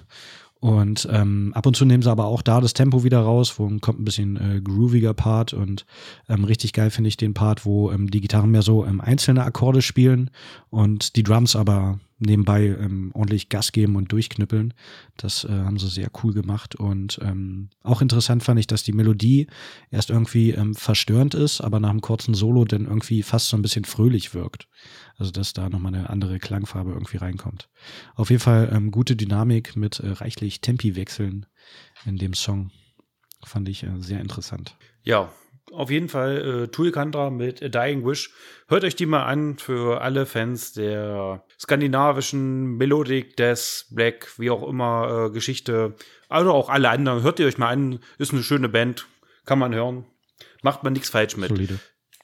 [0.64, 3.68] Und ähm, ab und zu nehmen sie aber auch da das Tempo wieder raus, wo
[3.80, 5.84] kommt ein bisschen äh, grooviger Part und
[6.26, 9.44] ähm, richtig geil finde ich den Part, wo ähm, die Gitarren mehr so ähm, einzelne
[9.44, 10.30] Akkorde spielen
[10.70, 14.74] und die Drums aber nebenbei ähm, ordentlich Gas geben und durchknüppeln.
[15.16, 18.92] Das äh, haben sie sehr cool gemacht und ähm, auch interessant fand ich, dass die
[18.92, 19.48] Melodie
[19.90, 23.62] erst irgendwie ähm, verstörend ist, aber nach einem kurzen Solo dann irgendwie fast so ein
[23.62, 24.68] bisschen fröhlich wirkt.
[25.16, 27.68] Also dass da nochmal eine andere Klangfarbe irgendwie reinkommt.
[28.16, 31.46] Auf jeden Fall ähm, gute Dynamik mit äh, reichlich Tempi-Wechseln
[32.04, 32.70] in dem Song.
[33.44, 34.76] Fand ich äh, sehr interessant.
[35.04, 35.30] Ja,
[35.74, 38.30] auf jeden Fall äh, Tulkandra mit A Dying Wish.
[38.68, 44.66] Hört euch die mal an für alle Fans der skandinavischen Melodic, Death, Black, wie auch
[44.66, 45.94] immer äh, Geschichte.
[46.28, 47.22] Also auch alle anderen.
[47.22, 48.00] Hört ihr euch mal an.
[48.18, 49.06] Ist eine schöne Band.
[49.44, 50.04] Kann man hören.
[50.62, 51.50] Macht man nichts falsch mit.
[51.50, 51.78] Solide.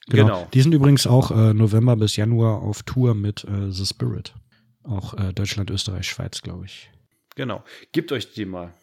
[0.08, 0.48] Genau.
[0.52, 4.34] Die sind übrigens auch äh, November bis Januar auf Tour mit äh, The Spirit.
[4.82, 6.90] Auch äh, Deutschland, Österreich, Schweiz, glaube ich.
[7.36, 7.62] Genau.
[7.92, 8.74] Gebt euch die mal.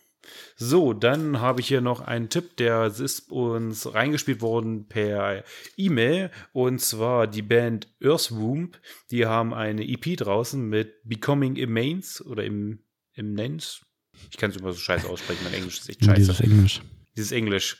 [0.55, 5.43] So, dann habe ich hier noch einen Tipp, der ist uns reingespielt worden per
[5.75, 6.31] E-Mail.
[6.53, 8.79] Und zwar die Band Earthwomb.
[9.11, 12.79] Die haben eine EP draußen mit Becoming Immense oder im
[13.13, 13.79] Immense.
[14.31, 16.19] Ich kann es immer so scheiße aussprechen, mein Englisch ist echt scheiße.
[16.19, 16.81] Dieses Englisch.
[17.15, 17.77] Dieses Englisch.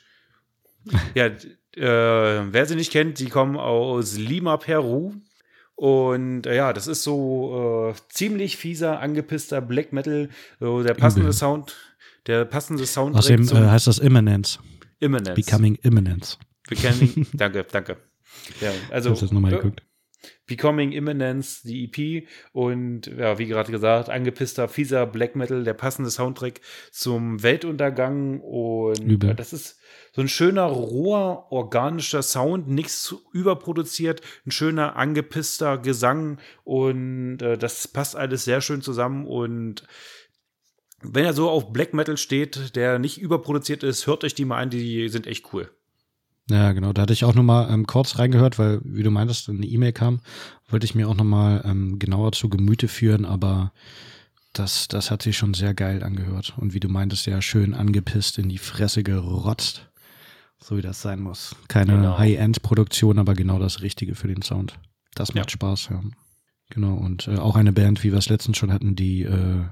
[1.15, 5.13] Ja, äh, wer sie nicht kennt, die kommen aus Lima, Peru.
[5.75, 10.29] Und äh, ja, das ist so äh, ziemlich fieser, angepisster Black Metal.
[10.59, 11.31] So der passende.
[11.33, 11.75] Sound,
[12.27, 14.59] der passende Sound Außerdem äh, heißt das Imminence.
[14.99, 15.35] Imminence.
[15.35, 16.37] Becoming Imminence.
[16.69, 17.97] Becoming, danke, danke.
[18.61, 19.83] Ja, also du das nochmal äh, geguckt?
[20.45, 26.09] Becoming Imminence, die EP und ja, wie gerade gesagt, angepisster, fieser Black Metal, der passende
[26.09, 26.61] Soundtrack
[26.91, 29.35] zum Weltuntergang und Übel.
[29.35, 29.79] das ist
[30.13, 37.87] so ein schöner, roher, organischer Sound, nichts überproduziert, ein schöner, angepisster Gesang und äh, das
[37.87, 39.83] passt alles sehr schön zusammen und
[41.01, 44.61] wenn er so auf Black Metal steht, der nicht überproduziert ist, hört euch die mal
[44.61, 45.69] an, die sind echt cool.
[46.49, 46.93] Ja, genau.
[46.93, 50.21] Da hatte ich auch nochmal ähm, kurz reingehört, weil, wie du meintest, eine E-Mail kam,
[50.69, 53.73] wollte ich mir auch nochmal ähm, genauer zu Gemüte führen, aber
[54.53, 56.53] das, das hat sich schon sehr geil angehört.
[56.57, 59.89] Und wie du meintest, ja, schön angepisst in die Fresse gerotzt.
[60.59, 61.55] So wie das sein muss.
[61.67, 62.17] Keine Genau.
[62.17, 64.79] High-End-Produktion, aber genau das Richtige für den Sound.
[65.15, 65.53] Das macht Ja.
[65.53, 66.01] Spaß, ja.
[66.69, 66.95] Genau.
[66.95, 69.63] Und äh, auch eine Band, wie wir es letztens schon hatten, die äh,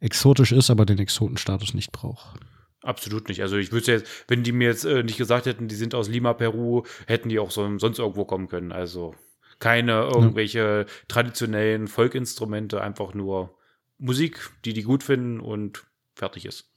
[0.00, 2.40] exotisch ist, aber den Exotenstatus nicht braucht.
[2.82, 3.42] Absolut nicht.
[3.42, 6.08] Also ich würde jetzt, wenn die mir jetzt äh, nicht gesagt hätten, die sind aus
[6.08, 8.72] Lima, Peru, hätten die auch so, sonst irgendwo kommen können.
[8.72, 9.14] Also
[9.60, 13.56] keine irgendwelche traditionellen Volkinstrumente, einfach nur
[13.98, 15.84] Musik, die die gut finden und
[16.14, 16.72] fertig ist.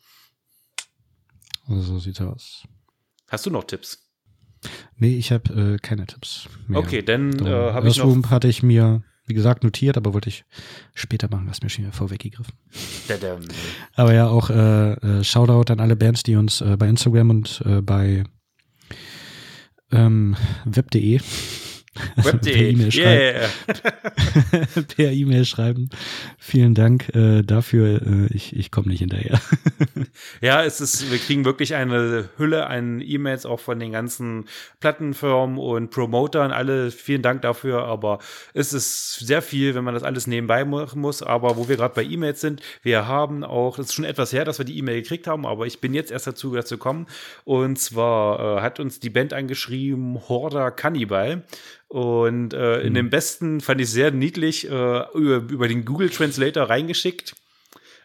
[1.68, 2.68] Also so sieht's aus.
[3.28, 4.06] Hast du noch Tipps?
[4.98, 6.80] Nee, ich habe äh, keine Tipps mehr.
[6.80, 8.30] Okay, dann äh, habe ich noch.
[8.30, 10.46] Hatte ich mir, wie gesagt, notiert, aber wollte ich
[10.94, 12.54] später machen, hast mir schon wieder vorweggegriffen.
[13.96, 17.64] Aber ja, auch äh, äh, Shoutout an alle Bands, die uns äh, bei Instagram und
[17.66, 18.24] äh, bei
[19.92, 20.36] ähm,
[20.66, 21.20] web.de
[22.16, 23.48] Per E-Mail yeah.
[23.48, 24.86] schreiben.
[24.96, 25.90] per E-Mail schreiben.
[26.38, 28.02] Vielen Dank äh, dafür.
[28.02, 29.40] Äh, ich ich komme nicht hinterher.
[30.42, 34.46] ja, es ist, wir kriegen wirklich eine Hülle an E-Mails auch von den ganzen
[34.82, 36.52] Plattenfirmen und Promotern.
[36.52, 37.86] Alle vielen Dank dafür.
[37.86, 38.20] Aber
[38.54, 41.24] es ist sehr viel, wenn man das alles nebenbei machen muss.
[41.24, 44.44] Aber wo wir gerade bei E-Mails sind, wir haben auch, es ist schon etwas her,
[44.44, 47.08] dass wir die E-Mail gekriegt haben, aber ich bin jetzt erst dazu, dazu kommen.
[47.46, 51.44] Und zwar äh, hat uns die Band angeschrieben, Horda Cannibal.
[51.96, 52.96] Und äh, in mhm.
[52.96, 57.38] dem besten fand ich sehr niedlich äh, über, über den Google Translator reingeschickt.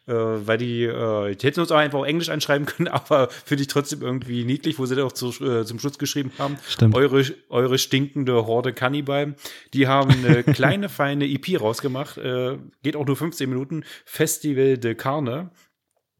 [0.06, 3.66] Äh, weil die, äh, die hätten uns auch einfach Englisch anschreiben können, aber finde ich
[3.66, 6.94] trotzdem irgendwie niedlich, wo sie dann auch zu, äh, zum Schluss geschrieben haben, Stimmt.
[6.94, 9.34] eure, eure stinkende Horde Kannibal.
[9.74, 14.94] Die haben eine kleine, feine EP rausgemacht, äh, geht auch nur 15 Minuten, Festival de
[14.94, 15.50] Carne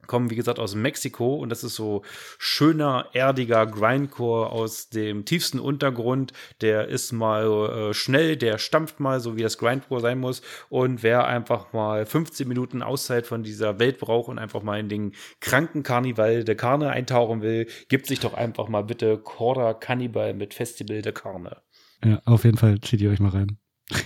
[0.07, 2.03] kommen, wie gesagt, aus Mexiko und das ist so
[2.39, 6.33] schöner, erdiger Grindcore aus dem tiefsten Untergrund.
[6.61, 10.43] Der ist mal äh, schnell, der stampft mal, so wie das Grindcore sein muss.
[10.69, 14.89] Und wer einfach mal 15 Minuten Auszeit von dieser Welt braucht und einfach mal in
[14.89, 20.35] den kranken Karneval der Karne eintauchen will, gibt sich doch einfach mal bitte Corda Cannibal
[20.35, 21.59] mit Festival der Karne.
[22.05, 23.59] Ja, auf jeden Fall zieht ihr euch mal rein.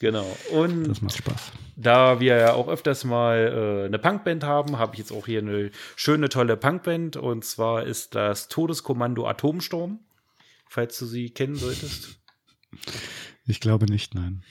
[0.00, 0.26] Genau.
[0.50, 1.52] Und das macht Spaß.
[1.76, 5.40] Da wir ja auch öfters mal äh, eine Punkband haben, habe ich jetzt auch hier
[5.40, 7.16] eine schöne, tolle Punkband.
[7.16, 10.00] Und zwar ist das Todeskommando Atomsturm,
[10.68, 12.18] falls du sie kennen solltest.
[13.46, 14.42] Ich glaube nicht, nein.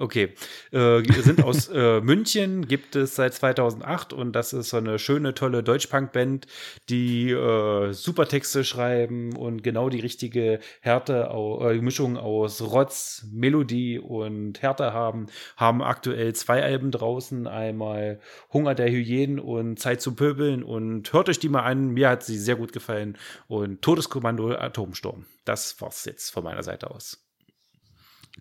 [0.00, 0.32] Okay.
[0.72, 5.34] Äh, sind aus äh, München, gibt es seit 2008 und das ist so eine schöne,
[5.34, 6.46] tolle Deutschpunk-Band,
[6.88, 13.98] die äh, super Texte schreiben und genau die richtige Härte, äh, Mischung aus Rotz, Melodie
[13.98, 15.26] und Härte haben.
[15.58, 18.18] Haben aktuell zwei Alben draußen, einmal
[18.50, 21.90] Hunger der Hyänen und Zeit zu pöbeln und hört euch die mal an.
[21.90, 25.26] Mir hat sie sehr gut gefallen und Todeskommando Atomsturm.
[25.44, 27.27] Das war's jetzt von meiner Seite aus.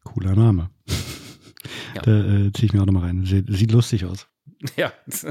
[0.03, 0.69] Cooler Name.
[1.95, 2.01] Ja.
[2.01, 3.25] Da äh, ziehe ich mir auch nochmal rein.
[3.25, 4.27] Sieht, sieht lustig aus.
[4.75, 5.23] Ja, das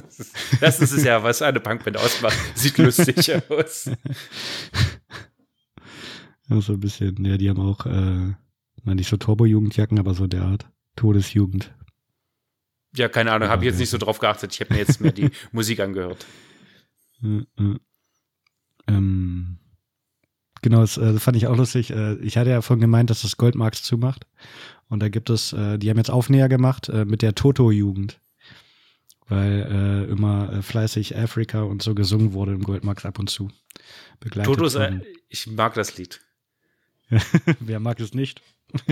[0.79, 2.37] ist es ja, was eine Punkband ausmacht.
[2.55, 3.91] Sieht lustig aus.
[6.49, 7.25] Ja, so ein bisschen.
[7.25, 8.35] Ja, die haben auch, äh,
[8.85, 10.71] na, nicht so Turbo-Jugendjacken, aber so der Art.
[10.95, 11.75] Todesjugend.
[12.95, 14.55] Ja, keine Ahnung, habe ich jetzt nicht so drauf geachtet.
[14.55, 16.25] Ich habe mir jetzt mehr die Musik angehört.
[17.21, 17.79] Äh, äh.
[18.87, 19.59] Ähm,
[20.67, 21.93] Genau, das, äh, fand ich auch lustig.
[21.93, 24.27] Äh, ich hatte ja vorhin gemeint, dass das Goldmarks zumacht.
[24.89, 28.19] Und da gibt es, äh, die haben jetzt Aufnäher gemacht mit der Toto-Jugend.
[29.29, 33.49] Weil immer fleißig Afrika und so gesungen wurde im Goldmarks ab und zu.
[34.19, 34.99] Begleitet Toto ist, äh,
[35.29, 36.21] ich mag das Lied.
[37.61, 38.43] Wer mag es nicht?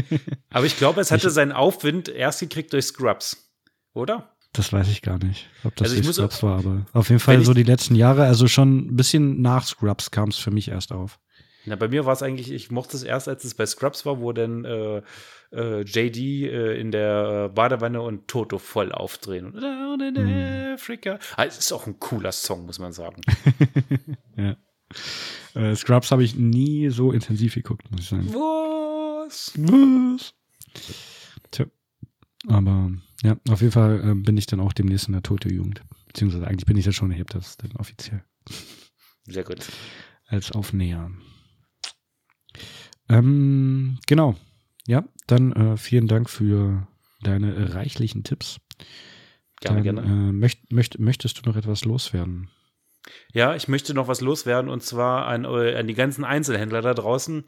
[0.50, 3.50] Aber ich glaube, es hatte ich, seinen Aufwind erst gekriegt durch Scrubs,
[3.94, 4.30] oder?
[4.52, 7.54] Das weiß ich gar nicht, ob das also Scrubs war, aber auf jeden Fall so
[7.54, 11.18] die letzten Jahre, also schon ein bisschen nach Scrubs kam es für mich erst auf.
[11.66, 14.20] Na, bei mir war es eigentlich, ich mochte es erst, als es bei Scrubs war,
[14.20, 15.02] wo dann äh,
[15.52, 19.46] äh, JD äh, in der Badewanne und Toto voll aufdrehen.
[19.46, 20.74] Und Down in mhm.
[20.74, 21.18] Africa.
[21.36, 23.22] Ah, es ist auch ein cooler Song, muss man sagen.
[24.36, 24.56] ja.
[25.54, 28.28] Äh, Scrubs habe ich nie so intensiv geguckt, muss ich sagen.
[28.34, 29.52] Was?
[29.56, 30.34] Was?
[31.50, 31.66] Tja.
[32.48, 32.90] Aber
[33.22, 35.82] ja, auf jeden Fall äh, bin ich dann auch demnächst in der Toto-Jugend.
[36.08, 38.22] Beziehungsweise eigentlich bin ich ja schon, ich habe das dann offiziell.
[39.26, 39.66] Sehr gut.
[40.26, 41.10] Als Aufnäher.
[43.08, 44.36] Ähm, genau.
[44.86, 46.86] Ja, dann äh, vielen Dank für
[47.22, 48.60] deine reichlichen Tipps.
[49.60, 50.02] Gerne, dann, gerne.
[50.02, 52.50] Äh, möcht, möcht, möchtest du noch etwas loswerden?
[53.32, 56.94] Ja, ich möchte noch was loswerden und zwar an, äh, an die ganzen Einzelhändler da
[56.94, 57.44] draußen.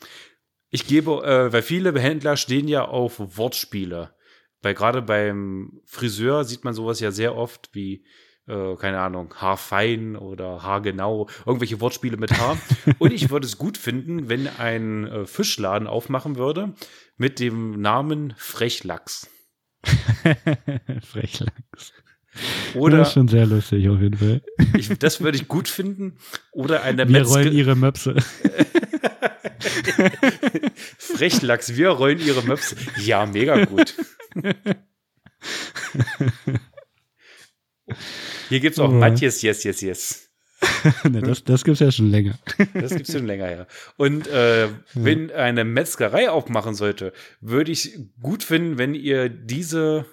[0.70, 4.14] Ich gebe, äh, weil viele Händler stehen ja auf Wortspiele.
[4.62, 8.04] Weil gerade beim Friseur sieht man sowas ja sehr oft wie
[8.46, 12.56] äh, keine Ahnung, haarfein oder haargenau, irgendwelche Wortspiele mit Haar.
[12.98, 16.74] Und ich würde es gut finden, wenn ein äh, Fischladen aufmachen würde
[17.16, 19.28] mit dem Namen Frechlachs.
[21.02, 21.92] Frechlachs.
[22.74, 24.42] Oder, das ist schon sehr lustig auf jeden Fall.
[24.76, 26.18] Ich, das würde ich gut finden.
[26.52, 28.16] Oder eine Wir Metzge rollen ihre Möpse.
[30.98, 32.76] Frechlachs, wir rollen ihre Möpse.
[33.02, 33.94] Ja, mega gut.
[38.48, 38.92] Hier gibt es auch oh.
[38.92, 40.22] manches Yes, Yes, Yes.
[41.04, 42.38] ne, das das gibt es ja schon länger.
[42.74, 43.66] das gibt es schon länger, ja.
[43.96, 50.06] Und äh, wenn eine Metzgerei aufmachen sollte, würde ich gut finden, wenn ihr diese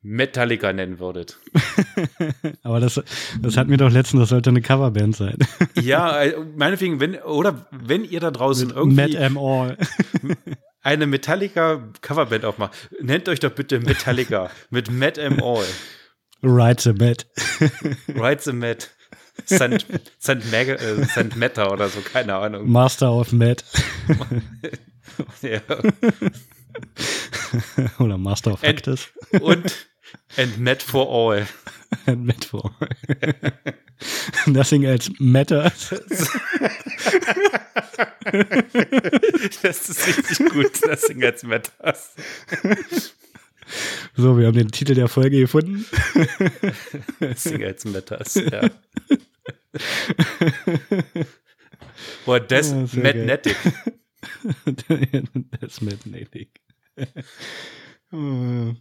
[0.00, 1.38] Metallica nennen würdet.
[2.62, 3.02] Aber das,
[3.42, 5.38] das hat mir doch letztens, das sollte eine Coverband sein.
[5.74, 8.96] ja, äh, meinetwegen, wenn, oder wenn ihr da draußen Mit irgendwie.
[8.96, 9.36] Matt M.
[9.36, 9.76] All.
[10.82, 15.42] eine Metallica Coverband aufmacht, nennt euch doch bitte Metallica mit Matt M.
[15.42, 15.64] All.
[16.42, 17.26] Ride the Met.
[18.08, 18.90] Ride the Met.
[19.46, 19.84] St.
[20.18, 20.50] St.
[20.50, 21.36] Mag äh, St.
[21.36, 22.68] Meta oder so, keine Ahnung.
[22.68, 23.64] Master of Met.
[25.42, 25.60] ja.
[27.98, 29.08] Oder Master of And- Actors.
[29.40, 29.88] Und
[30.36, 31.46] And Met for All.
[32.06, 32.70] And Met for.
[34.46, 35.90] Nothing else matters.
[39.62, 40.80] Das ist richtig gut.
[40.86, 42.14] Nothing else matters.
[44.16, 45.84] So, wir haben den Titel der Folge gefunden.
[47.84, 48.70] Matters, ja.
[52.24, 53.56] Boah, das Ja, Magnetic.
[55.60, 56.60] das Magnetic.
[58.10, 58.74] Wie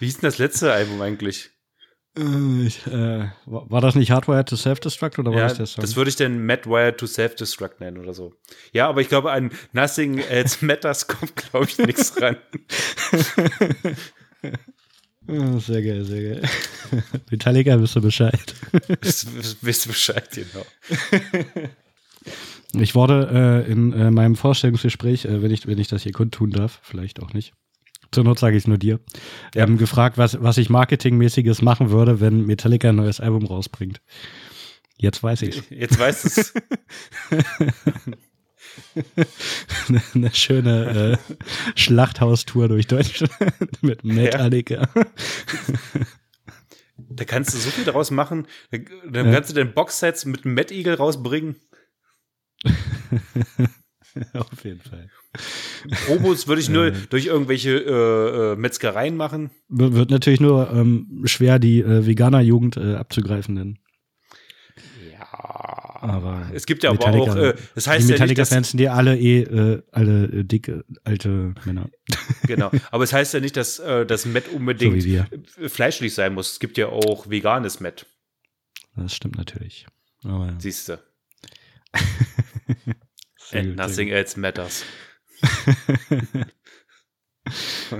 [0.00, 1.50] hieß denn das letzte Album eigentlich?
[2.18, 5.82] Äh, ich, äh, war das nicht Hardware to Self-Destruct oder war Ja, das der Song?
[5.82, 8.34] das würde ich dann Mad Wire to Self-Destruct nennen oder so.
[8.72, 12.36] Ja, aber ich glaube, an Nothing Else Matters kommt, glaube ich, nichts ran.
[15.30, 16.42] Ah, sehr geil, sehr geil.
[17.30, 18.54] Metallica, wisst ihr Bescheid.
[19.60, 20.64] Wisst ihr Bescheid, genau.
[22.72, 26.50] Ich wurde äh, in äh, meinem Vorstellungsgespräch, äh, wenn, ich, wenn ich das hier kundtun
[26.50, 27.52] darf, vielleicht auch nicht,
[28.12, 29.00] zur Not sage ich es nur dir,
[29.54, 29.64] Ja.
[29.64, 34.00] ähm, gefragt, was, was ich Marketingmäßiges machen würde, wenn Metallica ein neues Album rausbringt.
[34.96, 36.52] Jetzt weiß ich Jetzt weißt du es.
[40.14, 41.34] Eine schöne äh,
[41.78, 43.32] Schlachthaustour durch Deutschland
[43.82, 44.88] mit Metallica.
[46.96, 48.46] Da kannst du so viel daraus machen.
[48.70, 48.78] Da-
[49.10, 49.32] Dann Ja.
[49.32, 51.56] kannst du den Boxsets mit einem Mad Eagle rausbringen.
[54.34, 55.10] Auf jeden Fall.
[56.06, 59.50] Promos würde ich nur durch irgendwelche äh, äh, Metzgereien machen.
[59.68, 63.78] Wird natürlich nur ähm, schwer, die äh, Veganer-Jugend äh, abzugreifen, denn
[65.12, 65.26] Ja.
[66.00, 68.94] aber Es gibt ja aber Metallica- auch, äh, das heißt die ja Metallica-Fans sind ja
[68.94, 71.90] alle eh äh, alle dicke, alte Männer.
[72.46, 76.52] genau, aber es heißt ja nicht, dass das Met So unbedingt äh, fleischlich sein muss.
[76.52, 78.06] Es gibt ja auch veganes Met,
[78.96, 79.86] Das stimmt natürlich.
[80.24, 80.98] Aber siehst du.
[83.52, 84.84] And nothing else matters.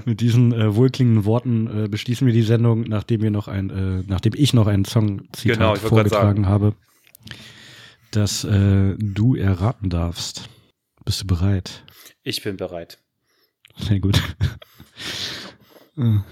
[0.04, 4.02] Mit diesen äh, wohlklingenden Worten äh, beschließen wir die Sendung, nachdem wir noch ein, äh,
[4.06, 6.74] nachdem ich noch ein Song-Zitat Genau, vorgetragen habe,
[8.10, 10.50] das äh, du erraten darfst.
[11.04, 11.84] Bist du bereit?
[12.22, 12.98] Ich bin bereit.
[13.76, 14.20] Sehr gut.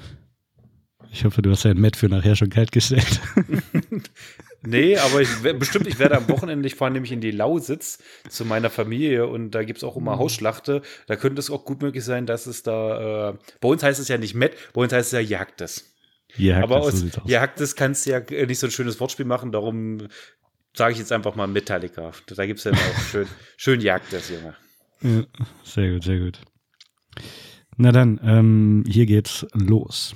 [1.12, 3.22] Ich hoffe, du hast dein Met für nachher schon kalt gestellt.
[4.66, 5.28] Nee, aber ich,
[5.58, 7.98] bestimmt, ich werde am Wochenende, ich fahre nämlich in die Lausitz
[8.28, 10.02] zu meiner Familie und da gibt es auch Mhm.
[10.02, 10.82] immer Hausschlachte.
[11.06, 14.08] Da könnte es auch gut möglich sein, dass es da, äh, bei uns heißt es
[14.08, 15.92] ja nicht Met, bei uns heißt es ja Jagdes.
[16.36, 17.30] Ja, aber so aus aus.
[17.30, 20.08] Jagdes kannst du ja äh, nicht so ein schönes Wortspiel machen, darum
[20.74, 22.12] sage ich jetzt einfach mal Metallica.
[22.26, 23.26] Da gibt es dann auch schön,
[23.56, 24.54] schön Jagdes, Junge.
[25.02, 25.24] Ja,
[25.64, 26.40] sehr gut, sehr gut.
[27.78, 30.14] Na dann, ähm, hier geht's los.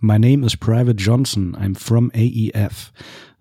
[0.00, 1.56] My name is Private Johnson.
[1.58, 2.90] I'm from AEF,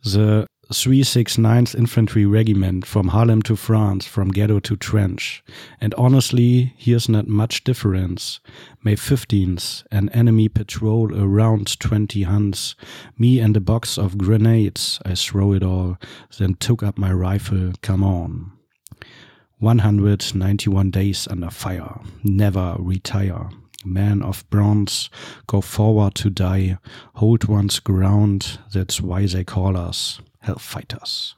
[0.06, 5.44] the 369th Infantry Regiment from Harlem to France, from ghetto to trench.
[5.82, 8.40] And honestly, here's not much difference.
[8.86, 12.76] May 15th, an enemy patrol around 20 Huns.
[13.18, 15.02] Me and a box of grenades.
[15.04, 15.98] I throw it all,
[16.38, 17.74] then took up my rifle.
[17.82, 18.54] Come on.
[19.60, 22.00] 191 days under fire.
[22.24, 23.50] Never retire.
[23.86, 25.10] Man of bronze,
[25.48, 26.78] go forward to die.
[27.16, 31.36] Hold one's ground, that's why they call us Hellfighters.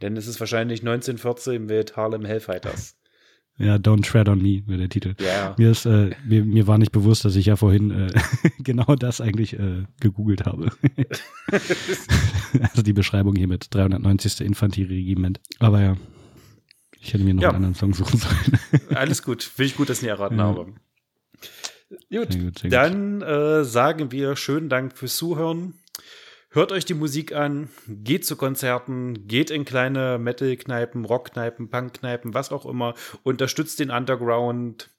[0.00, 2.96] Denn es ist wahrscheinlich 1914 mit Harlem Hellfighters.
[3.58, 5.14] Ja, Don't Tread on Me, wäre der Titel.
[5.20, 5.54] Ja.
[5.58, 8.10] Mir, ist, äh, mir, mir war nicht bewusst, dass ich ja vorhin äh,
[8.60, 10.70] genau das eigentlich äh, gegoogelt habe.
[12.60, 14.40] also die Beschreibung hier mit 390.
[14.40, 15.40] Infanterieregiment.
[15.58, 15.96] Aber ja,
[16.98, 17.48] ich hätte mir noch Ja.
[17.50, 18.58] einen anderen Song suchen sollen.
[18.96, 19.42] Alles gut.
[19.42, 20.44] Finde ich gut, dass ich nie erraten Ja.
[20.44, 20.72] habe.
[22.10, 22.72] Gut, Sehr gut, sehr gut.
[22.72, 25.74] dann äh, sagen wir schönen Dank fürs Zuhören.
[26.50, 32.52] Hört euch die Musik an, geht zu Konzerten, geht in kleine Metal-Kneipen, Rock-Kneipen, Punk-Kneipen, was
[32.52, 32.94] auch immer.
[33.22, 34.90] Unterstützt den Underground.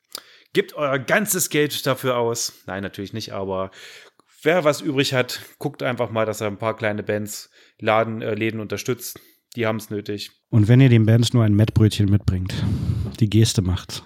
[0.54, 2.54] Gebt euer ganzes Geld dafür aus.
[2.66, 3.70] Nein, natürlich nicht, aber
[4.42, 8.34] wer was übrig hat, guckt einfach mal, dass er ein paar kleine Bands, Laden, äh,
[8.34, 9.20] Läden unterstützt.
[9.56, 10.32] Die haben es nötig.
[10.50, 12.54] Und wenn ihr den Bands nur ein Mettbrötchen mitbringt,
[13.20, 14.04] die Geste macht's.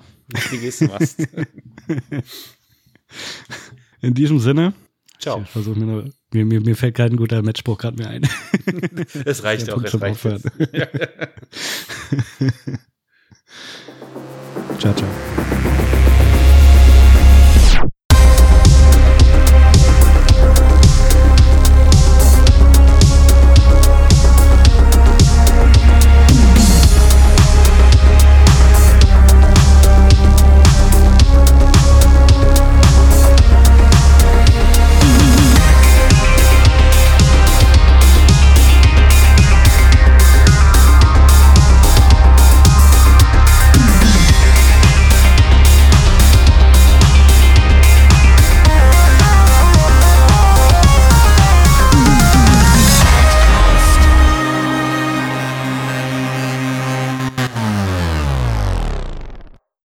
[0.59, 1.19] Geste machst.
[4.01, 4.73] In diesem Sinne,
[5.19, 5.41] Ciao.
[5.41, 8.23] ich versuche mir, nur, mir, mir, mir fällt kein guter Matchspruch gerade mehr ein.
[9.25, 10.23] Es reicht auch, es reicht.
[10.23, 10.51] Jetzt.
[14.79, 15.09] ciao, ciao.